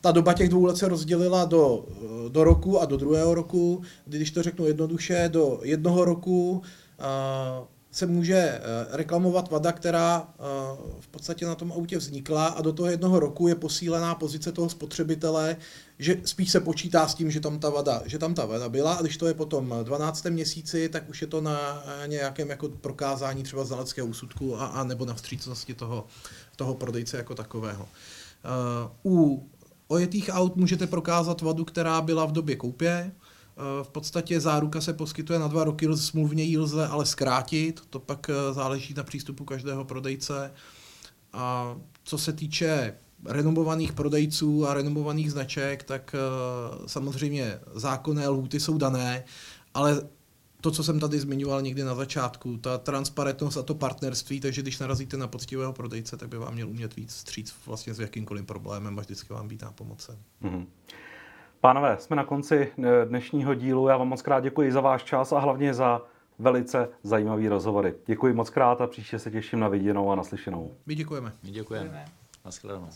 ta 0.00 0.12
doba 0.12 0.34
těch 0.34 0.48
dvou 0.48 0.64
let 0.64 0.76
se 0.76 0.88
rozdělila 0.88 1.44
do, 1.44 1.86
do 2.28 2.44
roku 2.44 2.80
a 2.80 2.84
do 2.84 2.96
druhého 2.96 3.34
roku, 3.34 3.82
když 4.06 4.30
to 4.30 4.42
řeknu 4.42 4.66
jednoduše, 4.66 5.28
do 5.32 5.60
jednoho 5.62 6.04
roku 6.04 6.62
se 7.98 8.06
může 8.06 8.34
eh, 8.36 8.60
reklamovat 8.90 9.50
vada, 9.50 9.72
která 9.72 10.28
eh, 10.28 10.42
v 11.00 11.08
podstatě 11.08 11.46
na 11.46 11.54
tom 11.54 11.72
autě 11.72 11.98
vznikla 11.98 12.46
a 12.46 12.62
do 12.62 12.72
toho 12.72 12.90
jednoho 12.90 13.20
roku 13.20 13.48
je 13.48 13.54
posílená 13.54 14.14
pozice 14.14 14.52
toho 14.52 14.68
spotřebitele, 14.68 15.56
že 15.98 16.16
spíš 16.24 16.50
se 16.50 16.60
počítá 16.60 17.08
s 17.08 17.14
tím, 17.14 17.30
že 17.30 17.40
tam 17.40 17.58
ta 17.58 17.70
vada, 17.70 18.02
že 18.06 18.18
tam 18.18 18.34
ta 18.34 18.46
vada 18.46 18.68
byla 18.68 18.94
a 18.94 19.02
když 19.02 19.16
to 19.16 19.26
je 19.26 19.34
potom 19.34 19.74
12. 19.82 20.24
měsíci, 20.24 20.88
tak 20.88 21.08
už 21.08 21.20
je 21.20 21.26
to 21.26 21.40
na 21.40 21.84
nějakém 22.06 22.50
jako 22.50 22.68
prokázání 22.68 23.42
třeba 23.42 23.64
znaleckého 23.64 24.08
úsudku 24.08 24.60
a, 24.60 24.66
a 24.66 24.84
nebo 24.84 25.04
na 25.04 25.14
vstřícnosti 25.14 25.74
toho, 25.74 26.06
toho 26.56 26.74
prodejce 26.74 27.16
jako 27.16 27.34
takového. 27.34 27.88
U 29.04 29.48
ojetých 29.88 30.30
aut 30.32 30.56
můžete 30.56 30.86
prokázat 30.86 31.42
vadu, 31.42 31.64
která 31.64 32.00
byla 32.00 32.26
v 32.26 32.32
době 32.32 32.56
koupě, 32.56 33.12
Eh, 33.12 33.27
v 33.82 33.88
podstatě 33.88 34.40
záruka 34.40 34.80
se 34.80 34.92
poskytuje 34.92 35.38
na 35.38 35.48
dva 35.48 35.64
roky, 35.64 35.88
smluvně 35.94 36.42
ji 36.42 36.58
lze 36.58 36.86
ale 36.86 37.06
zkrátit, 37.06 37.80
to 37.90 37.98
pak 37.98 38.30
eh, 38.30 38.54
záleží 38.54 38.94
na 38.94 39.02
přístupu 39.02 39.44
každého 39.44 39.84
prodejce. 39.84 40.52
A 41.32 41.76
co 42.04 42.18
se 42.18 42.32
týče 42.32 42.94
renomovaných 43.24 43.92
prodejců 43.92 44.66
a 44.66 44.74
renomovaných 44.74 45.32
značek, 45.32 45.82
tak 45.82 46.14
eh, 46.14 46.18
samozřejmě 46.88 47.60
zákonné 47.74 48.28
lhuty 48.28 48.60
jsou 48.60 48.78
dané, 48.78 49.24
ale 49.74 50.02
to, 50.60 50.70
co 50.70 50.84
jsem 50.84 51.00
tady 51.00 51.20
zmiňoval 51.20 51.62
někdy 51.62 51.84
na 51.84 51.94
začátku, 51.94 52.56
ta 52.56 52.78
transparentnost 52.78 53.56
a 53.56 53.62
to 53.62 53.74
partnerství, 53.74 54.40
takže 54.40 54.62
když 54.62 54.78
narazíte 54.78 55.16
na 55.16 55.28
poctivého 55.28 55.72
prodejce, 55.72 56.16
tak 56.16 56.28
by 56.28 56.38
vám 56.38 56.54
měl 56.54 56.68
umět 56.68 56.96
víc 56.96 57.12
stříc 57.12 57.54
vlastně 57.66 57.94
s 57.94 58.00
jakýmkoliv 58.00 58.44
problémem 58.44 58.98
a 58.98 59.02
vždycky 59.02 59.32
vám 59.32 59.48
být 59.48 59.62
nápomocen. 59.62 60.16
Mm-hmm. 60.42 60.66
Pánové, 61.60 61.96
jsme 61.98 62.16
na 62.16 62.24
konci 62.24 62.72
eh, 62.78 63.04
dnešního 63.04 63.54
dílu. 63.54 63.88
Já 63.88 63.96
vám 63.96 64.08
moc 64.08 64.22
krát 64.22 64.40
děkuji 64.40 64.72
za 64.72 64.80
váš 64.80 65.04
čas 65.04 65.32
a 65.32 65.38
hlavně 65.38 65.74
za 65.74 66.02
velice 66.38 66.88
zajímavý 67.02 67.48
rozhovory. 67.48 67.94
Děkuji 68.06 68.34
moc 68.34 68.50
krát 68.50 68.80
a 68.80 68.86
příště 68.86 69.18
se 69.18 69.30
těším 69.30 69.60
na 69.60 69.68
viděnou 69.68 70.10
a 70.10 70.14
naslyšenou. 70.14 70.74
My 70.86 70.94
děkujeme. 70.94 71.32
My 71.42 71.50
děkujeme. 71.50 71.84
děkujeme. 71.84 72.17
Naschledanou. 72.48 72.88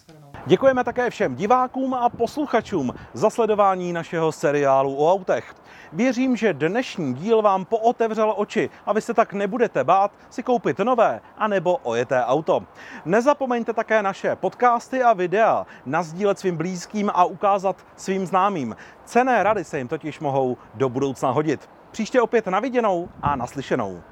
Děkujeme 0.46 0.84
také 0.84 1.11
všem 1.11 1.34
divákům 1.34 1.94
a 1.94 2.09
posluchačům 2.09 2.94
za 3.12 3.30
sledování 3.30 3.92
našeho 3.92 4.32
seriálu 4.32 4.96
o 4.96 5.12
autech. 5.12 5.55
Věřím, 5.92 6.36
že 6.36 6.55
dnešní 6.55 7.14
díl 7.14 7.42
vám 7.42 7.64
pootevřel 7.64 8.34
oči 8.36 8.70
a 8.86 8.92
vy 8.92 9.00
se 9.00 9.14
tak 9.14 9.32
nebudete 9.32 9.84
bát 9.84 10.12
si 10.30 10.42
koupit 10.42 10.78
nové 10.78 11.20
anebo 11.38 11.76
ojeté 11.82 12.24
auto. 12.24 12.62
Nezapomeňte 13.05 13.72
také 13.72 14.03
naše 14.03 14.36
podcasty 14.36 15.03
a 15.03 15.12
videa 15.12 15.66
nazdílet 15.86 16.38
svým 16.38 16.57
blízkým 16.57 17.11
a 17.14 17.24
ukázat 17.24 17.76
svým 17.96 18.26
známým. 18.26 18.76
Cené 19.05 19.42
rady 19.42 19.64
se 19.64 19.78
jim 19.78 19.88
totiž 19.88 20.20
mohou 20.20 20.57
do 20.74 20.88
budoucna 20.88 21.30
hodit. 21.30 21.70
Příště 21.90 22.20
opět 22.20 22.46
na 22.46 22.61
viděnou 22.61 23.09
a 23.22 23.36
naslyšenou. 23.36 24.03